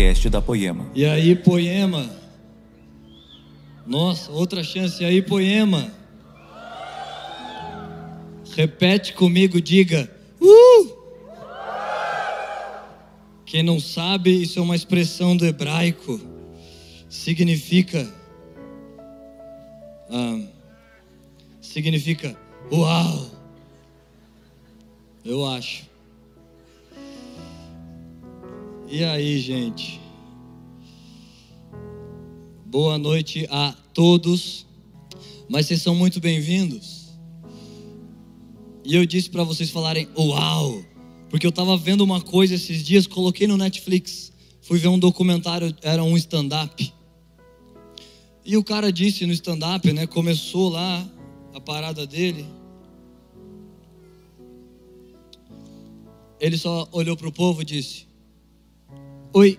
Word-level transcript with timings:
podcast 0.00 0.30
da 0.30 0.40
Poema. 0.40 0.90
E 0.94 1.04
aí, 1.04 1.36
Poema? 1.36 2.08
Nossa, 3.86 4.32
outra 4.32 4.64
chance. 4.64 5.02
E 5.02 5.06
aí, 5.06 5.20
Poema? 5.20 5.92
Repete 8.56 9.12
comigo, 9.12 9.60
diga. 9.60 10.10
Uh! 10.40 10.90
Quem 13.44 13.62
não 13.62 13.78
sabe, 13.78 14.42
isso 14.42 14.58
é 14.58 14.62
uma 14.62 14.74
expressão 14.74 15.36
do 15.36 15.44
hebraico. 15.44 16.18
Significa. 17.10 18.10
ah, 20.10 20.40
significa 21.60 22.34
uau. 22.72 23.30
Eu 25.22 25.46
acho. 25.46 25.90
E 28.88 29.04
aí, 29.04 29.38
gente? 29.38 29.99
Boa 32.70 32.96
noite 32.96 33.48
a 33.50 33.74
todos. 33.92 34.64
Mas 35.48 35.66
vocês 35.66 35.82
são 35.82 35.92
muito 35.92 36.20
bem-vindos. 36.20 37.08
E 38.84 38.94
eu 38.94 39.04
disse 39.04 39.28
para 39.28 39.42
vocês 39.42 39.70
falarem 39.70 40.08
uau, 40.16 40.80
porque 41.28 41.44
eu 41.44 41.50
estava 41.50 41.76
vendo 41.76 42.02
uma 42.02 42.20
coisa 42.20 42.54
esses 42.54 42.84
dias, 42.84 43.08
coloquei 43.08 43.48
no 43.48 43.56
Netflix. 43.56 44.32
Fui 44.62 44.78
ver 44.78 44.86
um 44.86 45.00
documentário, 45.00 45.74
era 45.82 46.04
um 46.04 46.16
stand-up. 46.16 46.94
E 48.44 48.56
o 48.56 48.62
cara 48.62 48.92
disse 48.92 49.26
no 49.26 49.32
stand-up, 49.32 49.92
né? 49.92 50.06
Começou 50.06 50.68
lá 50.68 51.04
a 51.52 51.60
parada 51.60 52.06
dele. 52.06 52.46
Ele 56.38 56.56
só 56.56 56.88
olhou 56.92 57.16
para 57.16 57.26
o 57.26 57.32
povo 57.32 57.62
e 57.62 57.64
disse: 57.64 58.06
Oi. 59.32 59.58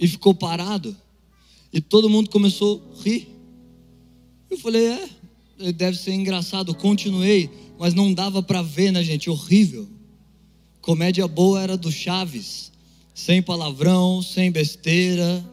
E 0.00 0.08
ficou 0.08 0.34
parado. 0.34 0.96
E 1.76 1.80
todo 1.82 2.08
mundo 2.08 2.30
começou 2.30 2.82
a 2.90 3.02
rir. 3.02 3.28
Eu 4.50 4.56
falei: 4.56 4.86
É, 5.58 5.72
deve 5.74 5.98
ser 5.98 6.14
engraçado. 6.14 6.74
Continuei, 6.74 7.50
mas 7.78 7.92
não 7.92 8.14
dava 8.14 8.42
para 8.42 8.62
ver, 8.62 8.90
né, 8.90 9.04
gente? 9.04 9.28
Horrível. 9.28 9.86
Comédia 10.80 11.28
boa 11.28 11.60
era 11.60 11.76
do 11.76 11.92
Chaves. 11.92 12.72
Sem 13.14 13.42
palavrão, 13.42 14.22
sem 14.22 14.50
besteira. 14.50 15.46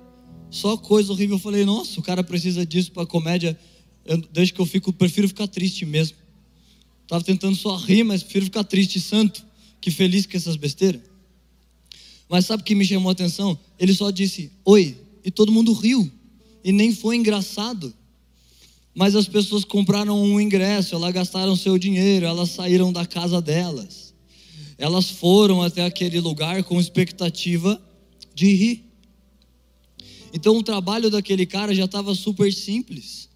Só 0.49 0.77
coisa 0.77 1.11
horrível. 1.11 1.35
Eu 1.35 1.41
falei: 1.41 1.65
Nossa, 1.65 1.99
o 1.99 2.03
cara 2.03 2.23
precisa 2.23 2.65
disso 2.65 2.93
para 2.93 3.05
comédia. 3.05 3.59
Eu, 4.05 4.15
desde 4.31 4.53
que 4.53 4.61
eu 4.61 4.65
fico, 4.65 4.93
prefiro 4.93 5.27
ficar 5.27 5.47
triste 5.49 5.85
mesmo. 5.85 6.15
Estava 7.01 7.21
tentando 7.21 7.57
só 7.57 7.75
rir, 7.75 8.05
mas 8.05 8.23
prefiro 8.23 8.45
ficar 8.45 8.63
triste 8.63 8.97
santo 9.01 9.45
que 9.81 9.91
feliz 9.91 10.25
com 10.25 10.37
essas 10.37 10.55
besteiras. 10.55 11.01
Mas 12.29 12.45
sabe 12.45 12.63
o 12.63 12.65
que 12.65 12.75
me 12.75 12.85
chamou 12.85 13.09
a 13.09 13.11
atenção? 13.11 13.59
Ele 13.77 13.93
só 13.93 14.09
disse 14.09 14.49
oi 14.63 15.03
e 15.23 15.31
todo 15.31 15.51
mundo 15.51 15.73
riu 15.73 16.11
e 16.63 16.71
nem 16.71 16.93
foi 16.93 17.15
engraçado. 17.15 17.93
Mas 18.95 19.15
as 19.15 19.27
pessoas 19.27 19.63
compraram 19.63 20.21
um 20.21 20.39
ingresso, 20.39 20.95
elas 20.95 21.13
gastaram 21.13 21.55
seu 21.55 21.77
dinheiro, 21.77 22.25
elas 22.25 22.51
saíram 22.51 22.93
da 22.93 23.05
casa 23.05 23.41
delas. 23.41 24.13
Elas 24.77 25.09
foram 25.09 25.61
até 25.61 25.83
aquele 25.85 26.19
lugar 26.19 26.63
com 26.63 26.79
expectativa 26.79 27.81
de 28.35 28.53
rir. 28.53 28.83
Então 30.33 30.57
o 30.57 30.63
trabalho 30.63 31.09
daquele 31.09 31.45
cara 31.45 31.73
já 31.73 31.85
estava 31.85 32.13
super 32.15 32.51
simples, 32.51 33.29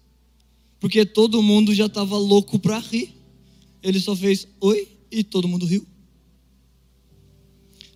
porque 0.80 1.04
todo 1.04 1.42
mundo 1.42 1.74
já 1.74 1.86
estava 1.86 2.16
louco 2.16 2.58
para 2.58 2.78
rir. 2.78 3.14
Ele 3.82 4.00
só 4.00 4.14
fez 4.14 4.46
oi 4.60 4.88
e 5.10 5.22
todo 5.22 5.48
mundo 5.48 5.66
riu. 5.66 5.86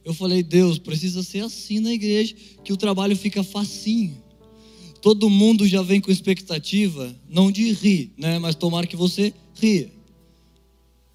Eu 0.05 0.12
falei, 0.12 0.42
Deus, 0.42 0.78
precisa 0.78 1.22
ser 1.22 1.41
assim 1.41 1.78
na 1.78 1.92
igreja, 1.92 2.34
que 2.64 2.72
o 2.72 2.77
trabalho 2.77 3.17
fica 3.17 3.42
facinho. 3.45 4.20
Todo 5.00 5.31
mundo 5.31 5.67
já 5.67 5.83
vem 5.83 6.01
com 6.01 6.11
expectativa, 6.11 7.14
não 7.29 7.51
de 7.51 7.73
rir, 7.73 8.13
né? 8.17 8.39
Mas 8.39 8.55
tomara 8.55 8.86
que 8.86 8.96
você 8.96 9.33
ria. 9.55 9.90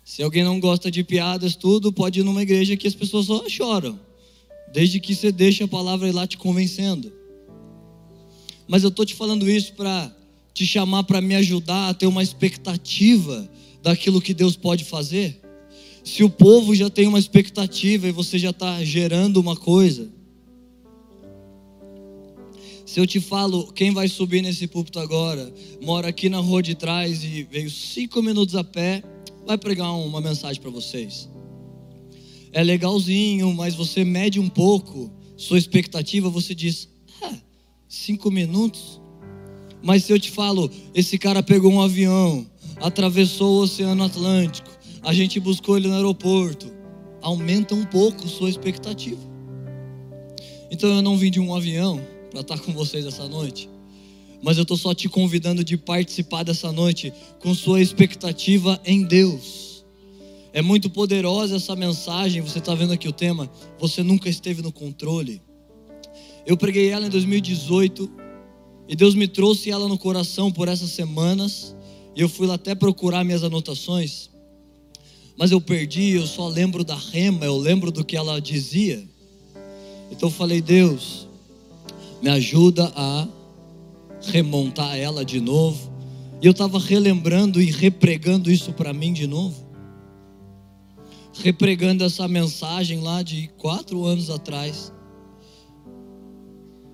Se 0.04 0.24
alguém 0.24 0.44
não 0.44 0.60
gosta 0.60 0.90
de 0.90 1.04
piadas, 1.04 1.56
tudo, 1.56 1.92
pode 1.92 2.22
ir 2.22 2.24
numa 2.24 2.42
igreja 2.42 2.78
que 2.78 2.88
as 2.88 2.96
pessoas 2.96 3.26
só 3.26 3.48
choram. 3.50 4.00
Desde 4.72 5.00
que 5.00 5.14
você 5.14 5.32
deixe 5.32 5.64
a 5.64 5.68
palavra 5.68 6.08
ir 6.08 6.14
lá 6.14 6.26
te 6.26 6.38
convencendo. 6.38 7.12
Mas 8.68 8.84
eu 8.84 8.90
estou 8.90 9.06
te 9.06 9.16
falando 9.16 9.50
isso 9.50 9.74
para 9.74 10.14
te 10.54 10.66
chamar 10.66 11.04
para 11.04 11.22
me 11.22 11.36
ajudar 11.36 11.90
a 11.90 11.94
ter 11.94 12.08
uma 12.08 12.24
expectativa 12.24 13.50
daquilo 13.82 14.22
que 14.22 14.34
Deus 14.34 14.56
pode 14.56 14.84
fazer. 14.84 15.42
Se 16.08 16.24
o 16.24 16.30
povo 16.30 16.74
já 16.74 16.90
tem 16.90 17.06
uma 17.06 17.20
expectativa 17.20 18.08
e 18.08 18.14
você 18.14 18.40
já 18.40 18.52
está 18.52 18.82
gerando 18.82 19.42
uma 19.42 19.58
coisa. 19.58 20.08
Se 22.86 22.98
eu 22.98 23.06
te 23.06 23.20
falo, 23.20 23.74
quem 23.74 23.92
vai 23.92 24.08
subir 24.08 24.42
nesse 24.42 24.68
púlpito 24.68 25.00
agora, 25.00 25.54
mora 25.82 26.08
aqui 26.08 26.30
na 26.30 26.38
rua 26.38 26.64
de 26.64 26.76
trás 26.76 27.26
e 27.26 27.44
veio 27.52 27.70
cinco 27.70 28.22
minutos 28.22 28.56
a 28.56 28.64
pé, 28.64 29.04
vai 29.46 29.58
pregar 29.58 29.94
uma 29.96 30.22
mensagem 30.22 30.62
para 30.62 30.72
vocês. 30.72 31.28
É 32.54 32.64
legalzinho, 32.64 33.54
mas 33.54 33.76
você 33.76 34.06
mede 34.06 34.40
um 34.40 34.48
pouco 34.48 35.12
sua 35.36 35.58
expectativa, 35.58 36.30
você 36.30 36.56
diz, 36.56 36.88
ah, 37.22 37.36
cinco 37.86 38.32
minutos. 38.32 39.02
Mas 39.84 40.06
se 40.06 40.14
eu 40.14 40.20
te 40.20 40.32
falo, 40.32 40.72
esse 40.96 41.18
cara 41.18 41.44
pegou 41.44 41.70
um 41.70 41.82
avião, 41.82 42.48
atravessou 42.78 43.60
o 43.60 43.64
Oceano 43.64 44.06
Atlântico, 44.06 44.77
a 45.08 45.14
gente 45.14 45.40
buscou 45.40 45.78
ele 45.78 45.88
no 45.88 45.96
aeroporto. 45.96 46.70
Aumenta 47.22 47.74
um 47.74 47.86
pouco 47.86 48.28
sua 48.28 48.50
expectativa. 48.50 49.22
Então 50.70 50.90
eu 50.94 51.02
não 51.02 51.18
vim 51.18 51.32
de 51.32 51.40
um 51.40 51.56
avião 51.56 52.06
para 52.30 52.42
estar 52.42 52.60
com 52.60 52.74
vocês 52.74 53.06
essa 53.06 53.26
noite, 53.26 53.70
mas 54.44 54.58
eu 54.58 54.64
estou 54.64 54.76
só 54.76 54.94
te 54.94 55.08
convidando 55.08 55.64
de 55.64 55.78
participar 55.78 56.44
dessa 56.44 56.74
noite 56.74 57.14
com 57.40 57.56
sua 57.56 57.80
expectativa 57.80 58.82
em 58.84 59.04
Deus. 59.04 59.86
É 60.52 60.62
muito 60.62 60.90
poderosa 60.90 61.56
essa 61.56 61.74
mensagem. 61.74 62.42
Você 62.42 62.60
está 62.60 62.76
vendo 62.76 62.92
aqui 62.92 63.08
o 63.08 63.14
tema? 63.14 63.50
Você 63.80 64.04
nunca 64.04 64.28
esteve 64.28 64.62
no 64.62 64.74
controle. 64.74 65.42
Eu 66.46 66.58
preguei 66.58 66.90
ela 66.90 67.08
em 67.08 67.10
2018 67.10 68.12
e 68.90 68.96
Deus 68.96 69.16
me 69.16 69.30
trouxe 69.30 69.72
ela 69.72 69.88
no 69.88 69.98
coração 69.98 70.52
por 70.52 70.68
essas 70.68 70.90
semanas. 70.90 71.74
E 72.14 72.20
eu 72.20 72.28
fui 72.28 72.46
lá 72.46 72.56
até 72.56 72.76
procurar 72.76 73.24
minhas 73.24 73.46
anotações 73.46 74.36
mas 75.38 75.52
eu 75.52 75.62
perdi, 75.62 76.12
eu 76.12 76.26
só 76.26 76.48
lembro 76.48 76.84
da 76.84 76.96
rema, 76.96 77.46
eu 77.46 77.58
lembro 77.58 77.92
do 77.92 78.04
que 78.04 78.18
ela 78.18 78.42
dizia. 78.42 79.08
Então 80.10 80.30
eu 80.30 80.34
falei, 80.34 80.62
Deus, 80.62 81.28
me 82.24 82.30
ajuda 82.30 82.92
a 82.96 83.28
remontar 84.22 84.98
ela 84.98 85.24
de 85.24 85.40
novo. 85.40 85.92
E 86.42 86.46
eu 86.48 86.52
estava 86.52 86.80
relembrando 86.80 87.62
e 87.62 87.70
repregando 87.70 88.52
isso 88.52 88.74
para 88.74 88.92
mim 88.94 89.14
de 89.14 89.28
novo. 89.28 89.64
Repregando 91.44 92.04
essa 92.04 92.28
mensagem 92.28 93.02
lá 93.02 93.22
de 93.22 93.48
quatro 93.58 94.06
anos 94.06 94.32
atrás. 94.32 94.92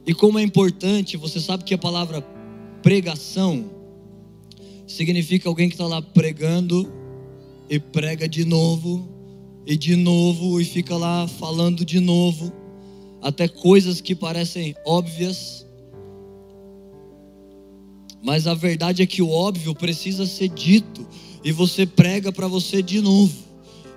E 0.06 0.14
como 0.14 0.38
é 0.38 0.44
importante, 0.44 1.16
você 1.16 1.40
sabe 1.40 1.64
que 1.64 1.74
a 1.74 1.78
palavra 1.78 2.22
pregação 2.82 3.72
significa 4.86 5.48
alguém 5.48 5.70
que 5.70 5.76
está 5.76 5.88
lá 5.88 6.02
pregando 6.02 6.92
e 7.70 7.80
prega 7.80 8.28
de 8.28 8.46
novo, 8.46 9.08
e 9.66 9.78
de 9.78 9.96
novo, 9.96 10.60
e 10.60 10.66
fica 10.66 10.96
lá 10.96 11.28
falando 11.28 11.86
de 11.86 12.00
novo, 12.00 12.52
até 13.22 13.48
coisas 13.48 14.02
que 14.02 14.14
parecem 14.14 14.76
óbvias. 14.86 15.66
Mas 18.22 18.48
a 18.48 18.54
verdade 18.54 19.02
é 19.02 19.06
que 19.06 19.22
o 19.22 19.30
óbvio 19.30 19.74
precisa 19.74 20.26
ser 20.26 20.50
dito, 20.50 21.06
e 21.44 21.52
você 21.52 21.86
prega 21.86 22.32
para 22.32 22.48
você 22.48 22.82
de 22.82 23.02
novo, 23.02 23.36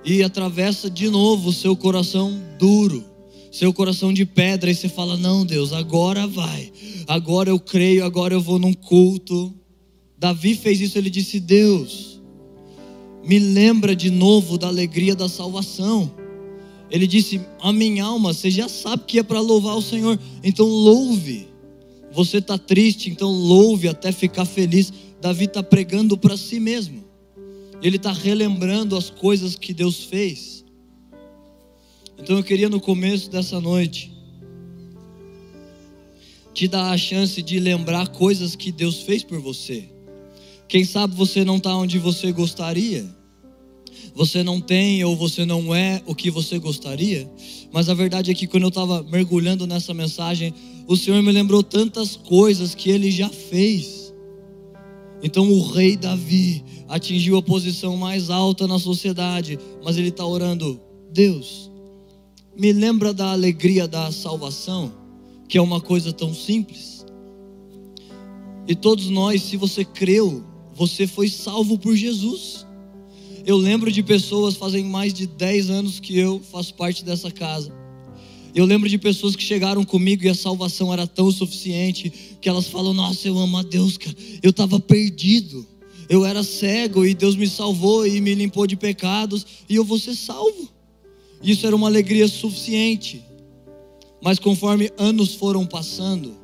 e 0.05 0.23
atravessa 0.23 0.89
de 0.89 1.09
novo 1.09 1.51
o 1.51 1.53
seu 1.53 1.77
coração 1.77 2.41
duro, 2.59 3.05
seu 3.51 3.73
coração 3.73 4.13
de 4.13 4.25
pedra, 4.25 4.71
e 4.71 4.75
você 4.75 4.89
fala: 4.89 5.17
Não, 5.17 5.45
Deus, 5.45 5.73
agora 5.73 6.27
vai, 6.27 6.73
agora 7.07 7.51
eu 7.51 7.59
creio, 7.59 8.05
agora 8.05 8.35
eu 8.35 8.41
vou 8.41 8.59
num 8.59 8.75
culto. 8.75 9.53
Davi 10.19 10.55
fez 10.55 10.81
isso, 10.81 10.97
ele 10.97 11.11
disse: 11.11 11.39
Deus, 11.41 12.16
me 13.27 13.39
lembra 13.39 13.97
de 13.97 14.11
novo 14.11 14.57
da 14.57 14.69
alegria 14.69 15.15
da 15.15 15.29
salvação. 15.29 16.11
Ele 16.91 17.07
disse: 17.07 17.41
A 17.61 17.73
minha 17.73 18.05
alma, 18.05 18.33
você 18.33 18.51
já 18.51 18.69
sabe 18.69 19.03
que 19.07 19.19
é 19.19 19.23
para 19.23 19.41
louvar 19.41 19.77
o 19.77 19.83
Senhor, 19.83 20.19
então 20.43 20.67
louve. 20.67 21.49
Você 22.13 22.39
está 22.39 22.57
triste, 22.57 23.11
então 23.11 23.29
louve 23.29 23.89
até 23.89 24.13
ficar 24.13 24.45
feliz. 24.45 24.93
Davi 25.21 25.47
está 25.47 25.63
pregando 25.63 26.17
para 26.17 26.37
si 26.37 26.61
mesmo, 26.61 27.05
ele 27.83 27.97
está 27.97 28.13
relembrando 28.13 28.97
as 28.97 29.11
coisas 29.11 29.57
que 29.57 29.75
Deus 29.75 30.05
fez. 30.05 30.65
Então 32.19 32.37
eu 32.37 32.45
queria 32.45 32.69
no 32.69 32.81
começo 32.81 33.31
dessa 33.31 33.61
noite 33.61 34.13
te 36.55 36.67
dar 36.67 36.91
a 36.91 36.97
chance 36.97 37.43
de 37.43 37.59
lembrar 37.59 38.09
coisas 38.09 38.57
que 38.57 38.73
Deus 38.73 39.03
fez 39.03 39.23
por 39.23 39.41
você. 39.41 39.91
Quem 40.69 40.85
sabe 40.85 41.15
você 41.15 41.45
não 41.45 41.59
está 41.59 41.77
onde 41.77 41.99
você 41.99 42.33
gostaria. 42.33 43.16
Você 44.15 44.43
não 44.43 44.61
tem 44.61 45.05
ou 45.05 45.17
você 45.17 45.45
não 45.45 45.75
é 45.75 46.03
o 46.07 46.15
que 46.15 46.31
você 46.31 46.59
gostaria? 46.59 47.31
Mas 47.73 47.89
a 47.89 47.95
verdade 47.95 48.31
é 48.31 48.35
que 48.35 48.47
quando 48.47 48.65
eu 48.65 48.69
estava 48.69 49.03
mergulhando 49.03 49.67
nessa 49.67 49.93
mensagem, 49.93 50.55
o 50.87 50.97
Senhor 50.97 51.23
me 51.23 51.33
lembrou 51.33 51.63
tantas 51.63 52.17
coisas 52.17 52.75
que 52.75 52.91
ele 52.91 53.11
já 53.11 53.29
fez. 53.29 54.15
Então 55.23 55.51
o 55.51 55.71
rei 55.71 55.97
Davi 55.97 56.63
atingiu 56.89 57.37
a 57.37 57.43
posição 57.43 57.97
mais 57.97 58.31
alta 58.31 58.67
na 58.67 58.79
sociedade, 58.79 59.59
mas 59.83 59.97
ele 59.97 60.09
está 60.09 60.25
orando: 60.25 60.81
Deus, 61.13 61.71
me 62.57 62.73
lembra 62.73 63.13
da 63.13 63.33
alegria 63.33 63.87
da 63.87 64.11
salvação, 64.11 64.93
que 65.49 65.59
é 65.59 65.63
uma 65.63 65.81
coisa 65.81 66.13
tão 66.13 66.35
simples. 66.35 67.05
E 68.69 68.75
todos 68.75 69.09
nós, 69.09 69.43
se 69.43 69.57
você 69.57 69.85
creu, 69.85 70.45
você 70.75 71.07
foi 71.07 71.29
salvo 71.29 71.79
por 71.79 71.95
Jesus. 71.95 72.66
Eu 73.47 73.57
lembro 73.57 73.93
de 73.93 74.03
pessoas, 74.03 74.57
fazem 74.57 74.85
mais 74.85 75.15
de 75.15 75.25
10 75.25 75.71
anos 75.71 76.01
que 76.01 76.19
eu 76.19 76.43
faço 76.51 76.75
parte 76.75 77.05
dessa 77.05 77.31
casa. 77.31 77.73
Eu 78.53 78.65
lembro 78.65 78.89
de 78.89 78.99
pessoas 78.99 79.37
que 79.37 79.43
chegaram 79.45 79.85
comigo 79.85 80.25
e 80.25 80.29
a 80.29 80.35
salvação 80.35 80.93
era 80.93 81.07
tão 81.07 81.31
suficiente 81.31 82.13
que 82.41 82.49
elas 82.49 82.67
falam: 82.67 82.93
Nossa, 82.93 83.29
eu 83.29 83.39
amo 83.39 83.59
a 83.59 83.63
Deus, 83.63 83.97
cara. 83.97 84.17
Eu 84.43 84.51
estava 84.51 84.81
perdido, 84.81 85.65
eu 86.09 86.27
era 86.27 86.43
cego 86.43 87.05
e 87.07 87.15
Deus 87.15 87.37
me 87.37 87.49
salvou 87.49 88.05
e 88.05 88.21
me 88.21 88.35
limpou 88.35 88.67
de 88.67 88.75
pecados 88.75 89.47
e 89.69 89.77
eu 89.77 89.85
vou 89.85 89.99
ser 90.01 90.17
salvo. 90.17 90.69
Isso 91.41 91.69
era 91.69 91.77
uma 91.77 91.87
alegria 91.87 92.27
suficiente. 92.27 93.23
Mas 94.21 94.41
conforme 94.41 94.91
anos 94.99 95.35
foram 95.35 95.65
passando, 95.65 96.37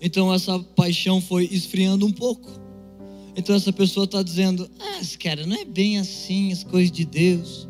então 0.00 0.34
essa 0.34 0.58
paixão 0.58 1.20
foi 1.20 1.48
esfriando 1.52 2.04
um 2.04 2.10
pouco. 2.10 2.61
Então 3.36 3.54
essa 3.54 3.72
pessoa 3.72 4.04
está 4.04 4.22
dizendo: 4.22 4.70
Ah, 4.78 5.00
cara, 5.18 5.46
não 5.46 5.56
é 5.56 5.64
bem 5.64 5.98
assim 5.98 6.52
as 6.52 6.64
coisas 6.64 6.90
de 6.90 7.04
Deus. 7.04 7.68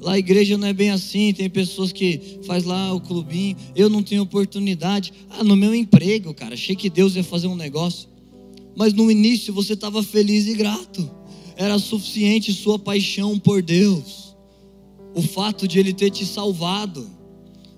Lá 0.00 0.12
a 0.12 0.18
igreja 0.18 0.56
não 0.56 0.68
é 0.68 0.72
bem 0.72 0.90
assim, 0.90 1.32
tem 1.32 1.48
pessoas 1.48 1.90
que 1.90 2.38
faz 2.46 2.64
lá 2.64 2.92
o 2.92 3.00
clubinho, 3.00 3.56
eu 3.74 3.88
não 3.88 4.02
tenho 4.02 4.22
oportunidade. 4.22 5.12
Ah, 5.30 5.42
no 5.42 5.56
meu 5.56 5.74
emprego, 5.74 6.32
cara, 6.34 6.54
achei 6.54 6.76
que 6.76 6.90
Deus 6.90 7.16
ia 7.16 7.24
fazer 7.24 7.46
um 7.46 7.56
negócio. 7.56 8.08
Mas 8.76 8.92
no 8.92 9.10
início 9.10 9.54
você 9.54 9.72
estava 9.72 10.02
feliz 10.02 10.46
e 10.46 10.54
grato. 10.54 11.10
Era 11.56 11.78
suficiente 11.78 12.52
sua 12.52 12.78
paixão 12.78 13.38
por 13.38 13.62
Deus. 13.62 14.36
O 15.14 15.22
fato 15.22 15.66
de 15.66 15.78
ele 15.78 15.94
ter 15.94 16.10
te 16.10 16.26
salvado. 16.26 17.10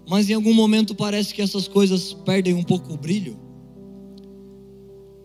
Mas 0.08 0.28
em 0.28 0.34
algum 0.34 0.52
momento 0.52 0.94
parece 0.94 1.32
que 1.32 1.40
essas 1.40 1.68
coisas 1.68 2.12
perdem 2.12 2.54
um 2.54 2.64
pouco 2.64 2.92
o 2.92 2.96
brilho. 2.96 3.38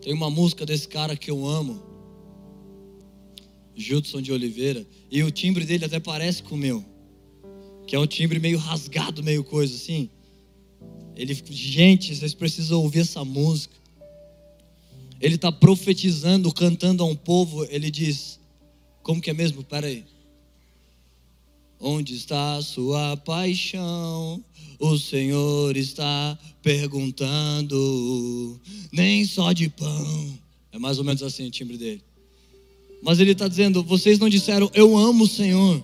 Tem 0.00 0.12
uma 0.12 0.30
música 0.30 0.64
desse 0.64 0.86
cara 0.86 1.16
que 1.16 1.30
eu 1.30 1.46
amo, 1.46 1.82
Judson 3.76 4.22
de 4.22 4.32
Oliveira, 4.32 4.86
e 5.10 5.22
o 5.22 5.30
timbre 5.30 5.64
dele 5.64 5.84
até 5.84 5.98
parece 5.98 6.42
com 6.42 6.54
o 6.54 6.58
meu, 6.58 6.84
que 7.86 7.96
é 7.96 7.98
um 7.98 8.06
timbre 8.06 8.38
meio 8.38 8.58
rasgado, 8.58 9.22
meio 9.22 9.42
coisa 9.44 9.74
assim. 9.74 10.08
Ele, 11.16 11.34
gente, 11.50 12.14
vocês 12.14 12.34
precisam 12.34 12.80
ouvir 12.82 13.00
essa 13.00 13.24
música. 13.24 13.74
Ele 15.20 15.36
está 15.36 15.52
profetizando, 15.52 16.52
cantando 16.52 17.02
a 17.02 17.06
um 17.06 17.14
povo. 17.14 17.64
Ele 17.70 17.90
diz: 17.90 18.40
Como 19.02 19.20
que 19.20 19.30
é 19.30 19.32
mesmo? 19.32 19.62
Pera 19.62 19.86
aí. 19.86 20.04
Onde 21.78 22.14
está 22.14 22.56
a 22.56 22.62
sua 22.62 23.16
paixão? 23.18 24.44
O 24.78 24.98
Senhor 24.98 25.76
está 25.76 26.38
perguntando. 26.62 28.60
Nem 28.92 29.24
só 29.24 29.52
de 29.52 29.68
pão. 29.68 30.38
É 30.72 30.78
mais 30.78 30.98
ou 30.98 31.04
menos 31.04 31.22
assim 31.22 31.46
o 31.46 31.50
timbre 31.50 31.78
dele. 31.78 32.02
Mas 33.04 33.20
ele 33.20 33.32
está 33.32 33.46
dizendo: 33.46 33.82
vocês 33.82 34.18
não 34.18 34.28
disseram, 34.28 34.70
eu 34.74 34.96
amo 34.96 35.24
o 35.24 35.28
Senhor, 35.28 35.82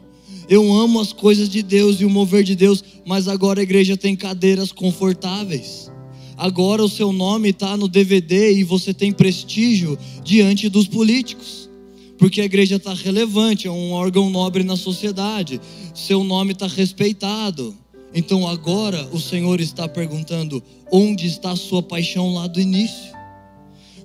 eu 0.48 0.72
amo 0.72 0.98
as 0.98 1.12
coisas 1.12 1.48
de 1.48 1.62
Deus 1.62 2.00
e 2.00 2.04
o 2.04 2.10
mover 2.10 2.42
de 2.42 2.56
Deus, 2.56 2.82
mas 3.06 3.28
agora 3.28 3.60
a 3.60 3.62
igreja 3.62 3.96
tem 3.96 4.16
cadeiras 4.16 4.72
confortáveis. 4.72 5.90
Agora 6.36 6.82
o 6.82 6.88
seu 6.88 7.12
nome 7.12 7.50
está 7.50 7.76
no 7.76 7.86
DVD 7.86 8.54
e 8.54 8.64
você 8.64 8.94
tem 8.94 9.12
prestígio 9.12 9.98
diante 10.24 10.70
dos 10.70 10.88
políticos, 10.88 11.68
porque 12.16 12.40
a 12.40 12.44
igreja 12.46 12.76
está 12.76 12.94
relevante, 12.94 13.68
é 13.68 13.70
um 13.70 13.92
órgão 13.92 14.30
nobre 14.30 14.64
na 14.64 14.74
sociedade, 14.74 15.60
seu 15.94 16.24
nome 16.24 16.52
está 16.52 16.66
respeitado. 16.66 17.76
Então 18.14 18.48
agora 18.48 19.06
o 19.12 19.20
Senhor 19.20 19.60
está 19.60 19.86
perguntando: 19.86 20.62
onde 20.90 21.26
está 21.26 21.52
a 21.52 21.56
sua 21.56 21.82
paixão 21.82 22.32
lá 22.32 22.46
do 22.46 22.58
início? 22.58 23.10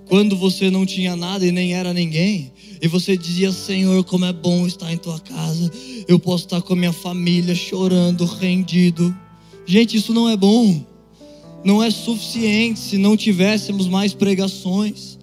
Quando 0.07 0.35
você 0.35 0.69
não 0.69 0.85
tinha 0.85 1.15
nada 1.15 1.45
e 1.45 1.51
nem 1.51 1.73
era 1.73 1.93
ninguém, 1.93 2.51
e 2.81 2.87
você 2.87 3.17
dizia: 3.17 3.51
Senhor, 3.51 4.03
como 4.03 4.25
é 4.25 4.33
bom 4.33 4.65
estar 4.65 4.91
em 4.91 4.97
tua 4.97 5.19
casa, 5.19 5.71
eu 6.07 6.19
posso 6.19 6.45
estar 6.45 6.61
com 6.61 6.73
a 6.73 6.75
minha 6.75 6.93
família 6.93 7.55
chorando, 7.55 8.25
rendido. 8.25 9.15
Gente, 9.65 9.97
isso 9.97 10.13
não 10.13 10.29
é 10.29 10.37
bom, 10.37 10.85
não 11.63 11.81
é 11.81 11.89
suficiente 11.89 12.79
se 12.79 12.97
não 12.97 13.17
tivéssemos 13.17 13.87
mais 13.87 14.13
pregações, 14.13 15.17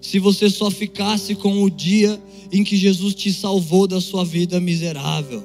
se 0.00 0.18
você 0.18 0.48
só 0.48 0.70
ficasse 0.70 1.34
com 1.34 1.62
o 1.62 1.70
dia 1.70 2.20
em 2.52 2.62
que 2.62 2.76
Jesus 2.76 3.14
te 3.14 3.32
salvou 3.32 3.86
da 3.86 4.00
sua 4.00 4.24
vida 4.24 4.60
miserável, 4.60 5.42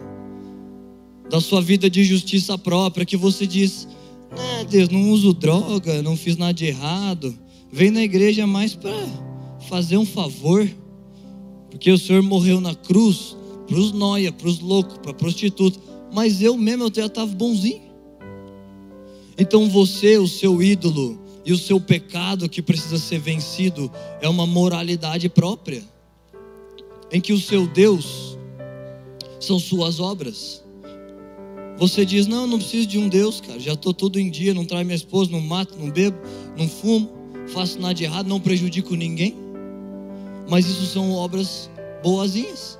da 1.29 1.41
sua 1.41 1.61
vida 1.61 1.89
de 1.89 2.03
justiça 2.03 2.57
própria, 2.57 3.05
que 3.05 3.17
você 3.17 3.47
diz: 3.47 3.87
é, 4.37 4.63
Deus, 4.65 4.89
não 4.89 5.09
uso 5.09 5.33
droga, 5.33 6.03
não 6.03 6.15
fiz 6.15 6.37
nada 6.37 6.53
de 6.53 6.65
errado, 6.65 7.35
venho 7.71 7.93
na 7.93 8.03
igreja 8.03 8.45
mais 8.45 8.75
para 8.75 9.07
fazer 9.67 9.97
um 9.97 10.05
favor. 10.05 10.69
Porque 11.69 11.91
o 11.91 11.97
Senhor 11.97 12.21
morreu 12.21 12.59
na 12.59 12.73
cruz 12.73 13.37
para 13.67 13.77
os 13.77 13.91
noia, 13.91 14.31
para 14.31 14.47
os 14.47 14.59
loucos, 14.59 14.97
para 14.97 15.13
prostituta. 15.13 15.79
Mas 16.11 16.41
eu 16.41 16.57
mesmo 16.57 16.85
eu 16.85 16.91
já 16.93 17.05
estava 17.05 17.31
bonzinho. 17.31 17.89
Então 19.37 19.69
você, 19.69 20.17
o 20.17 20.27
seu 20.27 20.61
ídolo 20.61 21.19
e 21.45 21.53
o 21.53 21.57
seu 21.57 21.79
pecado 21.79 22.49
que 22.49 22.61
precisa 22.61 22.97
ser 22.97 23.19
vencido 23.19 23.91
é 24.21 24.27
uma 24.27 24.45
moralidade 24.45 25.29
própria. 25.29 25.83
Em 27.11 27.21
que 27.21 27.31
o 27.31 27.39
seu 27.39 27.67
Deus 27.67 28.37
são 29.39 29.59
suas 29.59 29.99
obras. 29.99 30.63
Você 31.77 32.03
diz: 32.05 32.27
Não, 32.27 32.45
não 32.45 32.57
preciso 32.57 32.87
de 32.87 32.97
um 32.97 33.07
Deus, 33.07 33.39
cara. 33.39 33.59
Já 33.59 33.73
estou 33.73 33.93
todo 33.93 34.19
em 34.19 34.29
dia, 34.29 34.53
não 34.53 34.65
traio 34.65 34.85
minha 34.85 34.95
esposa, 34.95 35.31
não 35.31 35.39
mato, 35.39 35.77
não 35.77 35.89
bebo, 35.89 36.17
não 36.57 36.67
fumo, 36.67 37.09
faço 37.47 37.79
nada 37.79 37.93
de 37.93 38.03
errado, 38.03 38.27
não 38.27 38.39
prejudico 38.39 38.95
ninguém 38.95 39.48
mas 40.49 40.67
isso 40.67 40.85
são 40.85 41.11
obras 41.11 41.69
boazinhas. 42.03 42.77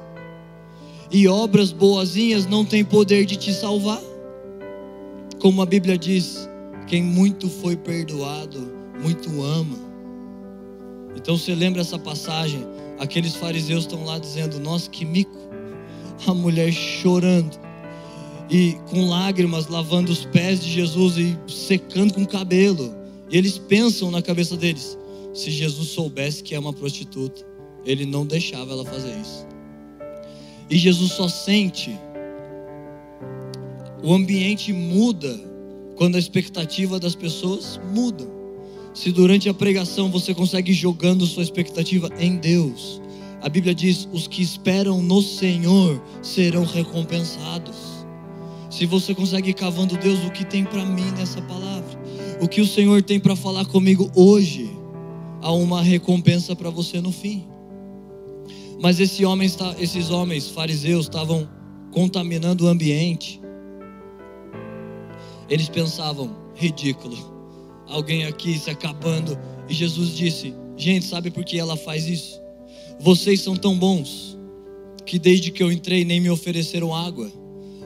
E 1.11 1.27
obras 1.27 1.71
boazinhas 1.71 2.45
não 2.45 2.63
têm 2.63 2.83
poder 2.83 3.25
de 3.25 3.35
te 3.35 3.53
salvar. 3.53 4.01
Como 5.39 5.61
a 5.61 5.65
Bíblia 5.65 5.97
diz, 5.97 6.49
quem 6.87 7.01
muito 7.01 7.49
foi 7.49 7.75
perdoado, 7.75 8.71
muito 9.01 9.41
ama. 9.41 9.77
Então 11.15 11.37
você 11.37 11.55
lembra 11.55 11.81
essa 11.81 11.97
passagem? 11.97 12.65
Aqueles 12.99 13.35
fariseus 13.35 13.85
estão 13.85 14.03
lá 14.03 14.19
dizendo: 14.19 14.59
Nossa, 14.59 14.89
que 14.89 15.05
mico. 15.05 15.37
A 16.27 16.33
mulher 16.33 16.71
chorando 16.73 17.57
e 18.49 18.75
com 18.89 19.07
lágrimas 19.07 19.67
lavando 19.67 20.11
os 20.11 20.25
pés 20.25 20.59
de 20.59 20.69
Jesus 20.71 21.17
e 21.17 21.37
secando 21.47 22.13
com 22.13 22.25
cabelo. 22.25 22.93
E 23.29 23.37
eles 23.37 23.57
pensam 23.57 24.09
na 24.09 24.21
cabeça 24.21 24.57
deles: 24.57 24.97
se 25.33 25.51
Jesus 25.51 25.89
soubesse 25.89 26.43
que 26.43 26.55
é 26.55 26.59
uma 26.59 26.73
prostituta, 26.73 27.45
ele 27.89 28.05
não 28.05 28.23
deixava 28.23 28.71
ela 28.71 28.85
fazer 28.85 29.19
isso. 29.19 29.47
E 30.69 30.77
Jesus 30.77 31.13
só 31.13 31.27
sente. 31.27 31.97
O 34.03 34.13
ambiente 34.13 34.71
muda 34.71 35.39
quando 35.95 36.15
a 36.15 36.19
expectativa 36.19 36.99
das 36.99 37.15
pessoas 37.15 37.81
muda. 37.91 38.25
Se 38.93 39.11
durante 39.11 39.49
a 39.49 39.53
pregação 39.55 40.11
você 40.11 40.35
consegue 40.35 40.71
jogando 40.71 41.25
sua 41.25 41.41
expectativa 41.41 42.09
em 42.19 42.37
Deus, 42.37 43.01
a 43.41 43.49
Bíblia 43.49 43.73
diz: 43.73 44.07
os 44.13 44.27
que 44.27 44.43
esperam 44.43 45.01
no 45.01 45.23
Senhor 45.23 45.99
serão 46.21 46.65
recompensados. 46.65 47.75
Se 48.69 48.85
você 48.85 49.15
consegue 49.15 49.49
ir 49.49 49.55
cavando 49.55 49.97
Deus, 49.97 50.23
o 50.23 50.29
que 50.29 50.45
tem 50.45 50.63
para 50.63 50.85
mim 50.85 51.09
nessa 51.17 51.41
palavra? 51.41 51.99
O 52.39 52.47
que 52.47 52.61
o 52.61 52.67
Senhor 52.67 53.01
tem 53.01 53.19
para 53.19 53.35
falar 53.35 53.65
comigo 53.65 54.11
hoje? 54.15 54.69
Há 55.41 55.51
uma 55.51 55.81
recompensa 55.81 56.55
para 56.55 56.69
você 56.69 57.01
no 57.01 57.11
fim. 57.11 57.48
Mas 58.81 58.99
esse 58.99 59.25
homem, 59.25 59.49
esses 59.77 60.09
homens 60.09 60.47
fariseus 60.47 61.05
estavam 61.05 61.47
contaminando 61.91 62.65
o 62.65 62.67
ambiente. 62.67 63.41
Eles 65.49 65.67
pensavam, 65.67 66.33
ridículo, 66.55 67.17
alguém 67.87 68.25
aqui 68.25 68.57
se 68.57 68.69
acabando. 68.69 69.37
E 69.67 69.73
Jesus 69.73 70.15
disse: 70.15 70.53
Gente, 70.77 71.05
sabe 71.05 71.29
por 71.29 71.43
que 71.43 71.59
ela 71.59 71.75
faz 71.75 72.07
isso? 72.07 72.39
Vocês 72.99 73.41
são 73.41 73.55
tão 73.55 73.77
bons 73.77 74.37
que 75.05 75.19
desde 75.19 75.51
que 75.51 75.61
eu 75.61 75.71
entrei 75.71 76.05
nem 76.05 76.21
me 76.21 76.29
ofereceram 76.29 76.95
água. 76.95 77.29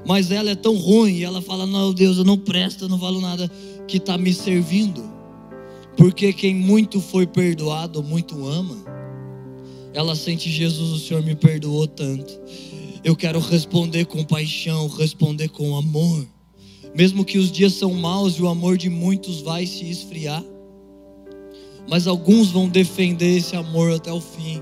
Mas 0.05 0.31
ela 0.31 0.51
é 0.51 0.55
tão 0.55 0.75
ruim 0.77 1.17
e 1.17 1.23
ela 1.23 1.41
fala: 1.41 1.65
Não, 1.65 1.91
Deus, 1.91 2.17
eu 2.17 2.23
não 2.23 2.37
presto, 2.37 2.85
eu 2.85 2.89
não 2.89 2.99
valo 2.99 3.19
nada, 3.19 3.49
que 3.87 3.97
está 3.97 4.15
me 4.15 4.31
servindo. 4.31 5.11
Porque 5.97 6.33
quem 6.33 6.53
muito 6.53 6.99
foi 7.01 7.25
perdoado, 7.25 8.03
muito 8.03 8.45
ama 8.47 9.02
ela 9.93 10.15
sente 10.15 10.49
Jesus, 10.49 10.89
o 10.91 10.99
Senhor 10.99 11.23
me 11.23 11.35
perdoou 11.35 11.87
tanto. 11.87 12.39
Eu 13.03 13.15
quero 13.15 13.39
responder 13.39 14.05
com 14.05 14.23
paixão, 14.23 14.87
responder 14.87 15.49
com 15.49 15.75
amor. 15.75 16.27
Mesmo 16.95 17.25
que 17.25 17.37
os 17.37 17.51
dias 17.51 17.73
são 17.73 17.93
maus 17.93 18.35
e 18.35 18.41
o 18.41 18.47
amor 18.47 18.77
de 18.77 18.89
muitos 18.89 19.41
vai 19.41 19.65
se 19.65 19.89
esfriar, 19.89 20.43
mas 21.89 22.07
alguns 22.07 22.51
vão 22.51 22.69
defender 22.69 23.37
esse 23.37 23.55
amor 23.55 23.91
até 23.91 24.11
o 24.11 24.21
fim. 24.21 24.61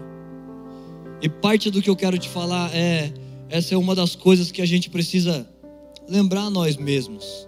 E 1.22 1.30
parte 1.30 1.70
do 1.70 1.82
que 1.82 1.90
eu 1.90 1.96
quero 1.96 2.18
te 2.18 2.28
falar 2.28 2.74
é: 2.74 3.14
essa 3.50 3.76
é 3.76 3.78
uma 3.78 3.94
das 3.94 4.16
coisas 4.16 4.52
que 4.52 4.62
a 4.62 4.66
gente 4.66 4.90
precisa 4.90 5.48
lembrar 6.10 6.50
nós 6.50 6.78
mesmos. 6.78 7.48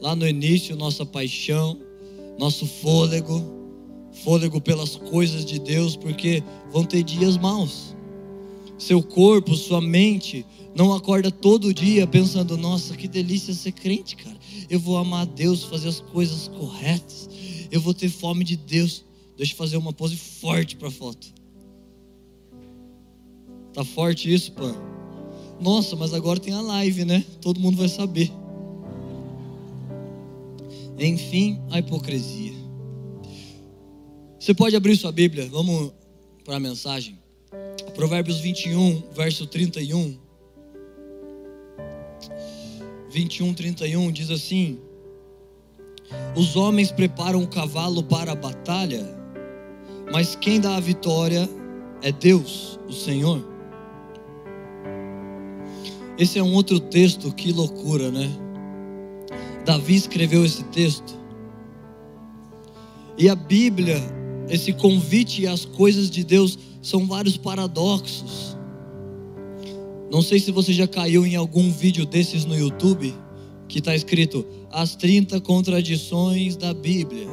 Lá 0.00 0.14
no 0.14 0.28
início, 0.28 0.76
nossa 0.76 1.04
paixão, 1.04 1.78
nosso 2.38 2.66
fôlego, 2.66 3.61
fôlego 4.12 4.60
pelas 4.60 4.96
coisas 4.96 5.44
de 5.44 5.58
Deus, 5.58 5.96
porque 5.96 6.42
vão 6.70 6.84
ter 6.84 7.02
dias 7.02 7.36
maus. 7.36 7.94
Seu 8.78 9.02
corpo, 9.02 9.54
sua 9.54 9.80
mente, 9.80 10.44
não 10.74 10.92
acorda 10.92 11.30
todo 11.30 11.72
dia 11.72 12.06
pensando: 12.06 12.56
nossa, 12.56 12.96
que 12.96 13.06
delícia 13.06 13.52
ser 13.54 13.72
crente, 13.72 14.16
cara. 14.16 14.36
Eu 14.68 14.80
vou 14.80 14.96
amar 14.96 15.22
a 15.22 15.24
Deus, 15.24 15.64
fazer 15.64 15.88
as 15.88 16.00
coisas 16.00 16.48
corretas. 16.48 17.28
Eu 17.70 17.80
vou 17.80 17.94
ter 17.94 18.08
fome 18.08 18.44
de 18.44 18.56
Deus. 18.56 19.04
Deixa 19.36 19.52
eu 19.52 19.56
fazer 19.56 19.76
uma 19.76 19.92
pose 19.92 20.16
forte 20.16 20.76
para 20.76 20.88
a 20.88 20.90
foto. 20.90 21.32
Tá 23.72 23.84
forte 23.84 24.32
isso, 24.32 24.52
pã? 24.52 24.74
Nossa, 25.60 25.96
mas 25.96 26.12
agora 26.12 26.38
tem 26.38 26.52
a 26.52 26.60
live, 26.60 27.04
né? 27.04 27.24
Todo 27.40 27.60
mundo 27.60 27.76
vai 27.76 27.88
saber. 27.88 28.30
Enfim, 30.98 31.60
a 31.70 31.78
hipocrisia. 31.78 32.61
Você 34.42 34.52
pode 34.52 34.74
abrir 34.74 34.96
sua 34.96 35.12
Bíblia, 35.12 35.48
vamos 35.48 35.92
para 36.44 36.56
a 36.56 36.58
mensagem. 36.58 37.16
Provérbios 37.94 38.40
21, 38.40 39.00
verso 39.14 39.46
31. 39.46 40.18
21, 43.08 43.54
31 43.54 44.10
diz 44.10 44.32
assim: 44.32 44.80
Os 46.34 46.56
homens 46.56 46.90
preparam 46.90 47.40
o 47.40 47.46
cavalo 47.46 48.02
para 48.02 48.32
a 48.32 48.34
batalha, 48.34 49.06
mas 50.12 50.34
quem 50.34 50.60
dá 50.60 50.74
a 50.74 50.80
vitória 50.80 51.48
é 52.02 52.10
Deus, 52.10 52.80
o 52.88 52.92
Senhor. 52.92 53.46
Esse 56.18 56.40
é 56.40 56.42
um 56.42 56.52
outro 56.52 56.80
texto, 56.80 57.32
que 57.32 57.52
loucura, 57.52 58.10
né? 58.10 58.28
Davi 59.64 59.94
escreveu 59.94 60.44
esse 60.44 60.64
texto. 60.64 61.16
E 63.16 63.28
a 63.28 63.36
Bíblia, 63.36 64.02
esse 64.52 64.70
convite 64.74 65.46
às 65.46 65.64
coisas 65.64 66.10
de 66.10 66.22
Deus, 66.22 66.58
são 66.82 67.06
vários 67.06 67.38
paradoxos. 67.38 68.54
Não 70.10 70.20
sei 70.20 70.38
se 70.38 70.52
você 70.52 70.74
já 70.74 70.86
caiu 70.86 71.24
em 71.24 71.36
algum 71.36 71.72
vídeo 71.72 72.04
desses 72.04 72.44
no 72.44 72.54
YouTube, 72.54 73.14
que 73.66 73.78
está 73.78 73.96
escrito 73.96 74.44
As 74.70 74.94
30 74.94 75.40
Contradições 75.40 76.54
da 76.54 76.74
Bíblia. 76.74 77.28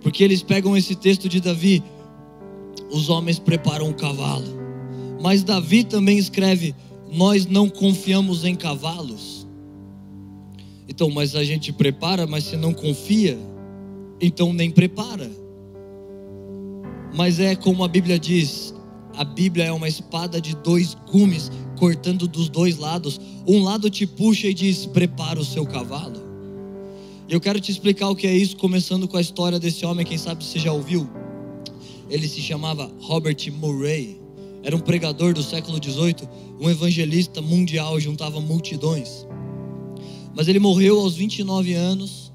Porque 0.00 0.24
eles 0.24 0.42
pegam 0.42 0.74
esse 0.74 0.94
texto 0.94 1.28
de 1.28 1.38
Davi, 1.38 1.82
os 2.90 3.10
homens 3.10 3.38
preparam 3.38 3.90
o 3.90 3.94
cavalo. 3.94 4.56
Mas 5.20 5.44
Davi 5.44 5.84
também 5.84 6.16
escreve: 6.16 6.74
Nós 7.12 7.44
não 7.44 7.68
confiamos 7.68 8.42
em 8.42 8.54
cavalos. 8.54 9.46
Então, 10.88 11.10
mas 11.10 11.36
a 11.36 11.44
gente 11.44 11.74
prepara, 11.74 12.26
mas 12.26 12.44
se 12.44 12.56
não 12.56 12.72
confia, 12.72 13.38
então 14.18 14.50
nem 14.54 14.70
prepara. 14.70 15.30
Mas 17.16 17.40
é 17.40 17.56
como 17.56 17.82
a 17.82 17.88
Bíblia 17.88 18.18
diz: 18.18 18.74
a 19.16 19.24
Bíblia 19.24 19.64
é 19.64 19.72
uma 19.72 19.88
espada 19.88 20.40
de 20.40 20.54
dois 20.56 20.94
gumes, 21.10 21.50
cortando 21.78 22.28
dos 22.28 22.48
dois 22.50 22.76
lados. 22.76 23.18
Um 23.46 23.62
lado 23.62 23.88
te 23.88 24.06
puxa 24.06 24.48
e 24.48 24.54
diz: 24.54 24.84
prepara 24.84 25.40
o 25.40 25.44
seu 25.44 25.64
cavalo. 25.64 26.26
Eu 27.28 27.40
quero 27.40 27.58
te 27.58 27.72
explicar 27.72 28.08
o 28.08 28.14
que 28.14 28.26
é 28.26 28.36
isso, 28.36 28.56
começando 28.56 29.08
com 29.08 29.16
a 29.16 29.20
história 29.20 29.58
desse 29.58 29.84
homem, 29.84 30.06
quem 30.06 30.18
sabe 30.18 30.44
você 30.44 30.58
já 30.58 30.72
ouviu. 30.72 31.08
Ele 32.08 32.28
se 32.28 32.40
chamava 32.40 32.88
Robert 33.00 33.36
Murray, 33.50 34.20
era 34.62 34.76
um 34.76 34.80
pregador 34.80 35.34
do 35.34 35.42
século 35.42 35.82
XVIII, 35.82 36.28
um 36.60 36.70
evangelista 36.70 37.42
mundial, 37.42 37.98
juntava 37.98 38.40
multidões. 38.40 39.26
Mas 40.36 40.46
ele 40.46 40.58
morreu 40.58 41.00
aos 41.00 41.16
29 41.16 41.72
anos. 41.72 42.25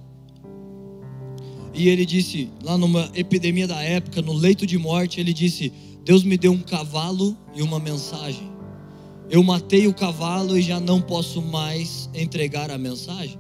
E 1.74 1.88
ele 1.88 2.06
disse, 2.06 2.50
lá 2.64 2.78
numa 2.78 3.10
epidemia 3.16 3.68
da 3.68 3.82
época, 3.82 4.22
no 4.22 4.34
leito 4.34 4.66
de 4.66 4.78
morte, 4.78 5.20
ele 5.20 5.34
disse: 5.34 5.72
Deus 6.04 6.24
me 6.24 6.38
deu 6.38 6.52
um 6.52 6.62
cavalo 6.62 7.38
e 7.56 7.62
uma 7.62 7.80
mensagem. 7.80 8.52
Eu 9.30 9.42
matei 9.44 9.88
o 9.88 9.94
cavalo 9.94 10.58
e 10.58 10.62
já 10.62 10.80
não 10.80 11.02
posso 11.02 11.42
mais 11.42 12.10
entregar 12.14 12.70
a 12.70 12.78
mensagem. 12.78 13.40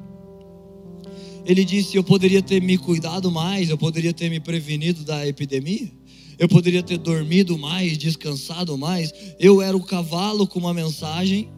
Ele 1.46 1.66
disse: 1.66 1.98
Eu 1.98 2.04
poderia 2.04 2.42
ter 2.42 2.62
me 2.62 2.78
cuidado 2.78 3.30
mais, 3.32 3.70
eu 3.70 3.78
poderia 3.78 4.14
ter 4.14 4.30
me 4.30 4.40
prevenido 4.40 5.04
da 5.04 5.28
epidemia, 5.28 5.92
eu 6.40 6.48
poderia 6.48 6.82
ter 6.82 6.98
dormido 6.98 7.58
mais, 7.58 7.98
descansado 7.98 8.78
mais. 8.78 9.14
Eu 9.40 9.62
era 9.62 9.76
o 9.76 9.84
cavalo 9.84 10.48
com 10.48 10.60
uma 10.60 10.74
mensagem 10.74 11.50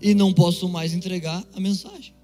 e 0.00 0.14
não 0.14 0.32
posso 0.32 0.68
mais 0.68 0.94
entregar 0.94 1.44
a 1.52 1.60
mensagem. 1.60 2.14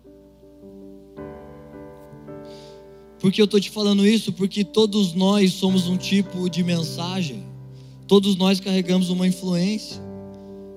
Por 3.21 3.33
que 3.33 3.41
eu 3.41 3.47
estou 3.47 3.61
te 3.61 3.71
falando 3.71 4.07
isso? 4.07 4.33
Porque 4.33 4.63
todos 4.65 5.13
nós 5.13 5.53
somos 5.53 5.89
um 5.89 5.97
tipo 5.97 6.49
de 6.49 6.63
mensagem. 6.63 7.43
Todos 8.07 8.37
nós 8.37 8.61
carregamos 8.61 9.11
uma 9.11 9.27
influência. 9.27 10.01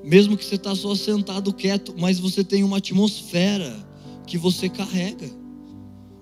Mesmo 0.03 0.36
que 0.36 0.43
você 0.43 0.55
está 0.55 0.75
só 0.75 0.95
sentado 0.95 1.53
quieto, 1.53 1.93
mas 1.98 2.19
você 2.19 2.43
tem 2.43 2.63
uma 2.63 2.77
atmosfera 2.77 3.75
que 4.25 4.38
você 4.38 4.67
carrega. 4.67 5.29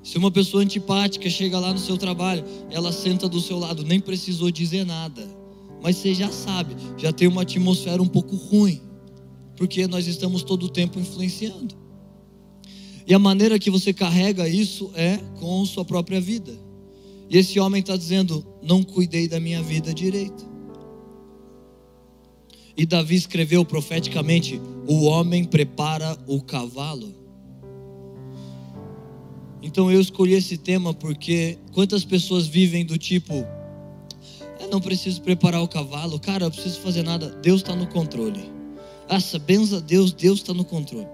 Se 0.03 0.17
uma 0.17 0.29
pessoa 0.29 0.63
antipática 0.63 1.29
chega 1.29 1.59
lá 1.59 1.71
no 1.71 1.79
seu 1.79 1.97
trabalho, 1.97 2.43
ela 2.69 2.91
senta 2.91 3.29
do 3.29 3.39
seu 3.39 3.57
lado, 3.57 3.83
nem 3.83 3.99
precisou 3.99 4.51
dizer 4.51 4.85
nada. 4.85 5.25
Mas 5.81 5.97
você 5.97 6.13
já 6.13 6.29
sabe, 6.29 6.75
já 6.97 7.13
tem 7.13 7.27
uma 7.27 7.43
atmosfera 7.43 8.01
um 8.01 8.07
pouco 8.07 8.35
ruim. 8.35 8.81
Porque 9.55 9.87
nós 9.87 10.07
estamos 10.07 10.43
todo 10.43 10.65
o 10.65 10.69
tempo 10.69 10.99
influenciando. 10.99 11.75
E 13.09 13.13
a 13.15 13.17
maneira 13.17 13.57
que 13.57 13.71
você 13.71 13.91
carrega 13.91 14.47
isso 14.47 14.91
é 14.93 15.17
com 15.39 15.65
sua 15.65 15.83
própria 15.83 16.21
vida. 16.21 16.53
E 17.27 17.39
esse 17.39 17.59
homem 17.59 17.81
está 17.81 17.97
dizendo: 17.97 18.45
não 18.61 18.83
cuidei 18.83 19.27
da 19.27 19.39
minha 19.39 19.63
vida 19.63 19.91
direito. 19.91 20.47
E 22.77 22.85
Davi 22.85 23.15
escreveu 23.15 23.65
profeticamente: 23.65 24.61
O 24.87 25.05
homem 25.05 25.43
prepara 25.43 26.15
o 26.27 26.39
cavalo. 26.39 27.15
Então 29.63 29.91
eu 29.91 29.99
escolhi 29.99 30.33
esse 30.33 30.55
tema 30.55 30.93
porque 30.93 31.57
quantas 31.73 32.05
pessoas 32.05 32.45
vivem 32.45 32.85
do 32.85 32.95
tipo: 32.95 33.43
Eu 34.59 34.69
não 34.69 34.79
preciso 34.79 35.19
preparar 35.23 35.63
o 35.63 35.67
cavalo, 35.67 36.19
cara, 36.19 36.45
eu 36.45 36.51
preciso 36.51 36.79
fazer 36.81 37.01
nada, 37.01 37.31
Deus 37.41 37.61
está 37.61 37.75
no 37.75 37.87
controle. 37.87 38.51
Nossa, 39.09 39.39
benza 39.39 39.81
Deus, 39.81 40.13
Deus 40.13 40.41
está 40.41 40.53
no 40.53 40.63
controle. 40.63 41.07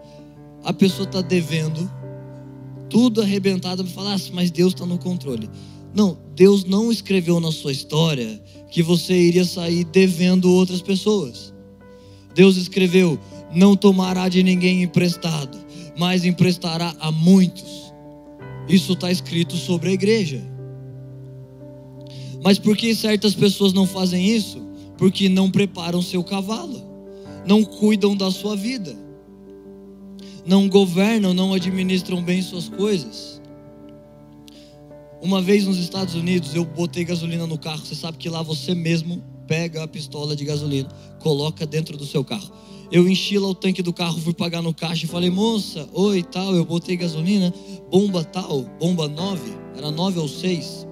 A 0.65 0.73
pessoa 0.73 1.05
está 1.07 1.21
devendo, 1.21 1.89
tudo 2.89 3.21
arrebentado, 3.21 3.83
me 3.83 3.89
falar, 3.89 4.19
mas 4.33 4.49
Deus 4.49 4.73
está 4.73 4.85
no 4.85 4.97
controle. 4.97 5.47
Não, 5.93 6.17
Deus 6.35 6.65
não 6.65 6.91
escreveu 6.91 7.39
na 7.39 7.51
sua 7.51 7.71
história 7.71 8.41
que 8.71 8.81
você 8.81 9.13
iria 9.13 9.45
sair 9.45 9.85
devendo 9.85 10.51
outras 10.51 10.81
pessoas. 10.81 11.53
Deus 12.33 12.57
escreveu: 12.57 13.19
não 13.53 13.75
tomará 13.75 14.27
de 14.27 14.41
ninguém 14.41 14.81
emprestado, 14.81 15.57
mas 15.95 16.25
emprestará 16.25 16.95
a 16.99 17.11
muitos. 17.11 17.93
Isso 18.67 18.93
está 18.93 19.11
escrito 19.11 19.55
sobre 19.55 19.89
a 19.89 19.93
igreja. 19.93 20.41
Mas 22.43 22.57
por 22.57 22.75
que 22.75 22.93
certas 22.95 23.35
pessoas 23.35 23.71
não 23.71 23.85
fazem 23.85 24.27
isso? 24.27 24.59
Porque 24.97 25.29
não 25.29 25.51
preparam 25.51 26.01
seu 26.01 26.23
cavalo, 26.23 26.81
não 27.45 27.63
cuidam 27.63 28.15
da 28.15 28.31
sua 28.31 28.55
vida, 28.55 28.95
não 30.45 30.69
governam, 30.69 31.33
não 31.33 31.53
administram 31.53 32.21
bem 32.21 32.41
suas 32.41 32.69
coisas. 32.69 33.41
Uma 35.21 35.41
vez 35.41 35.65
nos 35.65 35.77
Estados 35.77 36.13
Unidos 36.13 36.53
eu 36.53 36.63
botei 36.63 37.03
gasolina 37.03 37.47
no 37.47 37.57
carro, 37.57 37.83
você 37.83 37.95
sabe 37.95 38.17
que 38.17 38.29
lá 38.29 38.43
você 38.43 38.75
mesmo 38.75 39.23
pega 39.47 39.83
a 39.83 39.87
pistola 39.87 40.35
de 40.35 40.45
gasolina, 40.45 40.89
coloca 41.19 41.65
dentro 41.65 41.97
do 41.97 42.05
seu 42.05 42.23
carro. 42.23 42.51
Eu 42.91 43.07
enchi 43.07 43.37
lá 43.39 43.47
o 43.47 43.55
tanque 43.55 43.81
do 43.81 43.91
carro, 43.91 44.19
fui 44.19 44.33
pagar 44.33 44.61
no 44.61 44.73
caixa 44.73 45.05
e 45.05 45.07
falei, 45.07 45.29
moça, 45.29 45.89
oi, 45.93 46.21
tal, 46.21 46.53
eu 46.53 46.63
botei 46.63 46.95
gasolina, 46.95 47.51
bomba 47.89 48.23
tal, 48.23 48.61
bomba 48.79 49.07
9, 49.07 49.41
era 49.75 49.89
9 49.89 50.19
ou 50.19 50.27
6. 50.27 50.87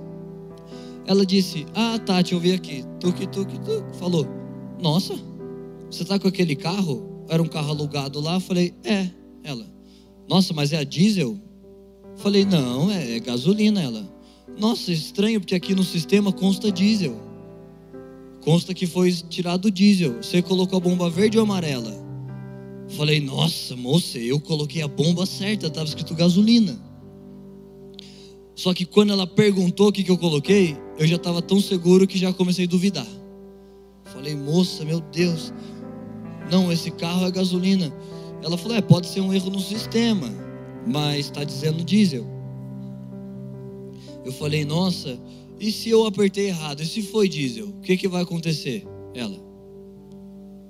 Ela 1.05 1.25
disse, 1.25 1.65
ah, 1.75 1.99
Tati, 1.99 2.33
eu 2.33 2.39
vi 2.39 2.53
aqui, 2.53 2.83
tuque, 2.99 3.27
tuque, 3.27 3.59
tuque. 3.59 3.97
Falou, 3.97 4.25
nossa, 4.81 5.13
você 5.89 6.03
tá 6.03 6.17
com 6.17 6.27
aquele 6.27 6.55
carro? 6.55 7.25
Era 7.29 7.41
um 7.43 7.47
carro 7.47 7.69
alugado 7.69 8.19
lá? 8.19 8.35
Eu 8.35 8.39
falei, 8.39 8.73
é. 8.83 9.09
Ela, 9.43 9.65
nossa, 10.27 10.53
mas 10.53 10.71
é 10.71 10.77
a 10.77 10.83
diesel? 10.83 11.37
Falei, 12.17 12.45
não, 12.45 12.89
é, 12.89 13.17
é 13.17 13.19
gasolina. 13.19 13.81
Ela, 13.81 14.09
nossa, 14.57 14.91
estranho, 14.91 15.39
porque 15.39 15.55
aqui 15.55 15.75
no 15.75 15.83
sistema 15.83 16.31
consta 16.31 16.71
diesel. 16.71 17.15
Consta 18.41 18.73
que 18.73 18.85
foi 18.85 19.11
tirado 19.11 19.65
o 19.65 19.71
diesel. 19.71 20.21
Você 20.21 20.41
colocou 20.41 20.77
a 20.77 20.79
bomba 20.79 21.09
verde 21.09 21.37
ou 21.37 21.43
amarela? 21.43 22.03
Falei, 22.89 23.19
nossa, 23.19 23.75
moça, 23.75 24.19
eu 24.19 24.39
coloquei 24.39 24.81
a 24.81 24.87
bomba 24.87 25.25
certa, 25.25 25.67
estava 25.67 25.87
escrito 25.87 26.13
gasolina. 26.13 26.79
Só 28.55 28.73
que 28.73 28.85
quando 28.85 29.11
ela 29.11 29.25
perguntou 29.25 29.87
o 29.87 29.91
que, 29.91 30.03
que 30.03 30.11
eu 30.11 30.17
coloquei, 30.17 30.77
eu 30.97 31.07
já 31.07 31.15
estava 31.15 31.41
tão 31.41 31.59
seguro 31.59 32.05
que 32.05 32.17
já 32.17 32.31
comecei 32.31 32.65
a 32.65 32.67
duvidar. 32.67 33.07
Falei, 34.05 34.35
moça, 34.35 34.85
meu 34.85 34.99
Deus, 34.99 35.51
não, 36.51 36.71
esse 36.71 36.91
carro 36.91 37.25
é 37.25 37.31
gasolina. 37.31 37.91
Ela 38.43 38.57
falou, 38.57 38.77
é, 38.77 38.81
pode 38.81 39.07
ser 39.07 39.21
um 39.21 39.33
erro 39.33 39.49
no 39.49 39.59
sistema, 39.59 40.29
mas 40.85 41.27
está 41.27 41.43
dizendo 41.43 41.83
diesel. 41.83 42.25
Eu 44.25 44.33
falei, 44.33 44.65
nossa, 44.65 45.17
e 45.59 45.71
se 45.71 45.89
eu 45.89 46.05
apertei 46.05 46.47
errado? 46.47 46.81
E 46.81 46.85
se 46.85 47.01
foi 47.01 47.29
diesel? 47.29 47.67
O 47.67 47.81
que, 47.81 47.95
que 47.95 48.07
vai 48.07 48.23
acontecer? 48.23 48.85
Ela, 49.15 49.37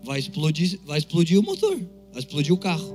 vai 0.03 0.19
explodir, 0.19 0.79
vai 0.85 0.99
explodir 0.99 1.39
o 1.39 1.43
motor, 1.43 1.75
vai 2.11 2.19
explodir 2.19 2.53
o 2.53 2.57
carro. 2.57 2.93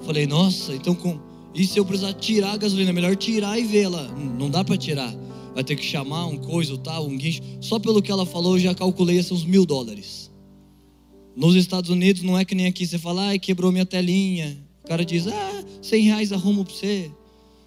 Falei, 0.00 0.26
nossa, 0.26 0.74
então 0.74 0.94
com 0.94 1.20
e 1.54 1.66
se 1.66 1.78
eu 1.78 1.84
precisar 1.84 2.14
tirar 2.14 2.52
a 2.52 2.56
gasolina, 2.56 2.92
melhor 2.92 3.14
tirar 3.14 3.58
e 3.58 3.64
ver 3.64 3.82
ela. 3.82 4.08
Não 4.38 4.48
dá 4.48 4.64
para 4.64 4.76
tirar. 4.76 5.14
Vai 5.54 5.62
ter 5.62 5.76
que 5.76 5.84
chamar 5.84 6.26
um 6.26 6.38
coisa, 6.38 6.76
tal, 6.78 7.06
um 7.06 7.16
guincho. 7.16 7.42
Só 7.60 7.78
pelo 7.78 8.00
que 8.00 8.10
ela 8.10 8.24
falou, 8.24 8.54
eu 8.54 8.60
já 8.60 8.74
calculei 8.74 9.18
esses 9.18 9.44
mil 9.44 9.66
dólares. 9.66 10.31
Nos 11.34 11.54
Estados 11.54 11.90
Unidos 11.90 12.22
não 12.22 12.38
é 12.38 12.44
que 12.44 12.54
nem 12.54 12.66
aqui, 12.66 12.86
você 12.86 12.98
fala, 12.98 13.28
ai, 13.28 13.38
quebrou 13.38 13.72
minha 13.72 13.86
telinha. 13.86 14.58
O 14.84 14.88
cara 14.88 15.04
diz, 15.04 15.26
ah, 15.26 15.64
100 15.80 16.02
reais 16.04 16.32
arrumo 16.32 16.64
para 16.64 16.74
você. 16.74 17.10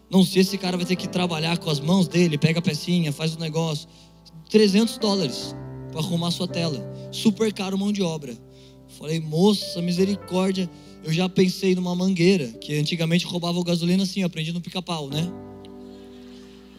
Não 0.10 0.24
sei 0.24 0.43
se 0.43 0.50
esse 0.50 0.57
cara 0.57 0.77
vai 0.77 0.86
ter 0.86 0.95
que 0.95 1.07
trabalhar 1.07 1.57
com 1.57 1.69
as 1.69 1.79
mãos 1.79 2.07
dele, 2.07 2.38
pega 2.38 2.60
a 2.60 2.62
pecinha, 2.62 3.12
faz 3.12 3.36
o 3.36 3.39
negócio. 3.39 3.88
300 4.50 4.98
dólares 5.00 5.55
para 5.91 6.00
arrumar 6.00 6.31
sua 6.31 6.48
tela. 6.48 6.79
Super 7.12 7.51
caro 7.51 7.77
mão 7.77 7.91
de 7.91 8.03
obra. 8.03 8.38
Falei, 8.88 9.19
moça, 9.19 9.81
misericórdia 9.81 10.69
eu 11.05 11.13
já 11.13 11.29
pensei 11.29 11.75
numa 11.75 11.95
mangueira, 11.95 12.48
que 12.48 12.75
antigamente 12.75 13.27
roubava 13.27 13.63
gasolina 13.63 14.01
assim, 14.01 14.24
aprendi 14.24 14.51
no 14.51 14.60
pica-pau, 14.60 15.07
né? 15.07 15.31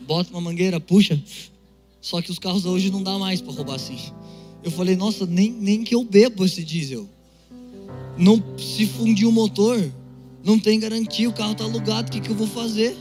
Bota 0.00 0.30
uma 0.30 0.40
mangueira, 0.40 0.80
puxa. 0.80 1.22
Só 2.00 2.20
que 2.20 2.32
os 2.32 2.38
carros 2.38 2.66
hoje 2.66 2.90
não 2.90 3.04
dá 3.04 3.16
mais 3.18 3.40
para 3.40 3.52
roubar 3.52 3.76
assim. 3.76 3.96
Eu 4.66 4.72
falei, 4.72 4.96
nossa, 4.96 5.24
nem, 5.24 5.52
nem 5.52 5.84
que 5.84 5.94
eu 5.94 6.02
bebo 6.02 6.44
esse 6.44 6.64
diesel. 6.64 7.08
Não 8.18 8.42
se 8.58 8.84
fundir 8.84 9.24
o 9.24 9.30
motor, 9.30 9.78
não 10.42 10.58
tem 10.58 10.80
garantia, 10.80 11.28
o 11.28 11.32
carro 11.32 11.52
está 11.52 11.62
alugado, 11.62 12.08
o 12.08 12.10
que, 12.10 12.20
que 12.20 12.30
eu 12.30 12.34
vou 12.34 12.48
fazer? 12.48 12.96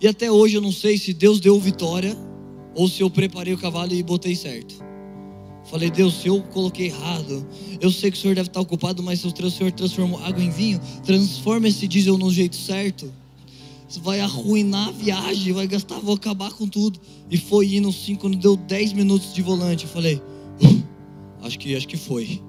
E 0.00 0.06
até 0.06 0.30
hoje 0.30 0.54
eu 0.54 0.60
não 0.60 0.70
sei 0.70 0.96
se 0.96 1.12
Deus 1.12 1.40
deu 1.40 1.58
vitória 1.58 2.16
ou 2.72 2.88
se 2.88 3.00
eu 3.00 3.10
preparei 3.10 3.52
o 3.52 3.58
cavalo 3.58 3.92
e 3.92 4.00
botei 4.00 4.36
certo. 4.36 4.76
Falei, 5.64 5.90
Deus, 5.90 6.20
se 6.20 6.28
eu 6.28 6.40
coloquei 6.40 6.86
errado, 6.86 7.44
eu 7.80 7.90
sei 7.90 8.12
que 8.12 8.16
o 8.16 8.20
Senhor 8.20 8.36
deve 8.36 8.48
estar 8.48 8.60
ocupado, 8.60 9.02
mas 9.02 9.18
se 9.18 9.26
o 9.26 9.50
Senhor 9.50 9.72
transformou 9.72 10.22
água 10.22 10.40
em 10.40 10.50
vinho, 10.50 10.80
transforma 11.04 11.66
esse 11.66 11.88
diesel 11.88 12.16
no 12.16 12.30
jeito 12.30 12.54
certo. 12.54 13.12
Vai 13.98 14.20
arruinar 14.20 14.88
a 14.88 14.92
viagem, 14.92 15.52
vai 15.52 15.66
gastar, 15.66 15.98
vou 15.98 16.14
acabar 16.14 16.52
com 16.52 16.66
tudo. 16.66 17.00
E 17.28 17.36
foi 17.36 17.74
indo 17.74 17.92
sim, 17.92 18.14
quando 18.14 18.36
deu 18.36 18.56
10 18.56 18.92
minutos 18.92 19.34
de 19.34 19.42
volante, 19.42 19.84
eu 19.84 19.90
falei, 19.90 20.22
acho 21.42 21.58
que 21.58 21.74
acho 21.74 21.88
que 21.88 21.96
foi. 21.96 22.40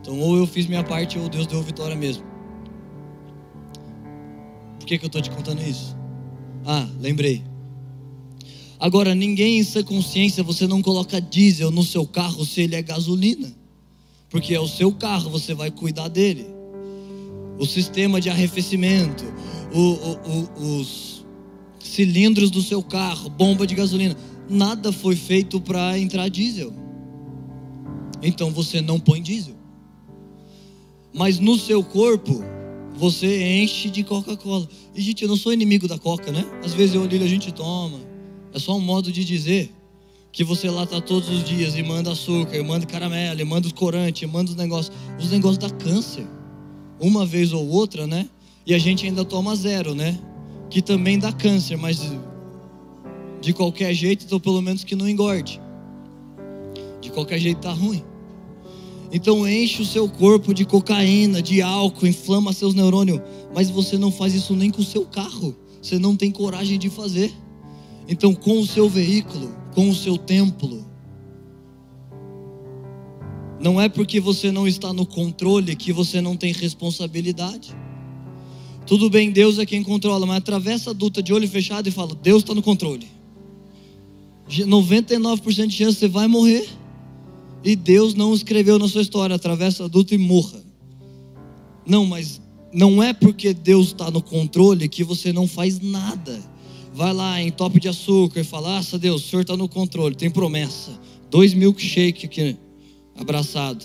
Então 0.00 0.18
ou 0.18 0.36
eu 0.36 0.46
fiz 0.46 0.66
minha 0.66 0.82
parte 0.82 1.18
ou 1.18 1.28
Deus 1.28 1.46
deu 1.46 1.62
vitória 1.62 1.94
mesmo. 1.94 2.24
Por 4.78 4.86
que, 4.86 4.98
que 4.98 5.04
eu 5.04 5.06
estou 5.06 5.22
te 5.22 5.30
contando 5.30 5.62
isso? 5.62 5.96
Ah, 6.66 6.88
lembrei. 7.00 7.44
Agora, 8.82 9.14
ninguém 9.14 9.60
em 9.60 9.62
sua 9.62 9.84
consciência, 9.84 10.42
você 10.42 10.66
não 10.66 10.82
coloca 10.82 11.20
diesel 11.20 11.70
no 11.70 11.84
seu 11.84 12.04
carro 12.04 12.44
se 12.44 12.62
ele 12.62 12.74
é 12.74 12.82
gasolina. 12.82 13.54
Porque 14.28 14.52
é 14.52 14.60
o 14.60 14.66
seu 14.66 14.90
carro, 14.90 15.30
você 15.30 15.54
vai 15.54 15.70
cuidar 15.70 16.08
dele. 16.08 16.46
O 17.60 17.64
sistema 17.64 18.20
de 18.20 18.28
arrefecimento, 18.28 19.24
o, 19.72 19.80
o, 19.80 20.48
o, 20.58 20.80
os 20.80 21.24
cilindros 21.78 22.50
do 22.50 22.62
seu 22.62 22.82
carro, 22.82 23.28
bomba 23.28 23.66
de 23.66 23.74
gasolina. 23.74 24.16
Nada 24.48 24.92
foi 24.92 25.16
feito 25.16 25.60
para 25.60 25.98
entrar 25.98 26.28
diesel. 26.28 26.72
Então 28.22 28.50
você 28.50 28.80
não 28.80 29.00
põe 29.00 29.20
diesel. 29.20 29.54
Mas 31.12 31.38
no 31.38 31.58
seu 31.58 31.82
corpo, 31.82 32.42
você 32.96 33.60
enche 33.60 33.90
de 33.90 34.02
Coca-Cola. 34.02 34.68
E, 34.94 35.00
gente, 35.02 35.22
eu 35.22 35.28
não 35.28 35.36
sou 35.36 35.52
inimigo 35.52 35.88
da 35.88 35.98
Coca, 35.98 36.30
né? 36.32 36.44
Às 36.64 36.72
vezes 36.72 36.94
eu 36.94 37.02
olho 37.02 37.16
e 37.16 37.22
a 37.22 37.28
gente 37.28 37.52
toma. 37.52 38.00
É 38.54 38.58
só 38.58 38.76
um 38.76 38.80
modo 38.80 39.10
de 39.10 39.24
dizer 39.24 39.72
que 40.30 40.44
você 40.44 40.70
lá 40.70 40.84
está 40.84 41.00
todos 41.00 41.28
os 41.28 41.44
dias 41.44 41.76
e 41.76 41.82
manda 41.82 42.12
açúcar, 42.12 42.56
e 42.56 42.62
manda 42.62 42.86
caramelo, 42.86 43.40
e 43.40 43.44
manda 43.44 43.66
os 43.66 43.72
corantes, 43.72 44.28
manda 44.30 44.50
os 44.50 44.56
negócios. 44.56 44.94
Os 45.18 45.30
negócios 45.30 45.58
dá 45.58 45.70
câncer. 45.70 46.26
Uma 46.98 47.26
vez 47.26 47.52
ou 47.52 47.68
outra, 47.68 48.06
né? 48.06 48.28
E 48.66 48.74
a 48.74 48.78
gente 48.78 49.06
ainda 49.06 49.24
toma 49.24 49.56
zero, 49.56 49.94
né? 49.94 50.18
Que 50.70 50.80
também 50.80 51.18
dá 51.18 51.32
câncer, 51.32 51.76
mas 51.76 52.12
de 53.40 53.52
qualquer 53.52 53.92
jeito, 53.92 54.24
então 54.24 54.38
pelo 54.38 54.62
menos 54.62 54.84
que 54.84 54.94
não 54.94 55.08
engorde. 55.08 55.60
De 57.00 57.10
qualquer 57.10 57.38
jeito 57.38 57.60
tá 57.60 57.72
ruim. 57.72 58.02
Então 59.12 59.46
enche 59.46 59.82
o 59.82 59.84
seu 59.84 60.08
corpo 60.08 60.54
de 60.54 60.64
cocaína, 60.64 61.42
de 61.42 61.60
álcool, 61.60 62.06
inflama 62.06 62.52
seus 62.52 62.72
neurônios, 62.72 63.20
mas 63.54 63.68
você 63.68 63.98
não 63.98 64.10
faz 64.10 64.34
isso 64.34 64.54
nem 64.54 64.70
com 64.70 64.80
o 64.80 64.84
seu 64.84 65.04
carro. 65.04 65.54
Você 65.82 65.98
não 65.98 66.16
tem 66.16 66.30
coragem 66.30 66.78
de 66.78 66.88
fazer. 66.88 67.34
Então, 68.08 68.34
com 68.34 68.60
o 68.60 68.66
seu 68.66 68.88
veículo, 68.88 69.54
com 69.74 69.90
o 69.90 69.94
seu 69.94 70.16
templo, 70.16 70.86
não 73.60 73.80
é 73.80 73.88
porque 73.88 74.20
você 74.20 74.50
não 74.50 74.66
está 74.66 74.92
no 74.92 75.06
controle 75.06 75.76
que 75.76 75.92
você 75.92 76.20
não 76.20 76.36
tem 76.36 76.52
responsabilidade. 76.52 77.74
Tudo 78.86 79.08
bem, 79.08 79.30
Deus 79.30 79.58
é 79.58 79.66
quem 79.66 79.82
controla, 79.82 80.26
mas 80.26 80.38
atravessa 80.38 80.90
a 80.90 80.92
duta 80.92 81.22
de 81.22 81.32
olho 81.32 81.48
fechado 81.48 81.88
e 81.88 81.92
fala: 81.92 82.14
Deus 82.14 82.42
está 82.42 82.54
no 82.54 82.62
controle. 82.62 83.06
99% 84.48 85.66
de 85.66 85.76
chance 85.76 85.98
você 85.98 86.08
vai 86.08 86.26
morrer. 86.26 86.68
E 87.64 87.76
Deus 87.76 88.14
não 88.14 88.34
escreveu 88.34 88.78
na 88.78 88.88
sua 88.88 89.02
história: 89.02 89.36
atravessa 89.36 89.84
a 89.84 89.88
duta 89.88 90.14
e 90.14 90.18
morra. 90.18 90.62
Não, 91.86 92.04
mas 92.04 92.40
não 92.72 93.02
é 93.02 93.12
porque 93.12 93.54
Deus 93.54 93.88
está 93.88 94.10
no 94.10 94.22
controle 94.22 94.88
que 94.88 95.04
você 95.04 95.32
não 95.32 95.46
faz 95.46 95.80
nada 95.80 96.52
vai 96.94 97.12
lá 97.12 97.40
em 97.40 97.50
top 97.50 97.80
de 97.80 97.88
açúcar 97.88 98.40
e 98.40 98.44
fala: 98.44 98.78
Ah, 98.78 98.98
Deus, 98.98 99.24
o 99.24 99.28
senhor 99.28 99.42
está 99.42 99.56
no 99.56 99.68
controle, 99.68 100.14
tem 100.14 100.30
promessa. 100.30 100.92
Dois 101.30 101.54
milkshake 101.54 102.26
aqui, 102.26 102.56
abraçado. 103.16 103.84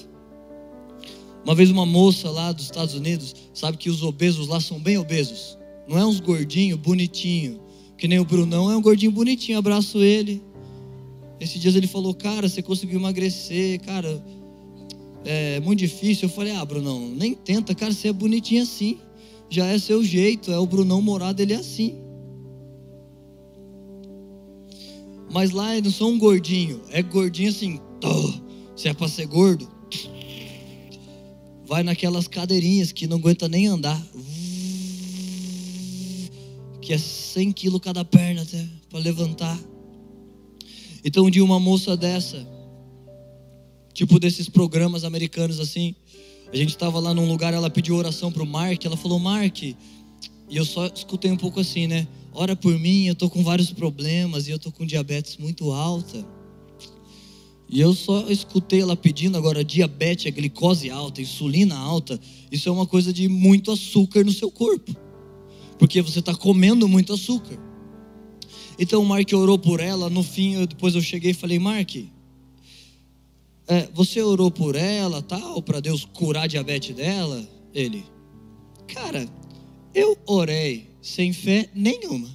Uma 1.48 1.56
vez 1.56 1.72
uma 1.72 1.86
moça 1.86 2.30
lá 2.30 2.52
dos 2.52 2.66
Estados 2.66 2.94
Unidos, 2.94 3.34
sabe 3.54 3.78
que 3.78 3.90
os 3.90 4.04
obesos 4.04 4.50
lá 4.50 4.60
são 4.60 4.82
bem 4.82 4.98
obesos. 4.98 5.58
Não 5.88 5.98
é 5.98 6.06
uns 6.06 6.20
gordinhos, 6.20 6.78
bonitinho. 6.78 7.62
Que 7.98 8.06
nem 8.06 8.20
o 8.20 8.26
Brunão, 8.26 8.70
é 8.70 8.76
um 8.76 8.82
gordinho 8.82 9.14
bonitinho, 9.14 9.58
abraço 9.58 10.00
ele. 10.00 10.44
Esses 11.40 11.62
dias 11.62 11.74
ele 11.78 11.88
falou, 11.88 12.14
cara, 12.14 12.50
você 12.50 12.62
conseguiu 12.62 13.00
emagrecer, 13.00 13.80
cara, 13.80 14.22
é 15.24 15.62
muito 15.62 15.80
difícil. 15.80 16.28
Eu 16.28 16.34
falei, 16.34 16.54
ah, 16.54 16.66
Brunão, 16.66 17.08
nem 17.12 17.34
tenta, 17.34 17.74
cara, 17.74 17.94
você 17.94 18.10
é 18.10 18.14
bonitinho 18.14 18.64
assim. 18.64 18.98
Já 19.50 19.68
é 19.68 19.80
seu 19.80 20.04
jeito, 20.04 20.52
é 20.52 20.60
o 20.60 20.66
Brunão 20.66 21.02
morado, 21.02 21.42
ele 21.42 21.54
é 21.54 21.58
assim. 21.60 21.96
Mas 25.32 25.52
lá 25.52 25.72
eles 25.78 25.86
não 25.86 25.98
são 25.98 26.10
um 26.10 26.20
gordinho. 26.20 26.82
É 26.92 27.02
gordinho 27.02 27.52
assim. 27.52 27.80
Se 28.76 28.90
é 28.90 28.94
para 28.94 29.08
ser 29.08 29.28
gordo, 29.28 29.77
vai 31.68 31.84
naquelas 31.84 32.28
cadeirinhas 32.28 32.92
que 32.92 33.06
não 33.06 33.18
aguenta 33.18 33.48
nem 33.48 33.68
andar. 33.68 34.02
Que 36.82 36.94
é 36.94 36.98
100 36.98 37.52
quilos 37.52 37.82
cada 37.82 38.04
perna 38.06 38.42
até 38.42 38.66
para 38.90 39.00
levantar. 39.00 39.60
Então 41.04 41.26
um 41.26 41.30
dia 41.30 41.44
uma 41.44 41.60
moça 41.60 41.96
dessa, 41.96 42.48
tipo 43.94 44.20
desses 44.20 44.50
programas 44.50 45.04
americanos 45.04 45.60
assim, 45.60 45.94
a 46.52 46.56
gente 46.56 46.70
estava 46.70 47.00
lá 47.00 47.14
num 47.14 47.28
lugar, 47.28 47.54
ela 47.54 47.70
pediu 47.70 47.96
oração 47.96 48.32
para 48.32 48.42
o 48.42 48.48
Mark, 48.48 48.84
ela 48.84 48.98
falou, 48.98 49.20
Mark, 49.20 49.62
e 49.62 49.76
eu 50.50 50.66
só 50.66 50.88
escutei 50.88 51.30
um 51.30 51.38
pouco 51.38 51.60
assim, 51.60 51.88
né? 51.88 52.08
ora 52.38 52.56
por 52.56 52.78
mim, 52.78 53.08
eu 53.08 53.14
estou 53.14 53.30
com 53.32 53.44
vários 53.44 53.72
problemas 53.74 54.48
e 54.48 54.52
eu 54.52 54.58
estou 54.58 54.72
com 54.72 54.86
diabetes 54.86 55.38
muito 55.38 55.72
alta. 55.72 56.24
E 57.70 57.82
eu 57.82 57.94
só 57.94 58.30
escutei 58.30 58.82
ela 58.82 58.96
pedindo 58.96 59.38
agora 59.38 59.64
diabetes, 59.64 60.32
glicose 60.34 60.90
alta, 60.90 61.22
insulina 61.22 61.76
alta. 61.76 62.20
Isso 62.52 62.70
é 62.70 62.72
uma 62.72 62.86
coisa 62.86 63.12
de 63.12 63.28
muito 63.28 63.72
açúcar 63.72 64.24
no 64.24 64.32
seu 64.32 64.50
corpo, 64.50 64.96
porque 65.78 66.02
você 66.02 66.20
está 66.20 66.34
comendo 66.34 66.88
muito 66.88 67.14
açúcar. 67.14 67.60
Então 68.80 69.02
o 69.02 69.06
Mark 69.06 69.30
orou 69.34 69.60
por 69.60 69.80
ela. 69.80 70.10
No 70.10 70.24
fim, 70.24 70.54
eu, 70.54 70.68
depois 70.68 70.96
eu 70.96 71.02
cheguei 71.02 71.32
e 71.32 71.34
falei: 71.34 71.60
Mark, 71.60 71.96
é, 73.68 73.90
você 73.94 74.22
orou 74.22 74.50
por 74.50 74.76
ela, 74.76 75.22
tal, 75.22 75.62
para 75.62 75.82
Deus 75.82 76.06
curar 76.06 76.44
a 76.44 76.48
diabetes 76.48 76.96
dela? 76.96 77.46
Ele, 77.74 78.06
cara, 78.88 79.28
eu 79.94 80.18
orei 80.26 80.90
sem 81.02 81.34
fé 81.34 81.70
nenhuma. 81.76 82.30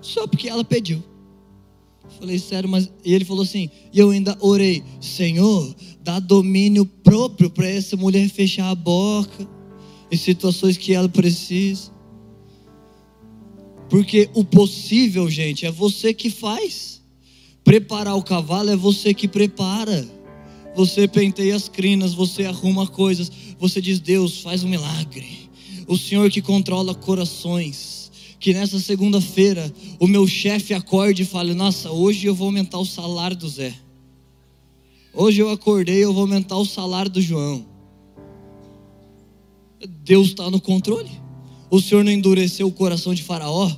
Só 0.00 0.26
porque 0.26 0.48
ela 0.48 0.64
pediu. 0.64 1.02
Falei, 2.18 2.38
sério, 2.38 2.68
mas. 2.68 2.90
E 3.04 3.12
ele 3.12 3.24
falou 3.24 3.42
assim, 3.42 3.68
e 3.92 3.98
eu 3.98 4.10
ainda 4.10 4.36
orei, 4.40 4.82
Senhor, 5.00 5.74
dá 6.02 6.20
domínio 6.20 6.86
próprio 6.86 7.50
para 7.50 7.68
essa 7.68 7.96
mulher 7.96 8.28
fechar 8.28 8.70
a 8.70 8.74
boca 8.74 9.48
em 10.10 10.16
situações 10.16 10.76
que 10.76 10.92
ela 10.92 11.08
precisa. 11.08 11.92
Porque 13.88 14.28
o 14.34 14.44
possível, 14.44 15.28
gente, 15.30 15.66
é 15.66 15.70
você 15.70 16.14
que 16.14 16.30
faz. 16.30 17.02
Preparar 17.62 18.16
o 18.16 18.22
cavalo 18.22 18.70
é 18.70 18.76
você 18.76 19.14
que 19.14 19.26
prepara. 19.26 20.06
Você 20.76 21.06
penteia 21.06 21.54
as 21.54 21.68
crinas, 21.68 22.12
você 22.12 22.44
arruma 22.44 22.86
coisas, 22.86 23.30
você 23.58 23.80
diz: 23.80 24.00
Deus, 24.00 24.40
faz 24.40 24.64
um 24.64 24.68
milagre. 24.68 25.48
O 25.86 25.96
Senhor 25.96 26.28
que 26.30 26.42
controla 26.42 26.94
corações. 26.94 27.93
Que 28.44 28.52
nessa 28.52 28.78
segunda-feira 28.78 29.72
o 29.98 30.06
meu 30.06 30.26
chefe 30.26 30.74
acorde 30.74 31.22
e 31.22 31.24
fale: 31.24 31.54
Nossa, 31.54 31.90
hoje 31.90 32.26
eu 32.26 32.34
vou 32.34 32.48
aumentar 32.48 32.78
o 32.78 32.84
salário 32.84 33.34
do 33.34 33.48
Zé. 33.48 33.74
Hoje 35.14 35.40
eu 35.40 35.48
acordei, 35.48 36.04
eu 36.04 36.12
vou 36.12 36.24
aumentar 36.24 36.58
o 36.58 36.66
salário 36.66 37.10
do 37.10 37.22
João. 37.22 37.64
Deus 40.04 40.26
está 40.26 40.50
no 40.50 40.60
controle. 40.60 41.10
O 41.70 41.80
Senhor 41.80 42.04
não 42.04 42.12
endureceu 42.12 42.66
o 42.66 42.70
coração 42.70 43.14
de 43.14 43.22
Faraó, 43.22 43.72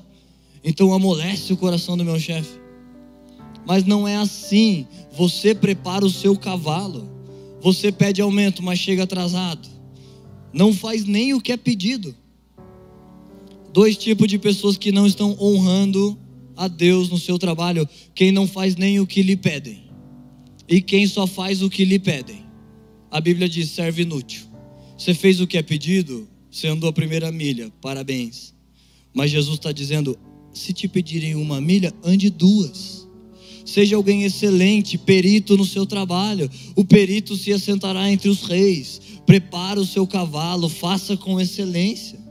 então 0.64 0.92
amolece 0.92 1.52
o 1.52 1.56
coração 1.56 1.96
do 1.96 2.04
meu 2.04 2.18
chefe. 2.18 2.58
Mas 3.64 3.84
não 3.84 4.08
é 4.08 4.16
assim. 4.16 4.84
Você 5.12 5.54
prepara 5.54 6.04
o 6.04 6.10
seu 6.10 6.36
cavalo. 6.36 7.08
Você 7.60 7.92
pede 7.92 8.20
aumento, 8.20 8.64
mas 8.64 8.80
chega 8.80 9.04
atrasado. 9.04 9.68
Não 10.52 10.74
faz 10.74 11.04
nem 11.04 11.34
o 11.34 11.40
que 11.40 11.52
é 11.52 11.56
pedido. 11.56 12.16
Dois 13.76 13.94
tipos 13.94 14.26
de 14.26 14.38
pessoas 14.38 14.78
que 14.78 14.90
não 14.90 15.06
estão 15.06 15.36
honrando 15.38 16.18
a 16.56 16.66
Deus 16.66 17.10
no 17.10 17.18
seu 17.18 17.38
trabalho: 17.38 17.86
quem 18.14 18.32
não 18.32 18.48
faz 18.48 18.74
nem 18.74 19.00
o 19.00 19.06
que 19.06 19.20
lhe 19.20 19.36
pedem, 19.36 19.90
e 20.66 20.80
quem 20.80 21.06
só 21.06 21.26
faz 21.26 21.60
o 21.60 21.68
que 21.68 21.84
lhe 21.84 21.98
pedem. 21.98 22.42
A 23.10 23.20
Bíblia 23.20 23.46
diz: 23.46 23.68
serve 23.68 24.00
inútil. 24.00 24.46
Você 24.96 25.12
fez 25.12 25.42
o 25.42 25.46
que 25.46 25.58
é 25.58 25.62
pedido, 25.62 26.26
você 26.50 26.68
andou 26.68 26.88
a 26.88 26.92
primeira 26.92 27.30
milha, 27.30 27.70
parabéns. 27.82 28.54
Mas 29.12 29.30
Jesus 29.30 29.58
está 29.58 29.72
dizendo: 29.72 30.18
se 30.54 30.72
te 30.72 30.88
pedirem 30.88 31.34
uma 31.34 31.60
milha, 31.60 31.92
ande 32.02 32.30
duas. 32.30 33.06
Seja 33.62 33.94
alguém 33.94 34.24
excelente, 34.24 34.96
perito 34.96 35.54
no 35.54 35.66
seu 35.66 35.84
trabalho. 35.84 36.50
O 36.74 36.82
perito 36.82 37.36
se 37.36 37.52
assentará 37.52 38.10
entre 38.10 38.30
os 38.30 38.40
reis. 38.44 39.02
Prepara 39.26 39.78
o 39.78 39.84
seu 39.84 40.06
cavalo, 40.06 40.66
faça 40.66 41.14
com 41.14 41.38
excelência. 41.38 42.24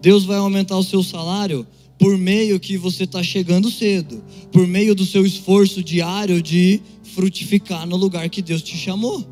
Deus 0.00 0.24
vai 0.24 0.36
aumentar 0.36 0.76
o 0.76 0.82
seu 0.82 1.02
salário 1.02 1.66
por 1.98 2.16
meio 2.18 2.60
que 2.60 2.76
você 2.76 3.04
está 3.04 3.22
chegando 3.22 3.70
cedo, 3.70 4.22
por 4.52 4.66
meio 4.66 4.94
do 4.94 5.06
seu 5.06 5.24
esforço 5.24 5.82
diário 5.82 6.42
de 6.42 6.80
frutificar 7.14 7.86
no 7.86 7.96
lugar 7.96 8.28
que 8.28 8.42
Deus 8.42 8.62
te 8.62 8.76
chamou. 8.76 9.24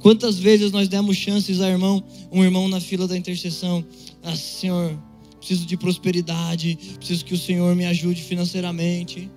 Quantas 0.00 0.38
vezes 0.38 0.70
nós 0.70 0.88
demos 0.88 1.16
chances 1.16 1.60
a 1.60 1.68
irmão, 1.68 2.04
um 2.30 2.44
irmão 2.44 2.68
na 2.68 2.80
fila 2.80 3.08
da 3.08 3.16
intercessão, 3.16 3.84
ah, 4.22 4.36
Senhor, 4.36 4.96
preciso 5.38 5.66
de 5.66 5.76
prosperidade, 5.76 6.78
preciso 6.98 7.24
que 7.24 7.34
o 7.34 7.38
Senhor 7.38 7.74
me 7.74 7.86
ajude 7.86 8.22
financeiramente. 8.22 9.30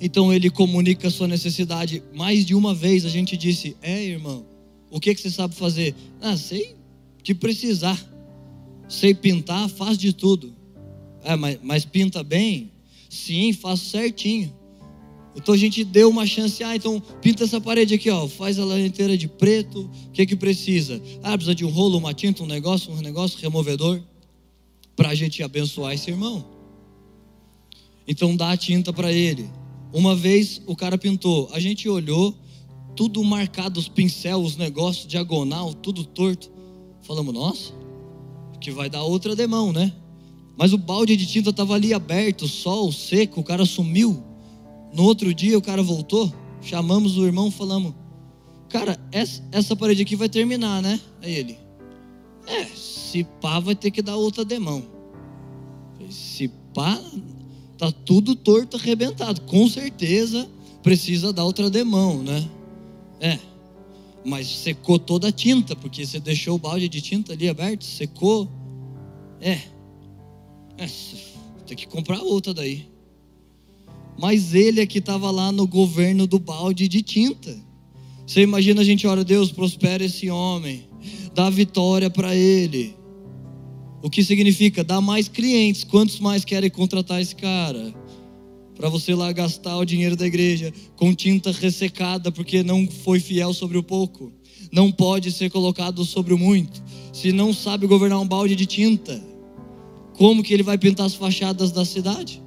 Então 0.00 0.32
ele 0.32 0.48
comunica 0.48 1.08
a 1.08 1.10
sua 1.10 1.28
necessidade. 1.28 2.02
Mais 2.14 2.46
de 2.46 2.54
uma 2.54 2.74
vez 2.74 3.04
a 3.04 3.08
gente 3.08 3.36
disse: 3.36 3.76
É, 3.82 4.02
irmão, 4.02 4.46
o 4.90 4.98
que, 4.98 5.14
que 5.14 5.20
você 5.20 5.30
sabe 5.30 5.54
fazer? 5.54 5.94
Ah, 6.20 6.36
sei 6.36 6.74
que 7.22 7.34
precisar. 7.34 7.98
Sei 8.90 9.14
pintar, 9.14 9.68
faz 9.68 9.96
de 9.96 10.12
tudo. 10.12 10.52
É, 11.22 11.36
mas, 11.36 11.60
mas 11.62 11.84
pinta 11.84 12.24
bem? 12.24 12.72
Sim, 13.08 13.52
faço 13.52 13.84
certinho. 13.84 14.52
Então 15.36 15.54
a 15.54 15.56
gente 15.56 15.84
deu 15.84 16.10
uma 16.10 16.26
chance, 16.26 16.64
ah, 16.64 16.74
então 16.74 17.00
pinta 17.22 17.44
essa 17.44 17.60
parede 17.60 17.94
aqui, 17.94 18.10
ó, 18.10 18.26
faz 18.26 18.58
ela 18.58 18.80
inteira 18.80 19.16
de 19.16 19.28
preto. 19.28 19.88
O 20.08 20.10
que 20.10 20.26
que 20.26 20.34
precisa? 20.34 21.00
Ah, 21.22 21.36
precisa 21.36 21.54
de 21.54 21.64
um 21.64 21.70
rolo, 21.70 21.98
uma 21.98 22.12
tinta, 22.12 22.42
um 22.42 22.46
negócio, 22.46 22.92
um 22.92 23.00
negócio 23.00 23.38
removedor 23.38 24.02
para 24.96 25.10
a 25.10 25.14
gente 25.14 25.40
abençoar 25.40 25.94
esse 25.94 26.10
irmão. 26.10 26.44
Então 28.08 28.34
dá 28.34 28.50
a 28.50 28.56
tinta 28.56 28.92
para 28.92 29.12
ele. 29.12 29.48
Uma 29.92 30.16
vez 30.16 30.60
o 30.66 30.74
cara 30.74 30.98
pintou, 30.98 31.48
a 31.52 31.60
gente 31.60 31.88
olhou, 31.88 32.34
tudo 32.96 33.22
marcado, 33.22 33.78
os 33.78 33.88
pincel, 33.88 34.42
os 34.42 34.56
negócios 34.56 35.06
diagonal, 35.06 35.72
tudo 35.74 36.02
torto. 36.02 36.50
Falamos, 37.02 37.32
nossa, 37.32 37.79
que 38.60 38.70
vai 38.70 38.90
dar 38.90 39.02
outra 39.02 39.34
demão, 39.34 39.72
né? 39.72 39.92
Mas 40.56 40.72
o 40.72 40.78
balde 40.78 41.16
de 41.16 41.26
tinta 41.26 41.50
estava 41.50 41.74
ali 41.74 41.94
aberto, 41.94 42.46
sol, 42.46 42.92
seco, 42.92 43.40
o 43.40 43.44
cara 43.44 43.64
sumiu. 43.64 44.22
No 44.92 45.04
outro 45.04 45.32
dia 45.32 45.56
o 45.56 45.62
cara 45.62 45.82
voltou, 45.82 46.32
chamamos 46.60 47.16
o 47.16 47.24
irmão, 47.24 47.50
falamos, 47.50 47.94
cara, 48.68 48.98
essa, 49.10 49.74
parede 49.74 50.02
aqui 50.02 50.14
vai 50.16 50.28
terminar, 50.28 50.82
né? 50.82 51.00
Aí 51.22 51.34
ele, 51.34 51.58
é, 52.46 52.64
se 52.66 53.24
pá 53.40 53.58
vai 53.58 53.74
ter 53.74 53.90
que 53.90 54.02
dar 54.02 54.16
outra 54.16 54.44
demão. 54.44 54.84
Se 56.10 56.48
pá, 56.74 57.00
tá 57.78 57.90
tudo 57.90 58.34
torto, 58.34 58.76
arrebentado. 58.76 59.40
Com 59.42 59.68
certeza 59.68 60.48
precisa 60.82 61.32
dar 61.32 61.44
outra 61.44 61.70
demão, 61.70 62.22
né? 62.22 62.48
É. 63.20 63.38
Mas 64.24 64.46
secou 64.46 64.98
toda 64.98 65.28
a 65.28 65.32
tinta, 65.32 65.74
porque 65.74 66.04
você 66.04 66.20
deixou 66.20 66.56
o 66.56 66.58
balde 66.58 66.88
de 66.88 67.00
tinta 67.00 67.32
ali 67.32 67.48
aberto, 67.48 67.84
secou. 67.84 68.48
É. 69.40 69.60
é 70.76 70.86
tem 71.66 71.76
que 71.76 71.86
comprar 71.86 72.20
outra 72.20 72.52
daí. 72.52 72.86
Mas 74.18 74.54
ele 74.54 74.80
é 74.80 74.86
que 74.86 74.98
estava 74.98 75.30
lá 75.30 75.50
no 75.50 75.66
governo 75.66 76.26
do 76.26 76.38
balde 76.38 76.86
de 76.88 77.00
tinta. 77.00 77.56
Você 78.26 78.42
imagina 78.42 78.82
a 78.82 78.84
gente, 78.84 79.06
ora, 79.06 79.24
Deus, 79.24 79.50
prospera 79.50 80.04
esse 80.04 80.28
homem, 80.30 80.84
dá 81.34 81.48
vitória 81.48 82.10
para 82.10 82.34
ele. 82.36 82.94
O 84.02 84.08
que 84.08 84.22
significa? 84.22 84.82
Dá 84.82 85.00
mais 85.00 85.28
clientes. 85.28 85.84
Quantos 85.84 86.20
mais 86.20 86.44
querem 86.44 86.70
contratar 86.70 87.20
esse 87.20 87.34
cara? 87.34 87.94
Para 88.80 88.88
você 88.88 89.14
lá 89.14 89.30
gastar 89.30 89.76
o 89.76 89.84
dinheiro 89.84 90.16
da 90.16 90.26
igreja 90.26 90.72
com 90.96 91.14
tinta 91.14 91.52
ressecada 91.52 92.32
porque 92.32 92.62
não 92.62 92.88
foi 92.88 93.20
fiel 93.20 93.52
sobre 93.52 93.76
o 93.76 93.82
pouco. 93.82 94.32
Não 94.72 94.90
pode 94.90 95.30
ser 95.32 95.50
colocado 95.50 96.02
sobre 96.02 96.32
o 96.32 96.38
muito. 96.38 96.82
Se 97.12 97.30
não 97.30 97.52
sabe 97.52 97.86
governar 97.86 98.18
um 98.20 98.26
balde 98.26 98.56
de 98.56 98.64
tinta, 98.64 99.22
como 100.14 100.42
que 100.42 100.54
ele 100.54 100.62
vai 100.62 100.78
pintar 100.78 101.04
as 101.04 101.14
fachadas 101.14 101.70
da 101.72 101.84
cidade? 101.84 102.42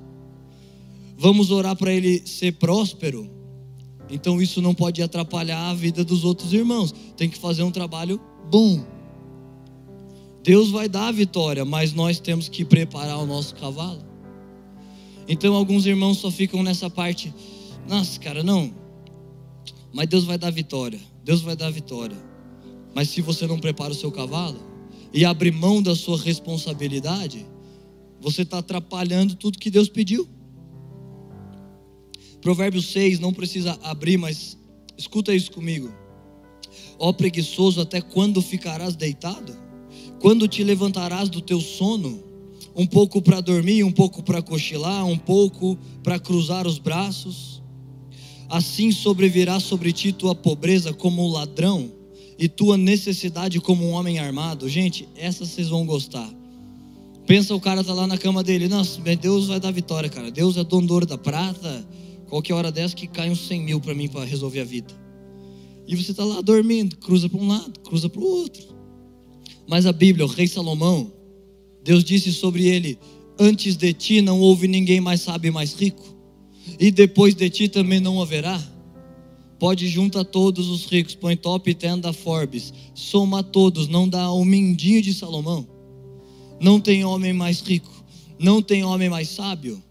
Vamos 1.15 1.51
orar 1.51 1.75
para 1.75 1.93
ele 1.93 2.25
ser 2.25 2.53
próspero. 2.53 3.29
Então 4.09 4.41
isso 4.41 4.59
não 4.59 4.73
pode 4.73 5.03
atrapalhar 5.03 5.69
a 5.69 5.75
vida 5.75 6.03
dos 6.03 6.23
outros 6.23 6.51
irmãos. 6.51 6.95
Tem 7.15 7.29
que 7.29 7.37
fazer 7.37 7.61
um 7.61 7.69
trabalho 7.69 8.19
bom. 8.49 8.83
Deus 10.41 10.71
vai 10.71 10.89
dar 10.89 11.09
a 11.09 11.11
vitória, 11.11 11.63
mas 11.63 11.93
nós 11.93 12.19
temos 12.19 12.49
que 12.49 12.65
preparar 12.65 13.19
o 13.19 13.27
nosso 13.27 13.53
cavalo. 13.53 14.12
Então 15.27 15.55
alguns 15.55 15.85
irmãos 15.85 16.17
só 16.17 16.29
ficam 16.29 16.63
nessa 16.63 16.89
parte. 16.89 17.33
Nossa, 17.87 18.19
cara, 18.19 18.43
não. 18.43 18.73
Mas 19.91 20.07
Deus 20.07 20.25
vai 20.25 20.37
dar 20.37 20.51
vitória. 20.51 20.99
Deus 21.23 21.41
vai 21.41 21.55
dar 21.55 21.71
vitória. 21.71 22.17
Mas 22.93 23.09
se 23.09 23.21
você 23.21 23.47
não 23.47 23.59
prepara 23.59 23.91
o 23.91 23.95
seu 23.95 24.11
cavalo 24.11 24.59
e 25.13 25.23
abre 25.25 25.51
mão 25.51 25.81
da 25.81 25.95
sua 25.95 26.17
responsabilidade, 26.17 27.45
você 28.19 28.43
está 28.43 28.59
atrapalhando 28.59 29.35
tudo 29.35 29.59
que 29.59 29.69
Deus 29.69 29.89
pediu. 29.89 30.27
Provérbios 32.41 32.87
6, 32.87 33.19
não 33.19 33.33
precisa 33.33 33.79
abrir, 33.83 34.17
mas 34.17 34.57
escuta 34.97 35.33
isso 35.33 35.51
comigo. 35.51 35.93
Ó 36.99 37.11
preguiçoso, 37.13 37.81
até 37.81 38.01
quando 38.01 38.41
ficarás 38.41 38.95
deitado? 38.95 39.55
Quando 40.19 40.47
te 40.47 40.63
levantarás 40.63 41.29
do 41.29 41.41
teu 41.41 41.59
sono? 41.59 42.23
Um 42.75 42.85
pouco 42.85 43.21
para 43.21 43.39
dormir, 43.41 43.83
um 43.83 43.91
pouco 43.91 44.23
para 44.23 44.41
cochilar, 44.41 45.05
um 45.05 45.17
pouco 45.17 45.77
para 46.01 46.19
cruzar 46.19 46.65
os 46.65 46.79
braços. 46.79 47.61
Assim 48.49 48.91
sobrevirá 48.91 49.59
sobre 49.59 49.91
ti 49.91 50.11
tua 50.11 50.35
pobreza 50.35 50.93
como 50.93 51.23
um 51.23 51.31
ladrão 51.31 51.91
e 52.37 52.47
tua 52.47 52.77
necessidade 52.77 53.59
como 53.59 53.85
um 53.85 53.91
homem 53.91 54.19
armado. 54.19 54.67
Gente, 54.67 55.07
essa 55.15 55.45
vocês 55.45 55.69
vão 55.69 55.85
gostar. 55.85 56.29
Pensa 57.25 57.55
o 57.55 57.59
cara 57.59 57.83
tá 57.83 57.93
lá 57.93 58.05
na 58.05 58.17
cama 58.17 58.43
dele, 58.43 58.67
nossa, 58.67 58.99
Deus 59.15 59.47
vai 59.47 59.59
dar 59.59 59.71
vitória, 59.71 60.09
cara. 60.09 60.29
Deus 60.29 60.57
é 60.57 60.63
dono 60.63 60.87
do 60.87 60.93
ouro 60.93 61.05
da 61.05 61.17
prata. 61.17 61.87
Qualquer 62.27 62.53
hora 62.53 62.71
dessa 62.71 62.95
que 62.95 63.07
cai 63.07 63.29
uns 63.29 63.47
100 63.47 63.61
mil 63.61 63.79
para 63.79 63.93
mim 63.93 64.07
para 64.07 64.25
resolver 64.25 64.59
a 64.59 64.65
vida. 64.65 64.93
E 65.87 65.95
você 65.95 66.13
tá 66.13 66.23
lá 66.23 66.41
dormindo, 66.41 66.97
cruza 66.97 67.29
para 67.29 67.39
um 67.39 67.47
lado, 67.47 67.79
cruza 67.81 68.09
para 68.09 68.21
o 68.21 68.25
outro. 68.25 68.63
Mas 69.67 69.85
a 69.85 69.93
Bíblia, 69.93 70.25
o 70.25 70.29
rei 70.29 70.47
Salomão, 70.47 71.11
Deus 71.83 72.03
disse 72.03 72.31
sobre 72.31 72.67
ele: 72.67 72.97
Antes 73.37 73.75
de 73.75 73.93
ti 73.93 74.21
não 74.21 74.39
houve 74.39 74.67
ninguém 74.67 75.01
mais 75.01 75.21
sábio 75.21 75.49
e 75.49 75.51
mais 75.51 75.73
rico, 75.73 76.15
e 76.79 76.91
depois 76.91 77.35
de 77.35 77.49
ti 77.49 77.67
também 77.67 77.99
não 77.99 78.21
haverá. 78.21 78.61
Pode 79.59 79.87
juntar 79.87 80.25
todos 80.25 80.67
os 80.67 80.85
ricos, 80.85 81.15
põe 81.15 81.37
top 81.37 81.73
10 81.73 82.01
da 82.01 82.11
Forbes, 82.11 82.73
soma 82.93 83.41
todos, 83.41 83.87
não 83.87 84.07
dá 84.07 84.31
um 84.33 84.43
mindinho 84.43 85.01
de 85.01 85.13
Salomão. 85.13 85.67
Não 86.59 86.79
tem 86.79 87.05
homem 87.05 87.33
mais 87.33 87.61
rico, 87.61 87.91
não 88.39 88.61
tem 88.61 88.83
homem 88.83 89.09
mais 89.09 89.29
sábio. 89.29 89.81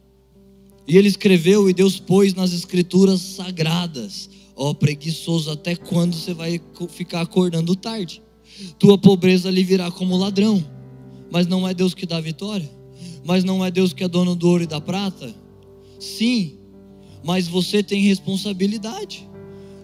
E 0.86 0.96
ele 0.96 1.08
escreveu 1.08 1.70
e 1.70 1.74
Deus 1.74 1.98
pôs 1.98 2.34
nas 2.34 2.52
escrituras 2.52 3.20
sagradas. 3.20 4.28
Ó 4.54 4.70
oh, 4.70 4.74
preguiçoso, 4.74 5.50
até 5.50 5.74
quando 5.74 6.14
você 6.14 6.34
vai 6.34 6.60
ficar 6.90 7.22
acordando 7.22 7.74
tarde? 7.74 8.22
Tua 8.78 8.98
pobreza 8.98 9.50
lhe 9.50 9.64
virá 9.64 9.90
como 9.90 10.16
ladrão. 10.16 10.62
Mas 11.32 11.46
não 11.46 11.66
é 11.66 11.72
Deus 11.72 11.94
que 11.94 12.04
dá 12.04 12.20
vitória? 12.20 12.70
Mas 13.24 13.42
não 13.42 13.64
é 13.64 13.70
Deus 13.70 13.94
que 13.94 14.04
é 14.04 14.08
dono 14.08 14.36
do 14.36 14.46
ouro 14.50 14.64
e 14.64 14.66
da 14.66 14.82
prata? 14.82 15.34
Sim, 15.98 16.58
mas 17.24 17.48
você 17.48 17.82
tem 17.82 18.02
responsabilidade. 18.02 19.26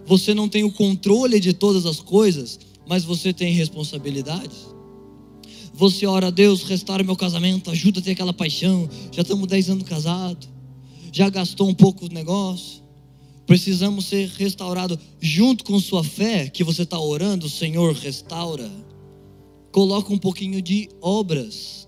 Você 0.05 0.35
não 0.35 0.47
tem 0.47 0.63
o 0.63 0.71
controle 0.71 1.39
de 1.39 1.51
todas 1.51 1.87
as 1.87 1.99
coisas, 1.99 2.59
mas 2.87 3.03
você 3.03 3.33
tem 3.33 3.51
responsabilidades. 3.51 4.67
Você 5.73 6.05
ora 6.05 6.27
a 6.27 6.29
Deus, 6.29 6.61
restaura 6.61 7.03
meu 7.03 7.15
casamento, 7.15 7.71
ajuda 7.71 7.99
a 7.99 8.03
ter 8.03 8.11
aquela 8.11 8.33
paixão. 8.33 8.87
Já 9.11 9.23
estamos 9.23 9.47
10 9.47 9.71
anos 9.71 9.83
casados, 9.89 10.47
já 11.11 11.29
gastou 11.29 11.67
um 11.67 11.73
pouco 11.73 12.05
o 12.05 12.13
negócio. 12.13 12.83
Precisamos 13.47 14.05
ser 14.05 14.29
restaurados 14.37 14.99
junto 15.19 15.63
com 15.63 15.79
sua 15.79 16.03
fé 16.03 16.47
que 16.47 16.63
você 16.63 16.83
está 16.83 16.99
orando, 16.99 17.49
Senhor, 17.49 17.91
restaura. 17.95 18.69
Coloca 19.71 20.13
um 20.13 20.17
pouquinho 20.17 20.61
de 20.61 20.89
obras. 21.01 21.87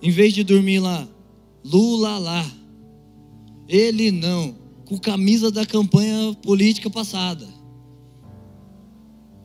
Em 0.00 0.10
vez 0.10 0.32
de 0.32 0.44
dormir 0.44 0.78
lá, 0.78 1.08
Lula 1.64 2.18
lá, 2.18 2.50
ele 3.68 4.10
não, 4.10 4.54
com 4.84 4.96
camisa 4.96 5.50
da 5.50 5.66
campanha 5.66 6.34
política 6.42 6.88
passada. 6.88 7.46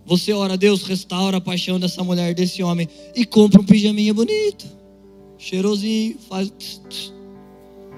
Você 0.06 0.34
ora, 0.34 0.58
Deus, 0.58 0.84
restaura 0.84 1.38
a 1.38 1.42
paixão 1.42 1.80
dessa 1.80 2.04
mulher, 2.04 2.34
desse 2.36 2.62
homem, 2.62 2.88
e 3.16 3.26
compra 3.26 3.62
um 3.62 3.66
pijaminha 3.66 4.14
bonito, 4.14 4.66
cheirosinho, 5.38 6.18
faz. 6.30 6.52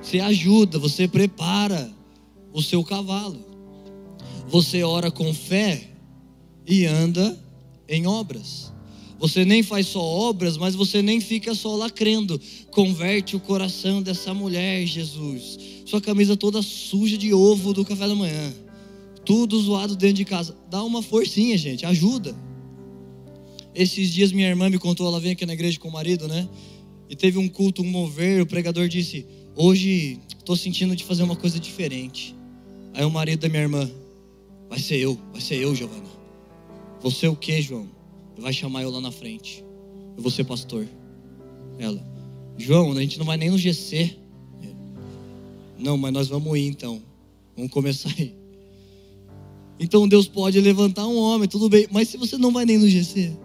Você 0.02 0.20
ajuda, 0.20 0.78
você 0.78 1.08
prepara 1.08 1.92
o 2.54 2.62
seu 2.62 2.84
cavalo. 2.84 3.44
Você 4.48 4.84
ora 4.84 5.10
com 5.10 5.34
fé 5.34 5.90
e 6.68 6.86
anda 6.86 7.38
em 7.88 8.06
obras. 8.08 8.74
Você 9.18 9.46
nem 9.46 9.64
faz 9.64 9.88
só 9.88 10.02
obras, 10.02 10.58
mas 10.58 10.76
você 10.76 11.02
nem 11.02 11.22
fica 11.22 11.56
só 11.56 11.76
lá 11.76 11.90
crendo. 11.90 12.40
Converte 12.72 13.36
o 13.36 13.40
coração 13.40 14.02
dessa 14.02 14.34
mulher, 14.34 14.86
Jesus. 14.86 15.58
Sua 15.86 16.02
camisa 16.02 16.36
toda 16.36 16.62
suja 16.62 17.18
de 17.18 17.34
ovo 17.34 17.74
do 17.74 17.86
café 17.86 18.08
da 18.08 18.16
manhã. 18.16 18.54
Tudo 19.24 19.60
zoado 19.60 19.96
dentro 19.96 20.18
de 20.18 20.26
casa. 20.26 20.56
Dá 20.70 20.84
uma 20.84 21.02
forcinha, 21.02 21.58
gente, 21.58 21.86
ajuda. 21.86 22.36
Esses 23.74 24.12
dias 24.12 24.32
minha 24.32 24.48
irmã 24.48 24.70
me 24.70 24.78
contou, 24.78 25.08
ela 25.08 25.20
vem 25.20 25.32
aqui 25.32 25.46
na 25.46 25.54
igreja 25.54 25.80
com 25.80 25.88
o 25.88 25.92
marido, 25.92 26.28
né? 26.28 26.48
E 27.10 27.16
teve 27.16 27.38
um 27.38 27.48
culto, 27.48 27.82
um 27.82 27.86
mover, 27.86 28.42
o 28.42 28.46
pregador 28.46 28.88
disse: 28.88 29.26
Hoje 29.56 30.20
estou 30.38 30.56
sentindo 30.56 30.96
de 30.96 31.04
fazer 31.04 31.24
uma 31.24 31.36
coisa 31.36 31.60
diferente. 31.60 32.36
Aí 32.94 33.04
o 33.04 33.12
marido 33.12 33.42
da 33.42 33.50
minha 33.50 33.64
irmã: 33.64 33.90
Vai 34.70 34.80
ser 34.80 34.98
eu, 34.98 35.20
vai 35.32 35.42
ser 35.42 35.56
eu, 35.56 35.76
Giovana. 35.76 36.25
Você 37.06 37.28
o 37.28 37.36
que, 37.36 37.62
João? 37.62 37.88
vai 38.36 38.52
chamar 38.52 38.82
eu 38.82 38.90
lá 38.90 39.00
na 39.00 39.12
frente. 39.12 39.64
Eu 40.18 40.24
vou 40.24 40.32
ser 40.32 40.44
pastor. 40.44 40.88
Ela, 41.78 42.04
João, 42.58 42.94
a 42.94 43.00
gente 43.00 43.20
não 43.20 43.28
vai 43.28 43.38
nem 43.38 43.52
no 43.52 43.60
GC. 43.60 44.18
Não, 45.78 45.98
mas 45.98 46.12
nós 46.12 46.28
vamos 46.30 46.58
ir 46.58 46.66
então. 46.66 47.00
Vamos 47.56 47.72
começar 47.72 48.10
aí. 48.18 48.34
Então 49.80 50.08
Deus 50.08 50.28
pode 50.28 50.60
levantar 50.60 51.06
um 51.06 51.16
homem, 51.16 51.48
tudo 51.48 51.70
bem. 51.70 51.86
Mas 51.92 52.10
se 52.10 52.18
você 52.18 52.40
não 52.40 52.52
vai 52.52 52.66
nem 52.66 52.80
no 52.80 52.90
GC, 52.90 53.38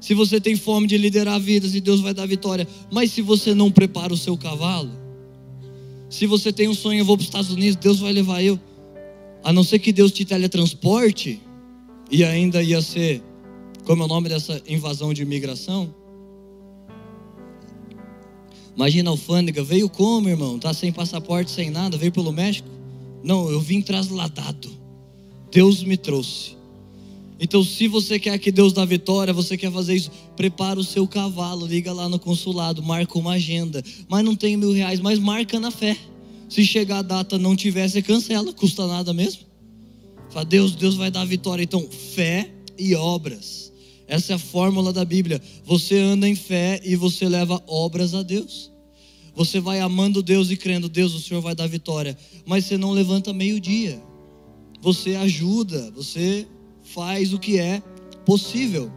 se 0.00 0.14
você 0.14 0.40
tem 0.40 0.56
fome 0.56 0.86
de 0.86 0.96
liderar 0.96 1.38
vidas 1.38 1.74
e 1.74 1.82
Deus 1.82 2.00
vai 2.00 2.14
dar 2.14 2.24
vitória, 2.24 2.66
mas 2.90 3.12
se 3.12 3.20
você 3.20 3.54
não 3.54 3.70
prepara 3.70 4.10
o 4.10 4.16
seu 4.16 4.38
cavalo, 4.38 4.90
se 6.08 6.26
você 6.26 6.50
tem 6.50 6.66
um 6.66 6.74
sonho, 6.74 7.00
eu 7.00 7.04
vou 7.04 7.18
para 7.18 7.24
os 7.24 7.28
Estados 7.28 7.50
Unidos, 7.50 7.76
Deus 7.76 8.00
vai 8.00 8.10
levar 8.10 8.42
eu. 8.42 8.58
A 9.44 9.52
não 9.52 9.62
ser 9.62 9.80
que 9.80 9.92
Deus 9.92 10.12
te 10.12 10.24
teletransporte, 10.24 11.38
e 12.12 12.22
ainda 12.22 12.62
ia 12.62 12.82
ser 12.82 13.22
como 13.84 14.02
é 14.02 14.04
o 14.04 14.08
nome 14.08 14.28
dessa 14.28 14.62
invasão 14.68 15.12
de 15.12 15.22
imigração? 15.22 15.92
Imagina 18.76 19.10
a 19.10 19.12
alfândega, 19.12 19.64
veio 19.64 19.88
como, 19.88 20.28
irmão? 20.28 20.58
Tá 20.58 20.72
sem 20.72 20.92
passaporte, 20.92 21.50
sem 21.50 21.70
nada, 21.70 21.96
veio 21.96 22.12
pelo 22.12 22.32
México? 22.32 22.68
Não, 23.24 23.50
eu 23.50 23.60
vim 23.60 23.80
trasladado. 23.80 24.70
Deus 25.50 25.82
me 25.82 25.96
trouxe. 25.96 26.56
Então, 27.40 27.64
se 27.64 27.88
você 27.88 28.18
quer 28.18 28.38
que 28.38 28.52
Deus 28.52 28.72
dê 28.72 28.86
vitória, 28.86 29.32
você 29.32 29.56
quer 29.56 29.72
fazer 29.72 29.94
isso, 29.94 30.10
prepara 30.36 30.78
o 30.78 30.84
seu 30.84 31.08
cavalo, 31.08 31.66
liga 31.66 31.92
lá 31.92 32.08
no 32.08 32.18
consulado, 32.18 32.82
marca 32.82 33.18
uma 33.18 33.32
agenda. 33.32 33.82
Mas 34.08 34.24
não 34.24 34.36
tem 34.36 34.56
mil 34.56 34.72
reais, 34.72 35.00
mas 35.00 35.18
marca 35.18 35.58
na 35.58 35.70
fé. 35.70 35.96
Se 36.48 36.64
chegar 36.64 36.98
a 36.98 37.02
data 37.02 37.38
não 37.38 37.56
tiver, 37.56 37.88
você 37.88 38.00
cancela, 38.00 38.52
custa 38.52 38.86
nada 38.86 39.12
mesmo. 39.12 39.51
Fala, 40.32 40.44
Deus, 40.44 40.74
Deus 40.74 40.94
vai 40.96 41.10
dar 41.10 41.24
vitória. 41.24 41.62
Então, 41.62 41.86
fé 41.90 42.50
e 42.78 42.94
obras. 42.94 43.72
Essa 44.06 44.32
é 44.32 44.36
a 44.36 44.38
fórmula 44.38 44.92
da 44.92 45.04
Bíblia. 45.04 45.40
Você 45.64 45.98
anda 45.98 46.28
em 46.28 46.34
fé 46.34 46.80
e 46.84 46.96
você 46.96 47.28
leva 47.28 47.62
obras 47.66 48.14
a 48.14 48.22
Deus. 48.22 48.70
Você 49.34 49.60
vai 49.60 49.80
amando 49.80 50.22
Deus 50.22 50.50
e 50.50 50.56
crendo, 50.56 50.88
Deus, 50.88 51.14
o 51.14 51.20
Senhor 51.20 51.40
vai 51.40 51.54
dar 51.54 51.66
vitória. 51.66 52.16
Mas 52.44 52.64
você 52.64 52.76
não 52.76 52.92
levanta 52.92 53.32
meio-dia. 53.32 54.02
Você 54.80 55.14
ajuda, 55.14 55.90
você 55.92 56.46
faz 56.82 57.32
o 57.32 57.38
que 57.38 57.58
é 57.58 57.82
possível. 58.24 58.90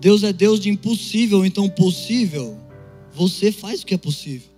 Deus 0.00 0.22
é 0.22 0.32
Deus 0.32 0.60
de 0.60 0.68
impossível, 0.68 1.44
então 1.44 1.68
possível, 1.68 2.58
você 3.14 3.50
faz 3.50 3.82
o 3.82 3.86
que 3.86 3.94
é 3.94 3.98
possível. 3.98 4.48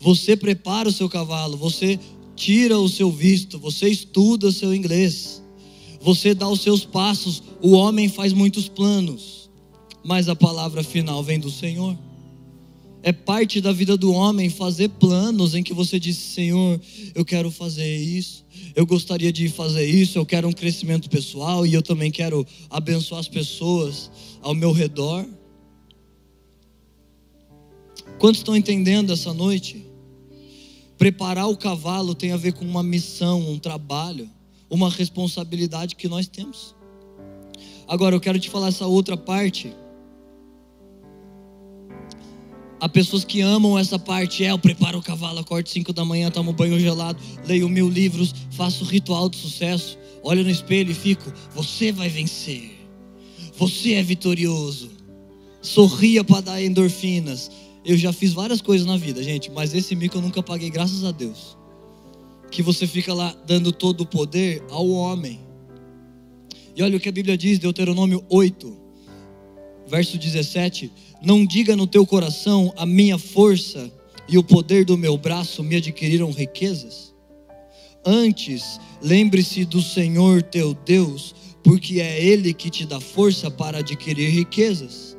Você 0.00 0.36
prepara 0.36 0.88
o 0.88 0.92
seu 0.92 1.08
cavalo, 1.08 1.56
você 1.56 1.98
tira 2.38 2.78
o 2.78 2.88
seu 2.88 3.10
visto, 3.10 3.58
você 3.58 3.88
estuda 3.88 4.52
seu 4.52 4.72
inglês. 4.72 5.42
Você 6.00 6.32
dá 6.32 6.48
os 6.48 6.60
seus 6.60 6.84
passos, 6.84 7.42
o 7.60 7.72
homem 7.72 8.08
faz 8.08 8.32
muitos 8.32 8.68
planos, 8.68 9.50
mas 10.04 10.28
a 10.28 10.36
palavra 10.36 10.84
final 10.84 11.22
vem 11.24 11.40
do 11.40 11.50
Senhor. 11.50 11.98
É 13.02 13.12
parte 13.12 13.60
da 13.60 13.72
vida 13.72 13.96
do 13.96 14.12
homem 14.12 14.48
fazer 14.48 14.88
planos 14.90 15.54
em 15.54 15.62
que 15.62 15.74
você 15.74 15.98
diz: 15.98 16.16
Senhor, 16.16 16.80
eu 17.14 17.24
quero 17.24 17.50
fazer 17.50 17.96
isso, 17.96 18.44
eu 18.76 18.86
gostaria 18.86 19.32
de 19.32 19.48
fazer 19.48 19.86
isso, 19.86 20.18
eu 20.18 20.26
quero 20.26 20.48
um 20.48 20.52
crescimento 20.52 21.10
pessoal 21.10 21.66
e 21.66 21.74
eu 21.74 21.82
também 21.82 22.10
quero 22.10 22.46
abençoar 22.70 23.20
as 23.20 23.28
pessoas 23.28 24.10
ao 24.40 24.54
meu 24.54 24.70
redor. 24.70 25.26
Quantos 28.18 28.40
estão 28.40 28.56
entendendo 28.56 29.12
essa 29.12 29.32
noite? 29.32 29.87
Preparar 30.98 31.48
o 31.48 31.56
cavalo 31.56 32.14
tem 32.14 32.32
a 32.32 32.36
ver 32.36 32.52
com 32.52 32.64
uma 32.64 32.82
missão, 32.82 33.48
um 33.48 33.58
trabalho 33.58 34.28
uma 34.70 34.90
responsabilidade 34.90 35.96
que 35.96 36.08
nós 36.08 36.26
temos. 36.26 36.74
Agora 37.86 38.14
eu 38.14 38.20
quero 38.20 38.38
te 38.38 38.50
falar 38.50 38.68
essa 38.68 38.86
outra 38.86 39.16
parte. 39.16 39.72
Há 42.80 42.88
pessoas 42.88 43.24
que 43.24 43.40
amam 43.40 43.78
essa 43.78 43.98
parte. 43.98 44.44
É, 44.44 44.50
eu 44.50 44.58
preparo 44.58 44.98
o 44.98 45.02
cavalo, 45.02 45.38
acordo 45.38 45.68
5 45.68 45.92
da 45.92 46.04
manhã, 46.04 46.30
tomo 46.30 46.52
banho 46.52 46.78
gelado, 46.78 47.20
leio 47.46 47.68
mil 47.68 47.88
livros, 47.88 48.34
faço 48.50 48.84
ritual 48.84 49.28
de 49.28 49.36
sucesso, 49.36 49.98
olho 50.22 50.44
no 50.44 50.50
espelho 50.50 50.90
e 50.90 50.94
fico: 50.94 51.32
Você 51.54 51.90
vai 51.90 52.08
vencer. 52.08 52.76
Você 53.56 53.94
é 53.94 54.02
vitorioso. 54.02 54.90
Sorria 55.60 56.22
para 56.22 56.42
dar 56.42 56.62
endorfinas. 56.62 57.50
Eu 57.88 57.96
já 57.96 58.12
fiz 58.12 58.32
várias 58.32 58.60
coisas 58.60 58.86
na 58.86 58.96
vida, 58.96 59.20
gente, 59.22 59.50
mas 59.50 59.74
esse 59.74 59.96
mico 59.96 60.18
eu 60.18 60.22
nunca 60.22 60.42
paguei, 60.42 60.70
graças 60.70 61.02
a 61.04 61.10
Deus 61.10 61.58
que 62.50 62.62
você 62.62 62.86
fica 62.86 63.12
lá 63.12 63.34
dando 63.46 63.72
todo 63.72 64.02
o 64.02 64.06
poder 64.06 64.62
ao 64.70 64.88
homem. 64.88 65.40
E 66.74 66.82
olha 66.82 66.96
o 66.96 67.00
que 67.00 67.08
a 67.08 67.12
Bíblia 67.12 67.36
diz, 67.36 67.58
Deuteronômio 67.58 68.24
8, 68.28 68.76
verso 69.86 70.16
17: 70.16 70.90
Não 71.22 71.44
diga 71.44 71.76
no 71.76 71.86
teu 71.86 72.06
coração, 72.06 72.72
a 72.76 72.86
minha 72.86 73.18
força 73.18 73.90
e 74.28 74.38
o 74.38 74.44
poder 74.44 74.84
do 74.84 74.96
meu 74.96 75.16
braço 75.16 75.62
me 75.62 75.76
adquiriram 75.76 76.30
riquezas. 76.30 77.14
Antes, 78.04 78.80
lembre-se 79.02 79.64
do 79.64 79.82
Senhor 79.82 80.42
teu 80.42 80.72
Deus, 80.72 81.34
porque 81.64 82.00
é 82.00 82.24
Ele 82.24 82.54
que 82.54 82.70
te 82.70 82.86
dá 82.86 83.00
força 83.00 83.50
para 83.50 83.78
adquirir 83.78 84.30
riquezas. 84.30 85.17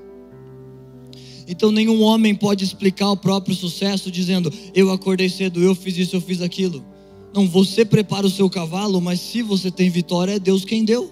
Então 1.49 1.71
nenhum 1.71 2.03
homem 2.03 2.35
pode 2.35 2.63
explicar 2.63 3.09
o 3.09 3.17
próprio 3.17 3.55
sucesso 3.55 4.11
dizendo: 4.11 4.53
Eu 4.71 4.91
acordei 4.91 5.27
cedo, 5.27 5.59
eu 5.59 5.73
fiz 5.73 5.97
isso, 5.97 6.15
eu 6.15 6.21
fiz 6.21 6.43
aquilo. 6.43 6.85
Não, 7.33 7.47
você 7.47 7.83
prepara 7.83 8.27
o 8.27 8.29
seu 8.29 8.47
cavalo, 8.47 9.01
mas 9.01 9.19
se 9.19 9.41
você 9.41 9.71
tem 9.71 9.89
vitória, 9.89 10.33
é 10.33 10.39
Deus 10.39 10.63
quem 10.63 10.85
deu. 10.85 11.11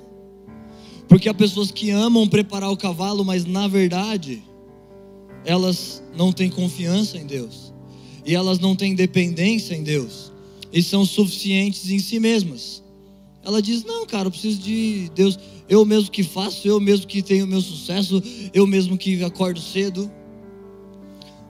Porque 1.10 1.28
há 1.28 1.34
pessoas 1.34 1.71
que 1.71 1.89
amam 1.89 2.28
preparar 2.28 2.69
o 2.69 2.78
cavalo, 2.78 3.26
mas 3.26 3.45
na 3.45 3.67
verdade, 3.67 4.43
elas 5.43 6.04
não 6.15 6.32
têm 6.32 6.52
confiança 6.52 7.17
em 7.17 7.26
Deus. 7.26 7.73
E 8.23 8.36
elas 8.36 8.60
não 8.60 8.76
têm 8.76 8.93
dependência 8.93 9.73
em 9.73 9.82
Deus. 9.82 10.32
E 10.71 10.84
são 10.84 11.04
suficientes 11.04 11.89
em 11.89 11.97
si 11.97 12.19
mesmas. 12.19 12.84
Ela 13.43 13.60
diz: 13.60 13.84
Não, 13.84 14.06
cara, 14.06 14.28
eu 14.28 14.32
preciso 14.32 14.60
de 14.60 15.10
Deus. 15.15 15.39
Eu 15.67 15.84
mesmo 15.84 16.12
que 16.12 16.21
faço, 16.21 16.67
eu 16.67 16.80
mesmo 16.80 17.08
que 17.08 17.23
tenho 17.23 17.47
meu 17.47 17.60
sucesso, 17.60 18.21
eu 18.54 18.67
mesmo 18.67 18.95
que 19.00 19.23
acordo 19.23 19.60
cedo. 19.60 20.12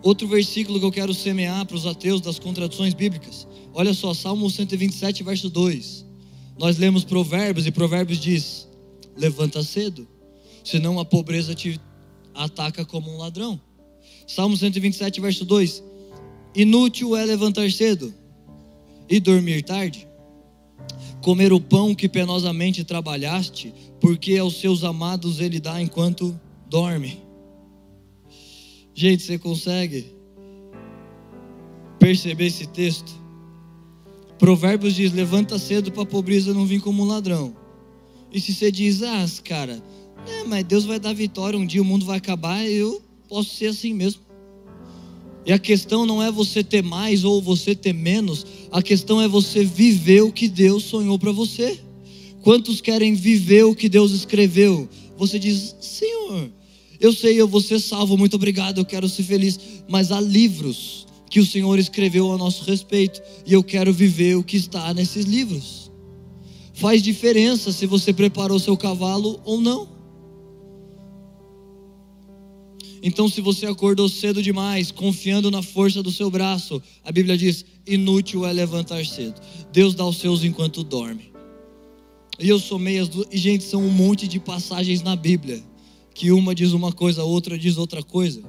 Outro 0.07 0.25
versículo 0.25 0.79
que 0.79 0.85
eu 0.85 0.91
quero 0.91 1.13
semear 1.13 1.65
para 1.65 1.75
os 1.75 1.85
ateus 1.85 2.21
das 2.21 2.39
contradições 2.39 2.93
bíblicas. 2.93 3.45
Olha 3.73 3.93
só, 3.93 4.13
Salmo 4.13 4.49
127, 4.49 5.21
verso 5.21 5.49
2. 5.49 6.05
Nós 6.57 6.77
lemos 6.77 7.03
Provérbios 7.03 7.67
e 7.67 7.71
Provérbios 7.71 8.17
diz: 8.17 8.69
Levanta 9.17 9.61
cedo, 9.63 10.07
senão 10.63 10.97
a 10.97 11.03
pobreza 11.03 11.53
te 11.53 11.77
ataca 12.33 12.85
como 12.85 13.13
um 13.13 13.17
ladrão. 13.17 13.59
Salmo 14.25 14.55
127, 14.55 15.19
verso 15.19 15.43
2: 15.43 15.83
Inútil 16.55 17.13
é 17.13 17.25
levantar 17.25 17.69
cedo 17.69 18.13
e 19.09 19.19
dormir 19.19 19.61
tarde, 19.63 20.07
comer 21.21 21.51
o 21.51 21.59
pão 21.59 21.93
que 21.93 22.07
penosamente 22.07 22.85
trabalhaste, 22.85 23.73
porque 23.99 24.37
aos 24.37 24.57
seus 24.61 24.85
amados 24.85 25.41
ele 25.41 25.59
dá 25.59 25.81
enquanto 25.81 26.39
dorme. 26.69 27.26
Gente, 28.99 29.21
você 29.21 29.37
consegue 29.37 30.07
perceber 31.99 32.47
esse 32.47 32.65
texto? 32.65 33.13
Provérbios 34.39 34.95
diz: 34.95 35.13
levanta 35.13 35.59
cedo 35.59 35.91
para 35.91 36.01
a 36.01 36.05
pobreza 36.07 36.51
não 36.51 36.65
vir 36.65 36.81
como 36.81 37.03
um 37.03 37.05
ladrão. 37.05 37.55
E 38.33 38.41
se 38.41 38.55
você 38.55 38.71
diz, 38.71 39.03
ah, 39.03 39.23
cara, 39.43 39.83
é, 40.27 40.43
mas 40.45 40.63
Deus 40.63 40.83
vai 40.83 40.99
dar 40.99 41.13
vitória, 41.13 41.59
um 41.59 41.65
dia 41.65 41.79
o 41.79 41.85
mundo 41.85 42.07
vai 42.07 42.17
acabar, 42.17 42.65
eu 42.65 42.99
posso 43.29 43.55
ser 43.55 43.67
assim 43.67 43.93
mesmo. 43.93 44.21
E 45.45 45.53
a 45.53 45.59
questão 45.59 46.03
não 46.03 46.21
é 46.21 46.31
você 46.31 46.63
ter 46.63 46.81
mais 46.81 47.23
ou 47.23 47.39
você 47.39 47.75
ter 47.75 47.93
menos, 47.93 48.47
a 48.71 48.81
questão 48.81 49.21
é 49.21 49.27
você 49.27 49.63
viver 49.63 50.23
o 50.23 50.31
que 50.31 50.47
Deus 50.47 50.85
sonhou 50.85 51.19
para 51.19 51.31
você. 51.31 51.79
Quantos 52.41 52.81
querem 52.81 53.13
viver 53.13 53.63
o 53.63 53.75
que 53.75 53.87
Deus 53.87 54.11
escreveu? 54.11 54.89
Você 55.17 55.37
diz, 55.37 55.75
Senhor, 55.79 56.49
eu 56.99 57.13
sei, 57.13 57.39
eu 57.39 57.47
vou 57.47 57.61
ser 57.61 57.79
salvo, 57.79 58.17
muito 58.17 58.35
obrigado, 58.35 58.79
eu 58.79 58.85
quero 58.85 59.07
ser 59.07 59.23
feliz. 59.23 59.59
Mas 59.87 60.11
há 60.11 60.19
livros 60.19 61.05
que 61.29 61.39
o 61.39 61.45
Senhor 61.45 61.77
escreveu 61.77 62.31
a 62.31 62.37
nosso 62.37 62.63
respeito, 62.63 63.21
e 63.45 63.53
eu 63.53 63.63
quero 63.63 63.93
viver 63.93 64.35
o 64.35 64.43
que 64.43 64.57
está 64.57 64.93
nesses 64.93 65.25
livros. 65.25 65.91
Faz 66.73 67.01
diferença 67.01 67.71
se 67.71 67.85
você 67.85 68.13
preparou 68.13 68.59
seu 68.59 68.77
cavalo 68.77 69.41
ou 69.43 69.59
não. 69.59 69.97
Então, 73.01 73.29
se 73.29 73.41
você 73.41 73.65
acordou 73.65 74.09
cedo 74.09 74.41
demais, 74.41 74.91
confiando 74.91 75.51
na 75.51 75.61
força 75.61 76.01
do 76.01 76.11
seu 76.11 76.29
braço, 76.29 76.81
a 77.03 77.11
Bíblia 77.11 77.37
diz: 77.37 77.65
inútil 77.85 78.45
é 78.45 78.51
levantar 78.51 79.05
cedo. 79.05 79.39
Deus 79.71 79.95
dá 79.95 80.05
os 80.05 80.17
seus 80.17 80.43
enquanto 80.43 80.83
dorme. 80.83 81.31
E 82.39 82.49
eu 82.49 82.59
somei 82.59 82.99
as 82.99 83.07
duas. 83.07 83.27
E, 83.31 83.37
gente, 83.37 83.63
são 83.63 83.83
um 83.83 83.89
monte 83.89 84.27
de 84.27 84.39
passagens 84.39 85.01
na 85.01 85.15
Bíblia. 85.15 85.63
Que 86.17 86.31
uma 86.31 86.55
diz 86.55 86.71
uma 86.71 86.91
coisa, 86.91 87.21
a 87.21 87.25
outra 87.25 87.59
diz 87.59 87.77
outra 87.77 88.01
coisa. 88.01 88.41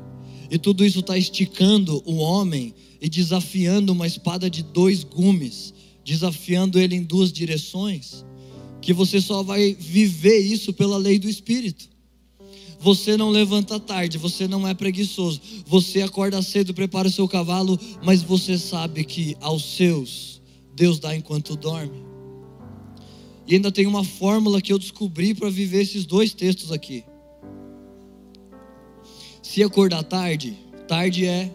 E 0.51 0.57
tudo 0.57 0.87
isso 0.87 1.01
está 1.01 1.19
esticando 1.19 2.03
o 2.07 2.15
homem 2.15 2.75
e 2.99 3.11
desafiando 3.11 3.93
uma 3.93 4.07
espada 4.07 4.49
de 4.49 4.63
dois 4.63 5.05
gumes, 5.05 5.75
desafiando 6.03 6.79
ele 6.79 6.97
em 6.97 7.03
duas 7.03 7.31
direções. 7.31 8.25
Que 8.81 8.95
você 8.95 9.21
só 9.21 9.43
vai 9.43 9.77
viver 9.79 10.39
isso 10.39 10.73
pela 10.73 10.97
lei 10.97 11.19
do 11.19 11.29
Espírito. 11.29 11.91
Você 12.81 13.19
não 13.19 13.29
levanta 13.29 13.79
tarde, 13.79 14.17
você 14.17 14.49
não 14.49 14.67
é 14.67 14.73
preguiçoso. 14.73 15.39
Você 15.67 16.01
acorda 16.01 16.41
cedo, 16.41 16.73
prepara 16.73 17.09
o 17.09 17.13
seu 17.13 17.29
cavalo, 17.29 17.79
mas 18.03 18.23
você 18.23 18.57
sabe 18.57 19.05
que 19.05 19.37
aos 19.43 19.77
seus 19.77 20.41
Deus 20.75 20.99
dá 20.99 21.15
enquanto 21.15 21.55
dorme. 21.55 22.03
E 23.47 23.57
ainda 23.57 23.71
tem 23.71 23.87
uma 23.87 24.05
fórmula 24.05 24.63
que 24.63 24.73
eu 24.73 24.79
descobri 24.79 25.35
para 25.35 25.51
viver 25.51 25.83
esses 25.83 26.07
dois 26.07 26.33
textos 26.33 26.73
aqui. 26.73 27.05
Se 29.49 29.63
acordar 29.63 30.03
tarde, 30.03 30.59
tarde 30.87 31.25
é 31.25 31.51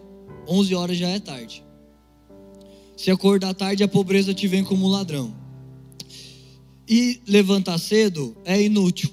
11 0.48 0.74
horas 0.74 0.98
já 0.98 1.10
é 1.10 1.20
tarde. 1.20 1.64
Se 2.98 3.12
acordar 3.12 3.54
tarde, 3.54 3.84
a 3.84 3.88
pobreza 3.88 4.34
te 4.34 4.48
vem 4.48 4.64
como 4.64 4.88
ladrão. 4.88 5.32
E 6.90 7.22
levantar 7.28 7.78
cedo 7.78 8.36
é 8.46 8.60
inútil. 8.60 9.12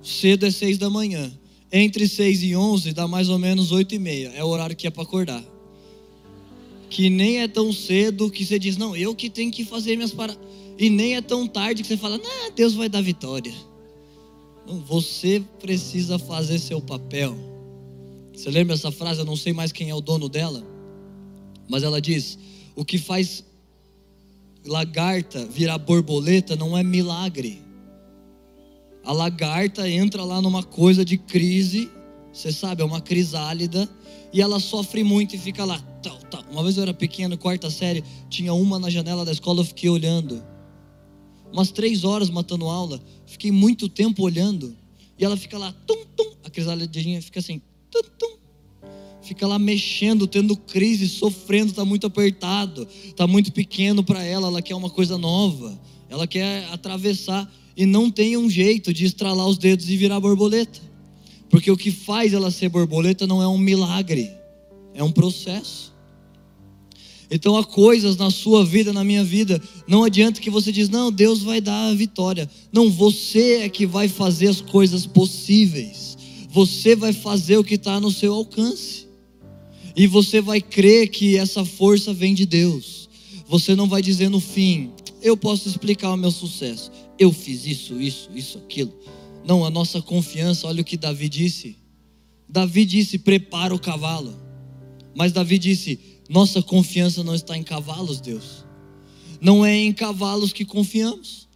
Cedo 0.00 0.46
é 0.46 0.50
seis 0.52 0.78
da 0.78 0.88
manhã. 0.88 1.28
Entre 1.72 2.06
seis 2.06 2.40
e 2.44 2.54
onze 2.54 2.92
dá 2.92 3.08
mais 3.08 3.28
ou 3.28 3.36
menos 3.36 3.72
oito 3.72 3.96
e 3.96 3.98
meia. 3.98 4.28
É 4.28 4.44
o 4.44 4.46
horário 4.46 4.76
que 4.76 4.86
é 4.86 4.90
para 4.90 5.02
acordar. 5.02 5.44
Que 6.88 7.10
nem 7.10 7.40
é 7.40 7.48
tão 7.48 7.72
cedo 7.72 8.30
que 8.30 8.46
você 8.46 8.60
diz, 8.60 8.76
não, 8.76 8.94
eu 8.94 9.12
que 9.12 9.28
tenho 9.28 9.50
que 9.50 9.64
fazer 9.64 9.96
minhas 9.96 10.12
paradas. 10.12 10.40
E 10.78 10.88
nem 10.88 11.16
é 11.16 11.20
tão 11.20 11.48
tarde 11.48 11.82
que 11.82 11.88
você 11.88 11.96
fala, 11.96 12.16
não, 12.16 12.52
Deus 12.54 12.74
vai 12.74 12.88
dar 12.88 13.02
vitória. 13.02 13.52
Não, 14.64 14.78
você 14.82 15.42
precisa 15.58 16.16
fazer 16.16 16.60
seu 16.60 16.80
papel. 16.80 17.57
Você 18.38 18.50
lembra 18.50 18.74
essa 18.74 18.92
frase? 18.92 19.20
Eu 19.20 19.26
não 19.26 19.36
sei 19.36 19.52
mais 19.52 19.72
quem 19.72 19.90
é 19.90 19.94
o 19.94 20.00
dono 20.00 20.28
dela. 20.28 20.62
Mas 21.68 21.82
ela 21.82 22.00
diz: 22.00 22.38
o 22.76 22.84
que 22.84 22.98
faz 22.98 23.44
lagarta 24.64 25.44
virar 25.46 25.78
borboleta 25.78 26.54
não 26.54 26.76
é 26.76 26.82
milagre 26.82 27.68
a 29.08 29.12
lagarta 29.12 29.88
entra 29.88 30.22
lá 30.22 30.42
numa 30.42 30.62
coisa 30.62 31.02
de 31.02 31.16
crise, 31.16 31.90
você 32.30 32.52
sabe, 32.52 32.82
é 32.82 32.84
uma 32.84 33.00
crisálida, 33.00 33.88
e 34.30 34.42
ela 34.42 34.60
sofre 34.60 35.02
muito 35.02 35.34
e 35.34 35.38
fica 35.38 35.64
lá. 35.64 35.80
Tal, 36.02 36.18
tal. 36.30 36.44
Uma 36.50 36.62
vez 36.62 36.76
eu 36.76 36.82
era 36.82 36.92
pequeno, 36.92 37.38
quarta 37.38 37.70
série, 37.70 38.04
tinha 38.28 38.52
uma 38.52 38.78
na 38.78 38.90
janela 38.90 39.24
da 39.24 39.32
escola, 39.32 39.60
eu 39.60 39.64
fiquei 39.64 39.88
olhando. 39.88 40.44
Umas 41.50 41.70
três 41.70 42.04
horas 42.04 42.28
matando 42.28 42.66
aula, 42.66 43.00
fiquei 43.24 43.50
muito 43.50 43.88
tempo 43.88 44.22
olhando, 44.22 44.76
e 45.18 45.24
ela 45.24 45.38
fica 45.38 45.56
lá, 45.56 45.72
tum, 45.86 46.04
tum, 46.14 46.30
a 46.44 46.50
crisálida 46.50 46.92
fica 47.22 47.40
assim, 47.40 47.62
fica 49.28 49.46
lá 49.46 49.58
mexendo, 49.58 50.26
tendo 50.26 50.56
crise, 50.56 51.06
sofrendo, 51.06 51.70
está 51.70 51.84
muito 51.84 52.06
apertado, 52.06 52.88
está 53.04 53.26
muito 53.26 53.52
pequeno 53.52 54.02
para 54.02 54.24
ela, 54.24 54.48
ela 54.48 54.62
quer 54.62 54.74
uma 54.74 54.88
coisa 54.88 55.18
nova, 55.18 55.78
ela 56.08 56.26
quer 56.26 56.66
atravessar 56.72 57.50
e 57.76 57.84
não 57.84 58.10
tem 58.10 58.36
um 58.36 58.48
jeito 58.48 58.92
de 58.92 59.04
estralar 59.04 59.46
os 59.46 59.58
dedos 59.58 59.88
e 59.88 59.96
virar 59.96 60.18
borboleta. 60.18 60.80
Porque 61.50 61.70
o 61.70 61.76
que 61.76 61.90
faz 61.90 62.32
ela 62.32 62.50
ser 62.50 62.68
borboleta 62.70 63.26
não 63.26 63.42
é 63.42 63.46
um 63.46 63.58
milagre, 63.58 64.30
é 64.94 65.04
um 65.04 65.12
processo. 65.12 65.94
Então 67.30 67.56
há 67.56 67.64
coisas 67.64 68.16
na 68.16 68.30
sua 68.30 68.64
vida, 68.64 68.92
na 68.92 69.04
minha 69.04 69.22
vida, 69.22 69.62
não 69.86 70.02
adianta 70.02 70.40
que 70.40 70.50
você 70.50 70.72
diz, 70.72 70.88
não, 70.88 71.12
Deus 71.12 71.42
vai 71.42 71.60
dar 71.60 71.88
a 71.88 71.94
vitória. 71.94 72.50
Não, 72.72 72.90
você 72.90 73.58
é 73.62 73.68
que 73.68 73.86
vai 73.86 74.08
fazer 74.08 74.48
as 74.48 74.60
coisas 74.60 75.06
possíveis. 75.06 76.17
Você 76.58 76.96
vai 76.96 77.12
fazer 77.12 77.56
o 77.56 77.64
que 77.64 77.74
está 77.74 78.00
no 78.00 78.10
seu 78.10 78.34
alcance. 78.34 79.06
E 79.96 80.06
você 80.06 80.40
vai 80.40 80.60
crer 80.60 81.08
que 81.08 81.36
essa 81.36 81.64
força 81.64 82.12
vem 82.12 82.34
de 82.34 82.46
Deus. 82.46 83.08
Você 83.48 83.74
não 83.74 83.88
vai 83.88 84.02
dizer 84.02 84.28
no 84.28 84.40
fim, 84.40 84.90
eu 85.22 85.36
posso 85.36 85.68
explicar 85.68 86.12
o 86.12 86.16
meu 86.16 86.30
sucesso 86.30 86.90
eu 87.18 87.32
fiz 87.32 87.66
isso, 87.66 88.00
isso, 88.00 88.30
isso, 88.32 88.58
aquilo. 88.58 88.94
Não, 89.44 89.64
a 89.64 89.70
nossa 89.70 90.00
confiança, 90.00 90.66
olha 90.66 90.82
o 90.82 90.84
que 90.84 90.96
Davi 90.96 91.28
disse. 91.28 91.76
Davi 92.48 92.84
disse: 92.84 93.18
prepara 93.18 93.74
o 93.74 93.78
cavalo. 93.78 94.34
Mas 95.14 95.32
Davi 95.32 95.58
disse: 95.58 95.98
nossa 96.28 96.62
confiança 96.62 97.24
não 97.24 97.34
está 97.34 97.56
em 97.56 97.62
cavalos, 97.62 98.20
Deus. 98.20 98.64
Não 99.40 99.66
é 99.66 99.74
em 99.74 99.92
cavalos 99.92 100.52
que 100.52 100.64
confiamos. 100.64 101.48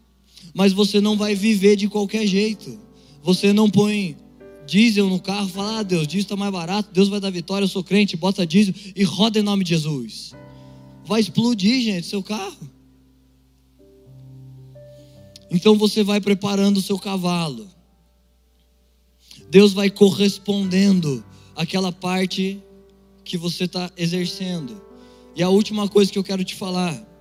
Mas 0.52 0.72
você 0.72 1.00
não 1.00 1.16
vai 1.16 1.34
viver 1.34 1.76
de 1.76 1.88
qualquer 1.88 2.26
jeito. 2.26 2.78
Você 3.22 3.52
não 3.52 3.70
põe 3.70 4.16
diesel 4.66 5.08
no 5.08 5.20
carro, 5.20 5.48
fala: 5.48 5.78
ah, 5.78 5.82
Deus, 5.82 6.06
diesel 6.06 6.22
está 6.22 6.36
mais 6.36 6.52
barato, 6.52 6.90
Deus 6.92 7.08
vai 7.08 7.20
dar 7.20 7.30
vitória, 7.30 7.64
eu 7.64 7.68
sou 7.68 7.84
crente, 7.84 8.16
bota 8.16 8.46
diesel 8.46 8.74
e 8.94 9.02
roda 9.04 9.38
em 9.38 9.42
nome 9.42 9.64
de 9.64 9.70
Jesus. 9.70 10.32
Vai 11.04 11.20
explodir, 11.20 11.82
gente, 11.82 12.06
seu 12.06 12.22
carro. 12.22 12.70
Então 15.50 15.76
você 15.76 16.02
vai 16.02 16.20
preparando 16.20 16.78
o 16.78 16.82
seu 16.82 16.98
cavalo. 16.98 17.68
Deus 19.50 19.74
vai 19.74 19.90
correspondendo 19.90 21.22
aquela 21.54 21.92
parte 21.92 22.58
que 23.22 23.36
você 23.36 23.64
está 23.64 23.90
exercendo. 23.96 24.80
E 25.36 25.42
a 25.42 25.50
última 25.50 25.88
coisa 25.88 26.10
que 26.10 26.18
eu 26.18 26.24
quero 26.24 26.44
te 26.44 26.54
falar. 26.54 27.11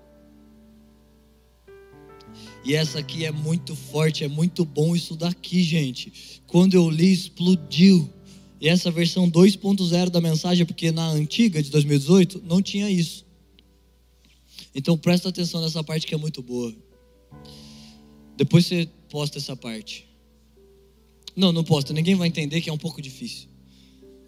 E 2.64 2.76
essa 2.76 3.00
aqui 3.00 3.26
é 3.26 3.32
muito 3.32 3.76
forte, 3.76 4.24
é 4.24 4.28
muito 4.28 4.64
bom 4.64 4.96
isso 4.96 5.16
daqui, 5.16 5.64
gente. 5.64 6.42
Quando 6.46 6.76
eu 6.76 6.90
li, 6.90 7.12
explodiu. 7.12 8.08
E 8.60 8.68
essa 8.68 8.92
versão 8.92 9.30
2.0 9.30 10.10
da 10.10 10.22
mensagem, 10.22 10.66
porque 10.66 10.92
na 10.92 11.08
antiga 11.08 11.62
de 11.64 11.72
2018 11.72 12.44
não 12.46 12.62
tinha 12.62 12.90
isso. 12.90 13.26
Então 14.76 14.98
presta 14.98 15.30
atenção 15.30 15.62
nessa 15.62 15.84
parte 15.84 16.06
que 16.06 16.14
é 16.14 16.18
muito 16.18 16.44
boa. 16.44 16.74
Depois 18.38 18.66
você 18.66 18.88
posta 19.10 19.40
essa 19.40 19.56
parte. 19.56 20.08
Não, 21.36 21.52
não 21.52 21.64
posta, 21.64 21.94
ninguém 21.94 22.16
vai 22.16 22.28
entender 22.28 22.62
que 22.62 22.70
é 22.70 22.74
um 22.74 22.78
pouco 22.78 23.02
difícil. 23.02 23.50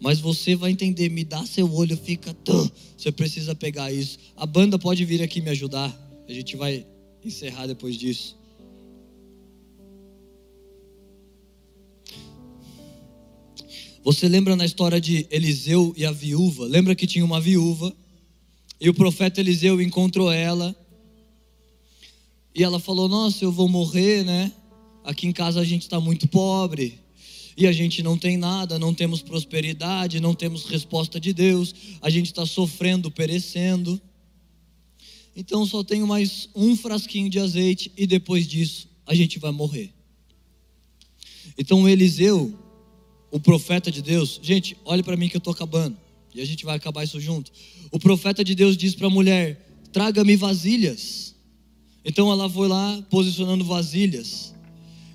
Mas 0.00 0.18
você 0.18 0.56
vai 0.56 0.70
entender, 0.70 1.08
me 1.08 1.24
dá 1.24 1.46
seu 1.46 1.72
olho, 1.72 1.96
fica. 1.96 2.36
Você 2.96 3.12
precisa 3.12 3.54
pegar 3.54 3.92
isso. 3.92 4.18
A 4.36 4.44
banda 4.44 4.78
pode 4.78 5.04
vir 5.04 5.22
aqui 5.22 5.40
me 5.40 5.50
ajudar. 5.50 5.94
A 6.28 6.32
gente 6.32 6.56
vai 6.56 6.86
encerrar 7.24 7.66
depois 7.66 7.96
disso. 7.96 8.36
Você 14.04 14.28
lembra 14.28 14.54
na 14.54 14.66
história 14.66 15.00
de 15.00 15.26
Eliseu 15.30 15.94
e 15.96 16.04
a 16.04 16.12
viúva? 16.12 16.66
Lembra 16.66 16.94
que 16.94 17.06
tinha 17.06 17.24
uma 17.24 17.40
viúva 17.40 17.94
e 18.78 18.88
o 18.90 18.94
profeta 18.94 19.40
Eliseu 19.40 19.80
encontrou 19.80 20.30
ela 20.30 20.76
e 22.54 22.62
ela 22.62 22.78
falou: 22.78 23.08
Nossa, 23.08 23.42
eu 23.44 23.50
vou 23.50 23.66
morrer, 23.66 24.22
né? 24.22 24.52
Aqui 25.02 25.26
em 25.26 25.32
casa 25.32 25.60
a 25.60 25.64
gente 25.64 25.82
está 25.82 25.98
muito 25.98 26.28
pobre 26.28 26.98
e 27.56 27.66
a 27.66 27.72
gente 27.72 28.02
não 28.02 28.18
tem 28.18 28.36
nada, 28.36 28.78
não 28.78 28.92
temos 28.92 29.22
prosperidade, 29.22 30.20
não 30.20 30.34
temos 30.34 30.66
resposta 30.66 31.18
de 31.18 31.32
Deus, 31.32 31.74
a 32.02 32.10
gente 32.10 32.26
está 32.26 32.44
sofrendo, 32.44 33.10
perecendo. 33.10 34.00
Então 35.36 35.66
só 35.66 35.82
tenho 35.82 36.06
mais 36.06 36.48
um 36.54 36.76
frasquinho 36.76 37.28
de 37.28 37.38
azeite 37.38 37.90
e 37.96 38.06
depois 38.06 38.46
disso 38.46 38.88
a 39.06 39.14
gente 39.14 39.38
vai 39.38 39.50
morrer. 39.50 39.92
Então 41.58 41.88
Eliseu, 41.88 42.56
o 43.30 43.40
profeta 43.40 43.90
de 43.90 44.00
Deus, 44.00 44.38
gente, 44.42 44.76
olhe 44.84 45.02
para 45.02 45.16
mim 45.16 45.28
que 45.28 45.36
eu 45.36 45.38
estou 45.38 45.52
acabando 45.52 45.96
e 46.34 46.40
a 46.40 46.44
gente 46.44 46.64
vai 46.64 46.76
acabar 46.76 47.04
isso 47.04 47.20
junto. 47.20 47.50
O 47.90 47.98
profeta 47.98 48.44
de 48.44 48.54
Deus 48.54 48.76
diz 48.76 48.94
para 48.94 49.06
a 49.06 49.10
mulher: 49.10 49.68
traga-me 49.92 50.36
vasilhas. 50.36 51.34
Então 52.04 52.30
ela 52.30 52.50
foi 52.50 52.68
lá 52.68 53.02
posicionando 53.10 53.64
vasilhas 53.64 54.54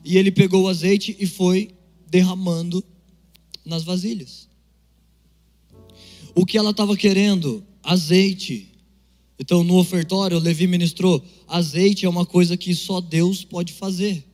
e 0.04 0.18
ele 0.18 0.32
pegou 0.32 0.64
o 0.64 0.68
azeite 0.68 1.16
e 1.20 1.28
foi 1.28 1.72
derramando 2.10 2.84
nas 3.66 3.84
vasilhas. 3.84 4.48
O 6.34 6.46
que 6.46 6.58
ela 6.58 6.72
estava 6.72 6.96
querendo? 6.96 7.64
Azeite. 7.84 8.69
Então, 9.40 9.64
no 9.64 9.78
ofertório, 9.78 10.38
Levi 10.38 10.68
ministrou: 10.68 11.24
azeite 11.48 12.06
é 12.06 12.10
uma 12.10 12.26
coisa 12.26 12.58
que 12.58 12.76
só 12.76 13.00
Deus 13.00 13.44
pode 13.44 13.72
fazer. 13.74 14.26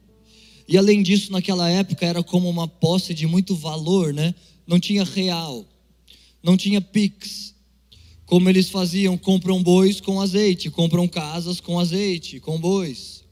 E 0.68 0.78
além 0.78 1.04
disso, 1.04 1.32
naquela 1.32 1.70
época 1.70 2.06
era 2.06 2.24
como 2.24 2.50
uma 2.50 2.68
posse 2.68 3.14
de 3.14 3.28
muito 3.28 3.56
valor, 3.56 4.12
né? 4.12 4.34
Não 4.66 4.80
tinha 4.80 5.04
real, 5.04 5.64
não 6.42 6.58
tinha 6.58 6.82
pix. 6.82 7.54
Como 8.26 8.50
eles 8.50 8.72
faziam, 8.72 9.16
compram 9.16 9.62
bois 9.62 10.02
com 10.02 10.20
azeite, 10.20 10.72
compram 10.72 11.08
casas 11.08 11.60
com 11.60 11.80
azeite, 11.80 12.40
com 12.40 12.60
bois. 12.60 13.24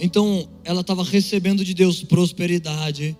Então, 0.00 0.48
ela 0.64 0.80
estava 0.80 1.04
recebendo 1.04 1.62
de 1.62 1.74
Deus 1.74 2.02
prosperidade, 2.02 3.14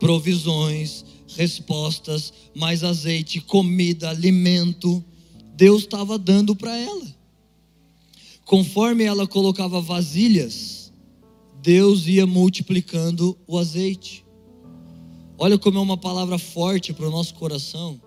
provisões, 0.00 1.04
respostas, 1.36 2.32
mais 2.54 2.82
azeite, 2.82 3.40
comida, 3.40 4.10
alimento. 4.10 5.04
Deus 5.54 5.82
estava 5.82 6.18
dando 6.18 6.54
para 6.54 6.76
ela. 6.76 7.14
Conforme 8.44 9.04
ela 9.04 9.26
colocava 9.26 9.80
vasilhas, 9.80 10.92
Deus 11.62 12.06
ia 12.06 12.26
multiplicando 12.26 13.36
o 13.46 13.58
azeite. 13.58 14.24
Olha 15.38 15.58
como 15.58 15.78
é 15.78 15.80
uma 15.80 15.96
palavra 15.96 16.38
forte 16.38 16.92
para 16.92 17.08
o 17.08 17.10
nosso 17.10 17.34
coração. 17.34 18.00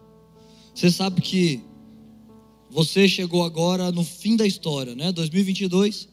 Você 0.73 0.91
sabe 0.91 1.21
que 1.21 1.61
você 2.69 3.07
chegou 3.07 3.43
agora 3.43 3.91
no 3.91 4.03
fim 4.03 4.35
da 4.35 4.45
história, 4.45 4.95
né? 4.95 5.11
2022 5.11 6.07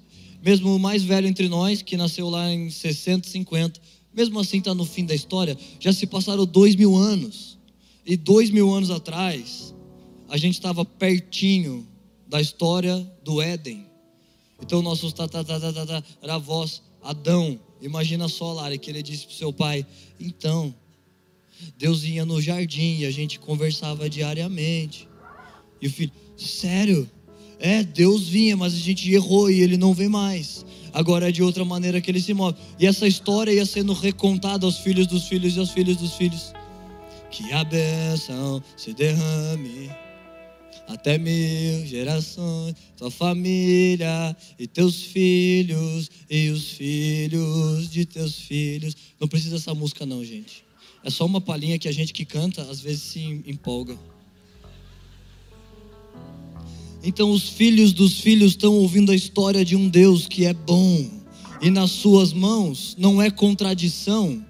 mesmo 0.44 0.76
o 0.76 0.78
mais 0.78 1.02
velho 1.02 1.26
entre 1.26 1.48
nós, 1.48 1.80
que 1.80 1.96
nasceu 1.96 2.28
lá 2.28 2.52
em 2.52 2.68
60, 2.68 3.26
50, 3.26 3.80
mesmo 4.14 4.38
assim 4.38 4.58
está 4.58 4.74
no 4.74 4.84
fim 4.84 5.06
da 5.06 5.14
história, 5.14 5.56
já 5.80 5.90
se 5.90 6.06
passaram 6.06 6.44
dois 6.44 6.76
mil 6.76 6.94
anos. 6.94 7.58
E 8.06 8.14
dois 8.18 8.50
mil 8.50 8.70
anos 8.70 8.90
atrás, 8.90 9.73
a 10.34 10.36
gente 10.36 10.54
estava 10.54 10.84
pertinho 10.84 11.86
da 12.26 12.40
história 12.40 12.98
do 13.22 13.40
Éden. 13.40 13.86
Então, 14.60 14.82
nossos 14.82 15.12
tataravós, 15.12 16.82
Adão, 17.00 17.60
imagina 17.80 18.26
só, 18.26 18.52
Lara, 18.52 18.76
que 18.76 18.90
ele 18.90 19.00
disse 19.00 19.26
para 19.26 19.36
seu 19.36 19.52
pai: 19.52 19.86
então, 20.18 20.74
Deus 21.78 22.02
ia 22.02 22.24
no 22.24 22.42
jardim 22.42 22.96
e 22.98 23.06
a 23.06 23.12
gente 23.12 23.38
conversava 23.38 24.10
diariamente. 24.10 25.08
E 25.80 25.86
o 25.86 25.90
filho, 25.90 26.10
sério? 26.36 27.08
É, 27.60 27.84
Deus 27.84 28.26
vinha, 28.26 28.56
mas 28.56 28.74
a 28.74 28.78
gente 28.78 29.08
errou 29.12 29.48
e 29.48 29.60
ele 29.60 29.76
não 29.76 29.94
vem 29.94 30.08
mais. 30.08 30.66
Agora 30.92 31.28
é 31.28 31.32
de 31.32 31.44
outra 31.44 31.64
maneira 31.64 32.00
que 32.00 32.10
ele 32.10 32.20
se 32.20 32.34
move. 32.34 32.58
E 32.76 32.88
essa 32.88 33.06
história 33.06 33.52
ia 33.52 33.64
sendo 33.64 33.92
recontada 33.92 34.66
aos 34.66 34.78
filhos 34.78 35.06
dos 35.06 35.28
filhos 35.28 35.54
e 35.54 35.60
aos 35.60 35.70
filhos 35.70 35.96
dos 35.96 36.14
filhos. 36.14 36.52
Que 37.30 37.52
a 37.52 37.62
bênção 37.62 38.60
se 38.76 38.92
derrame 38.92 39.90
até 40.88 41.18
mil 41.18 41.86
gerações, 41.86 42.74
tua 42.96 43.10
família 43.10 44.36
e 44.58 44.66
teus 44.66 45.02
filhos 45.02 46.10
e 46.28 46.50
os 46.50 46.72
filhos 46.72 47.90
de 47.90 48.04
teus 48.04 48.38
filhos. 48.38 48.96
Não 49.20 49.28
precisa 49.28 49.56
essa 49.56 49.74
música 49.74 50.04
não, 50.04 50.24
gente. 50.24 50.64
É 51.02 51.10
só 51.10 51.26
uma 51.26 51.40
palhinha 51.40 51.78
que 51.78 51.88
a 51.88 51.92
gente 51.92 52.12
que 52.12 52.24
canta 52.24 52.62
às 52.62 52.80
vezes 52.80 53.02
se 53.02 53.20
empolga. 53.46 53.98
Então 57.02 57.30
os 57.30 57.50
filhos 57.50 57.92
dos 57.92 58.20
filhos 58.20 58.52
estão 58.52 58.72
ouvindo 58.74 59.12
a 59.12 59.14
história 59.14 59.62
de 59.62 59.76
um 59.76 59.88
Deus 59.88 60.26
que 60.26 60.46
é 60.46 60.54
bom, 60.54 61.10
e 61.60 61.70
nas 61.70 61.90
suas 61.90 62.32
mãos 62.32 62.96
não 62.98 63.20
é 63.20 63.30
contradição, 63.30 64.42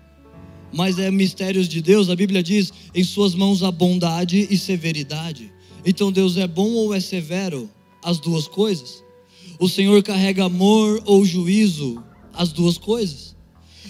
mas 0.72 0.98
é 0.98 1.10
mistérios 1.10 1.68
de 1.68 1.82
Deus. 1.82 2.08
A 2.08 2.14
Bíblia 2.14 2.42
diz: 2.42 2.72
em 2.94 3.02
suas 3.02 3.34
mãos 3.34 3.64
há 3.64 3.72
bondade 3.72 4.46
e 4.48 4.56
severidade. 4.56 5.52
Então 5.84 6.10
Deus 6.10 6.36
é 6.36 6.46
bom 6.46 6.70
ou 6.70 6.94
é 6.94 7.00
severo? 7.00 7.68
As 8.02 8.18
duas 8.18 8.46
coisas. 8.46 9.02
O 9.58 9.68
Senhor 9.68 10.02
carrega 10.02 10.44
amor 10.44 11.02
ou 11.04 11.24
juízo? 11.24 12.02
As 12.32 12.52
duas 12.52 12.78
coisas. 12.78 13.34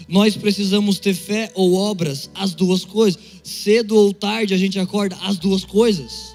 Nós 0.08 0.36
precisamos 0.36 0.98
ter 0.98 1.14
fé 1.14 1.50
ou 1.54 1.74
obras? 1.74 2.30
As 2.34 2.54
duas 2.54 2.84
coisas. 2.84 3.20
Cedo 3.42 3.96
ou 3.96 4.12
tarde 4.12 4.54
a 4.54 4.58
gente 4.58 4.78
acorda? 4.78 5.16
As 5.22 5.38
duas 5.38 5.64
coisas 5.64 6.34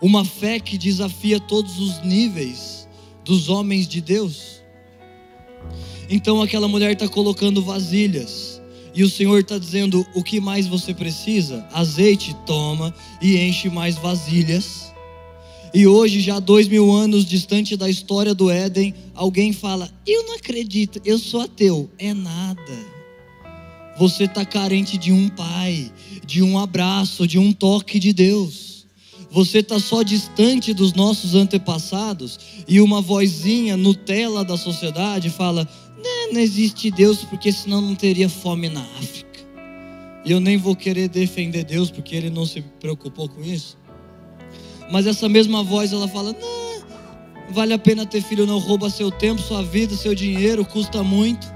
uma 0.00 0.24
fé 0.24 0.60
que 0.60 0.76
desafia 0.76 1.40
todos 1.40 1.78
os 1.78 2.02
níveis 2.02 2.88
dos 3.24 3.48
homens 3.48 3.88
de 3.88 4.00
Deus. 4.00 4.60
Então 6.08 6.40
aquela 6.40 6.68
mulher 6.68 6.92
está 6.92 7.08
colocando 7.08 7.62
vasilhas, 7.62 8.55
e 8.96 9.04
o 9.04 9.10
Senhor 9.10 9.38
está 9.38 9.58
dizendo: 9.58 10.04
o 10.14 10.24
que 10.24 10.40
mais 10.40 10.66
você 10.66 10.94
precisa? 10.94 11.64
Azeite, 11.70 12.34
toma 12.46 12.94
e 13.20 13.36
enche 13.36 13.68
mais 13.68 13.96
vasilhas. 13.96 14.90
E 15.74 15.86
hoje, 15.86 16.20
já 16.20 16.40
dois 16.40 16.66
mil 16.66 16.90
anos 16.90 17.26
distante 17.26 17.76
da 17.76 17.90
história 17.90 18.34
do 18.34 18.50
Éden, 18.50 18.94
alguém 19.14 19.52
fala: 19.52 19.90
Eu 20.06 20.22
não 20.24 20.36
acredito, 20.36 20.98
eu 21.04 21.18
sou 21.18 21.42
ateu. 21.42 21.90
É 21.98 22.14
nada. 22.14 22.96
Você 23.98 24.24
está 24.24 24.44
carente 24.44 24.96
de 24.96 25.12
um 25.12 25.28
pai, 25.28 25.92
de 26.24 26.42
um 26.42 26.58
abraço, 26.58 27.26
de 27.26 27.38
um 27.38 27.52
toque 27.52 27.98
de 27.98 28.12
Deus 28.14 28.76
você 29.36 29.58
está 29.58 29.78
só 29.78 30.02
distante 30.02 30.72
dos 30.72 30.94
nossos 30.94 31.34
antepassados 31.34 32.38
e 32.66 32.80
uma 32.80 33.02
vozinha 33.02 33.76
Nutella 33.76 34.42
da 34.42 34.56
sociedade 34.56 35.28
fala: 35.28 35.68
não, 36.32 36.40
existe 36.40 36.90
Deus 36.90 37.24
porque 37.24 37.52
senão 37.52 37.80
não 37.80 37.94
teria 37.94 38.28
fome 38.28 38.68
na 38.68 38.80
África. 38.80 39.26
E 40.24 40.32
eu 40.32 40.40
nem 40.40 40.56
vou 40.56 40.74
querer 40.74 41.08
defender 41.08 41.64
Deus 41.64 41.90
porque 41.90 42.16
ele 42.16 42.30
não 42.30 42.44
se 42.44 42.62
preocupou 42.80 43.28
com 43.28 43.42
isso. 43.42 43.78
Mas 44.90 45.06
essa 45.06 45.28
mesma 45.28 45.62
voz 45.62 45.92
ela 45.92 46.08
fala: 46.08 46.32
não, 46.32 47.52
vale 47.52 47.72
a 47.72 47.78
pena 47.78 48.04
ter 48.06 48.22
filho, 48.22 48.46
não 48.46 48.58
rouba 48.58 48.90
seu 48.90 49.10
tempo, 49.10 49.40
sua 49.40 49.62
vida, 49.62 49.96
seu 49.96 50.14
dinheiro, 50.14 50.64
custa 50.64 51.02
muito. 51.02 51.46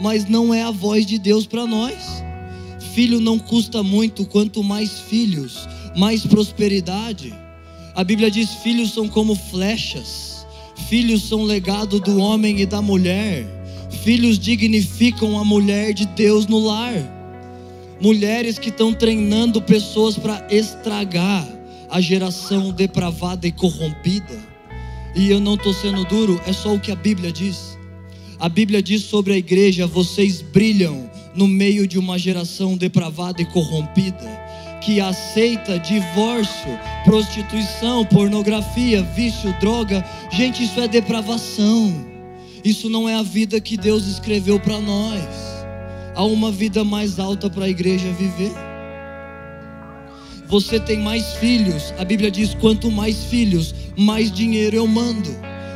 Mas 0.00 0.24
não 0.26 0.52
é 0.52 0.62
a 0.62 0.70
voz 0.70 1.06
de 1.06 1.18
Deus 1.18 1.46
para 1.46 1.66
nós. 1.66 2.22
Filho 2.94 3.20
não 3.20 3.38
custa 3.38 3.82
muito, 3.82 4.26
quanto 4.26 4.62
mais 4.62 4.98
filhos 5.00 5.66
mais 5.96 6.26
prosperidade. 6.26 7.34
A 7.94 8.04
Bíblia 8.04 8.30
diz: 8.30 8.50
filhos 8.62 8.92
são 8.92 9.08
como 9.08 9.34
flechas, 9.34 10.46
filhos 10.88 11.28
são 11.28 11.42
legado 11.42 12.00
do 12.00 12.18
homem 12.18 12.60
e 12.60 12.66
da 12.66 12.80
mulher, 12.80 13.46
filhos 13.92 14.38
dignificam 14.38 15.38
a 15.38 15.44
mulher 15.44 15.92
de 15.92 16.06
Deus 16.06 16.46
no 16.46 16.58
lar. 16.58 16.94
Mulheres 18.00 18.58
que 18.58 18.68
estão 18.68 18.92
treinando 18.92 19.62
pessoas 19.62 20.16
para 20.16 20.46
estragar 20.50 21.46
a 21.88 22.00
geração 22.00 22.72
depravada 22.72 23.46
e 23.46 23.52
corrompida. 23.52 24.52
E 25.14 25.30
eu 25.30 25.38
não 25.38 25.54
estou 25.54 25.72
sendo 25.72 26.04
duro, 26.04 26.40
é 26.46 26.52
só 26.52 26.74
o 26.74 26.80
que 26.80 26.90
a 26.90 26.96
Bíblia 26.96 27.30
diz. 27.30 27.78
A 28.40 28.48
Bíblia 28.48 28.82
diz 28.82 29.02
sobre 29.02 29.34
a 29.34 29.36
igreja: 29.36 29.86
vocês 29.86 30.42
brilham 30.42 31.08
no 31.34 31.46
meio 31.46 31.86
de 31.86 31.98
uma 31.98 32.18
geração 32.18 32.76
depravada 32.76 33.40
e 33.40 33.44
corrompida 33.44 34.42
que 34.84 35.00
aceita 35.00 35.78
divórcio, 35.78 36.78
prostituição, 37.04 38.04
pornografia, 38.04 39.02
vício, 39.14 39.54
droga. 39.60 40.04
Gente, 40.32 40.64
isso 40.64 40.80
é 40.80 40.88
depravação. 40.88 42.11
Isso 42.64 42.88
não 42.88 43.08
é 43.08 43.14
a 43.16 43.22
vida 43.22 43.60
que 43.60 43.76
Deus 43.76 44.06
escreveu 44.06 44.60
para 44.60 44.80
nós. 44.80 45.24
Há 46.14 46.24
uma 46.24 46.52
vida 46.52 46.84
mais 46.84 47.18
alta 47.18 47.50
para 47.50 47.64
a 47.64 47.68
igreja 47.68 48.12
viver. 48.12 48.52
Você 50.46 50.78
tem 50.78 51.00
mais 51.00 51.32
filhos. 51.34 51.92
A 51.98 52.04
Bíblia 52.04 52.30
diz: 52.30 52.54
quanto 52.54 52.90
mais 52.90 53.24
filhos, 53.24 53.74
mais 53.96 54.30
dinheiro 54.30 54.76
eu 54.76 54.86
mando, 54.86 55.30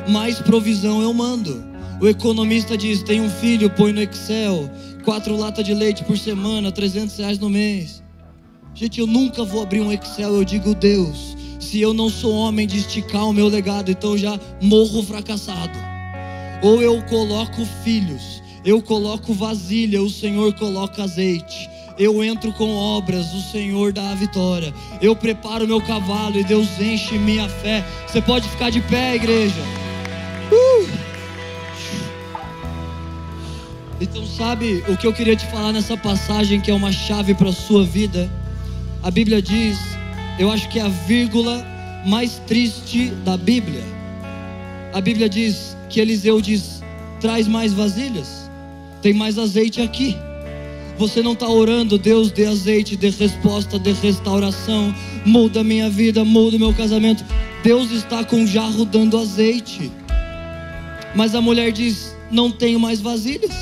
mais 0.09 0.39
provisão 0.39 1.03
eu 1.03 1.13
mando. 1.13 1.65
O 2.01 2.07
economista 2.07 2.77
diz: 2.77 3.03
tem 3.03 3.21
um 3.21 3.31
filho, 3.31 3.69
põe 3.71 3.93
no 3.93 4.03
Excel, 4.03 4.71
quatro 5.05 5.37
latas 5.37 5.65
de 5.65 5.75
leite 5.75 6.05
por 6.05 6.17
semana, 6.17 6.71
300 6.71 7.17
reais 7.17 7.39
no 7.39 7.51
mês. 7.51 8.03
Gente, 8.75 9.01
eu 9.01 9.07
nunca 9.07 9.43
vou 9.43 9.63
abrir 9.63 9.81
um 9.81 9.91
Excel, 9.91 10.35
eu 10.35 10.45
digo, 10.45 10.75
Deus, 10.75 11.37
se 11.59 11.81
eu 11.81 11.95
não 11.95 12.11
sou 12.11 12.33
homem 12.33 12.67
de 12.67 12.77
esticar 12.77 13.27
o 13.27 13.33
meu 13.33 13.49
legado, 13.49 13.91
então 13.91 14.17
já 14.17 14.39
morro 14.61 15.03
fracassado. 15.03 15.96
Ou 16.63 16.83
eu 16.83 17.03
coloco 17.03 17.65
filhos, 17.85 18.43
eu 18.65 18.83
coloco 18.83 19.33
vasilha, 19.33 20.03
o 20.03 20.11
Senhor 20.11 20.53
coloca 20.55 21.05
azeite. 21.05 21.71
Eu 21.99 22.23
entro 22.23 22.53
com 22.53 22.75
obras, 22.75 23.33
o 23.33 23.41
Senhor 23.41 23.93
dá 23.93 24.11
a 24.11 24.15
vitória. 24.15 24.73
Eu 25.01 25.17
preparo 25.17 25.67
meu 25.67 25.81
cavalo 25.81 26.39
e 26.39 26.45
Deus 26.45 26.69
enche 26.79 27.19
minha 27.19 27.49
fé. 27.49 27.85
Você 28.07 28.21
pode 28.21 28.49
ficar 28.49 28.71
de 28.71 28.81
pé, 28.83 29.15
igreja. 29.15 29.63
Uh! 30.53 30.89
Então, 33.99 34.27
sabe 34.27 34.85
o 34.89 34.97
que 34.97 35.07
eu 35.07 35.13
queria 35.13 35.37
te 35.37 35.47
falar 35.47 35.73
nessa 35.73 35.97
passagem 35.97 36.61
que 36.61 36.71
é 36.71 36.75
uma 36.75 36.93
chave 36.93 37.33
para 37.33 37.49
a 37.49 37.53
sua 37.53 37.85
vida? 37.85 38.31
A 39.03 39.11
Bíblia 39.11 39.41
diz, 39.41 39.79
eu 40.39 40.51
acho 40.51 40.69
que 40.69 40.79
é 40.79 40.83
a 40.83 40.89
vírgula 40.89 41.65
mais 42.05 42.39
triste 42.47 43.09
da 43.25 43.37
Bíblia. 43.37 43.83
A 44.93 45.01
Bíblia 45.01 45.29
diz 45.29 45.76
que 45.89 46.01
Eliseu 46.01 46.41
diz: 46.41 46.83
traz 47.21 47.47
mais 47.47 47.73
vasilhas, 47.73 48.51
tem 49.03 49.13
mais 49.13 49.39
azeite 49.39 49.81
aqui. 49.81 50.17
Você 50.99 51.23
não 51.23 51.33
está 51.33 51.47
orando, 51.47 51.99
Deus 51.99 52.31
dê 52.31 52.47
azeite, 52.47 52.97
dê 52.97 53.11
resposta, 53.11 53.79
dê 53.79 53.93
restauração, 53.93 54.95
muda 55.27 55.63
minha 55.63 55.91
vida, 55.91 56.25
muda 56.25 56.59
meu 56.59 56.73
casamento. 56.73 57.23
Deus 57.63 57.91
está 57.91 58.25
com 58.25 58.37
um 58.37 58.47
jarro 58.47 58.85
dando 58.85 59.19
azeite. 59.19 59.91
Mas 61.15 61.35
a 61.35 61.41
mulher 61.41 61.73
diz: 61.73 62.17
não 62.31 62.51
tenho 62.51 62.81
mais 62.81 63.01
vasilhas. 63.01 63.55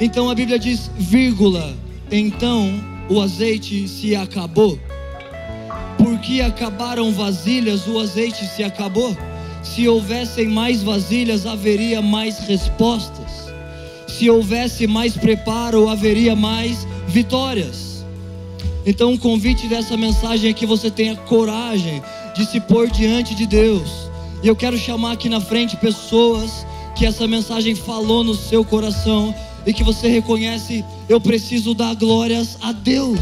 Então 0.00 0.28
a 0.28 0.34
Bíblia 0.34 0.58
diz, 0.58 0.90
vírgula, 0.98 1.74
então 2.10 2.82
o 3.08 3.20
azeite 3.20 3.86
se 3.88 4.14
acabou. 4.16 4.78
Porque 5.96 6.40
acabaram 6.40 7.12
vasilhas, 7.12 7.86
o 7.86 7.98
azeite 7.98 8.44
se 8.46 8.62
acabou. 8.62 9.16
Se 9.64 9.88
houvessem 9.88 10.46
mais 10.46 10.82
vasilhas, 10.82 11.46
haveria 11.46 12.00
mais 12.00 12.38
respostas. 12.40 13.52
Se 14.06 14.28
houvesse 14.28 14.86
mais 14.86 15.16
preparo, 15.16 15.88
haveria 15.88 16.36
mais 16.36 16.86
vitórias. 17.08 18.04
Então, 18.86 19.14
o 19.14 19.18
convite 19.18 19.66
dessa 19.66 19.96
mensagem 19.96 20.50
é 20.50 20.52
que 20.52 20.66
você 20.66 20.90
tenha 20.90 21.16
coragem 21.16 22.02
de 22.36 22.44
se 22.44 22.60
pôr 22.60 22.90
diante 22.90 23.34
de 23.34 23.46
Deus. 23.46 23.90
E 24.42 24.46
eu 24.46 24.54
quero 24.54 24.76
chamar 24.76 25.12
aqui 25.12 25.28
na 25.28 25.40
frente 25.40 25.76
pessoas 25.78 26.66
que 26.94 27.06
essa 27.06 27.26
mensagem 27.26 27.74
falou 27.74 28.22
no 28.22 28.34
seu 28.34 28.64
coração 28.64 29.34
e 29.66 29.72
que 29.72 29.82
você 29.82 30.06
reconhece: 30.08 30.84
eu 31.08 31.18
preciso 31.20 31.74
dar 31.74 31.94
glórias 31.94 32.58
a 32.60 32.70
Deus. 32.70 33.18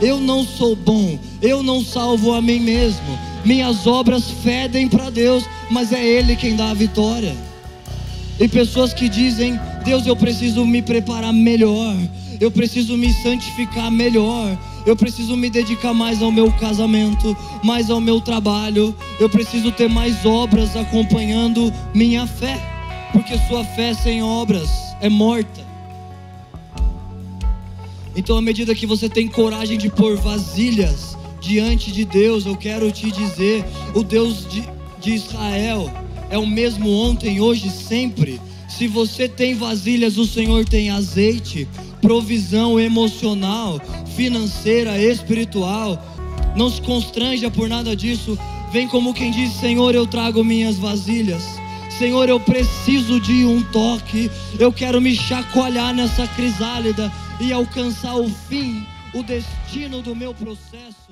Eu 0.00 0.20
não 0.20 0.44
sou 0.44 0.76
bom, 0.76 1.18
eu 1.40 1.62
não 1.62 1.82
salvo 1.82 2.32
a 2.32 2.42
mim 2.42 2.60
mesmo. 2.60 3.27
Minhas 3.48 3.86
obras 3.86 4.30
fedem 4.30 4.86
para 4.88 5.08
Deus, 5.08 5.42
mas 5.70 5.90
é 5.90 6.06
Ele 6.06 6.36
quem 6.36 6.54
dá 6.54 6.68
a 6.68 6.74
vitória. 6.74 7.34
E 8.38 8.46
pessoas 8.46 8.92
que 8.92 9.08
dizem: 9.08 9.58
Deus, 9.86 10.06
eu 10.06 10.14
preciso 10.14 10.66
me 10.66 10.82
preparar 10.82 11.32
melhor, 11.32 11.96
eu 12.38 12.50
preciso 12.50 12.94
me 12.94 13.10
santificar 13.10 13.90
melhor, 13.90 14.54
eu 14.84 14.94
preciso 14.94 15.34
me 15.34 15.48
dedicar 15.48 15.94
mais 15.94 16.22
ao 16.22 16.30
meu 16.30 16.52
casamento, 16.52 17.34
mais 17.64 17.88
ao 17.88 18.02
meu 18.02 18.20
trabalho, 18.20 18.94
eu 19.18 19.30
preciso 19.30 19.72
ter 19.72 19.88
mais 19.88 20.26
obras 20.26 20.76
acompanhando 20.76 21.72
minha 21.94 22.26
fé, 22.26 22.60
porque 23.12 23.38
sua 23.48 23.64
fé 23.64 23.94
sem 23.94 24.22
obras 24.22 24.68
é 25.00 25.08
morta. 25.08 25.66
Então, 28.14 28.36
à 28.36 28.42
medida 28.42 28.74
que 28.74 28.86
você 28.86 29.08
tem 29.08 29.26
coragem 29.26 29.78
de 29.78 29.88
pôr 29.88 30.18
vasilhas 30.18 31.16
diante 31.48 31.90
de 31.90 32.04
Deus, 32.04 32.44
eu 32.44 32.54
quero 32.54 32.92
te 32.92 33.10
dizer: 33.10 33.64
o 33.94 34.02
Deus 34.02 34.46
de, 34.48 34.62
de 35.00 35.14
Israel 35.14 35.90
é 36.28 36.36
o 36.36 36.46
mesmo 36.46 36.90
ontem, 36.90 37.40
hoje, 37.40 37.70
sempre. 37.70 38.38
Se 38.68 38.86
você 38.86 39.26
tem 39.26 39.54
vasilhas, 39.54 40.18
o 40.18 40.26
Senhor 40.26 40.66
tem 40.66 40.90
azeite, 40.90 41.66
provisão 42.02 42.78
emocional, 42.78 43.80
financeira, 44.14 45.02
espiritual. 45.02 45.98
Não 46.54 46.70
se 46.70 46.82
constranja 46.82 47.50
por 47.50 47.66
nada 47.66 47.96
disso. 47.96 48.38
Vem 48.70 48.86
como 48.86 49.14
quem 49.14 49.30
diz: 49.30 49.54
Senhor, 49.54 49.94
eu 49.94 50.06
trago 50.06 50.44
minhas 50.44 50.76
vasilhas. 50.76 51.42
Senhor, 51.98 52.28
eu 52.28 52.38
preciso 52.38 53.18
de 53.18 53.46
um 53.46 53.62
toque. 53.72 54.30
Eu 54.58 54.70
quero 54.70 55.00
me 55.00 55.16
chacoalhar 55.16 55.94
nessa 55.94 56.26
crisálida 56.28 57.10
e 57.40 57.54
alcançar 57.54 58.16
o 58.16 58.28
fim, 58.28 58.86
o 59.14 59.22
destino 59.22 60.02
do 60.02 60.14
meu 60.14 60.34
processo. 60.34 61.07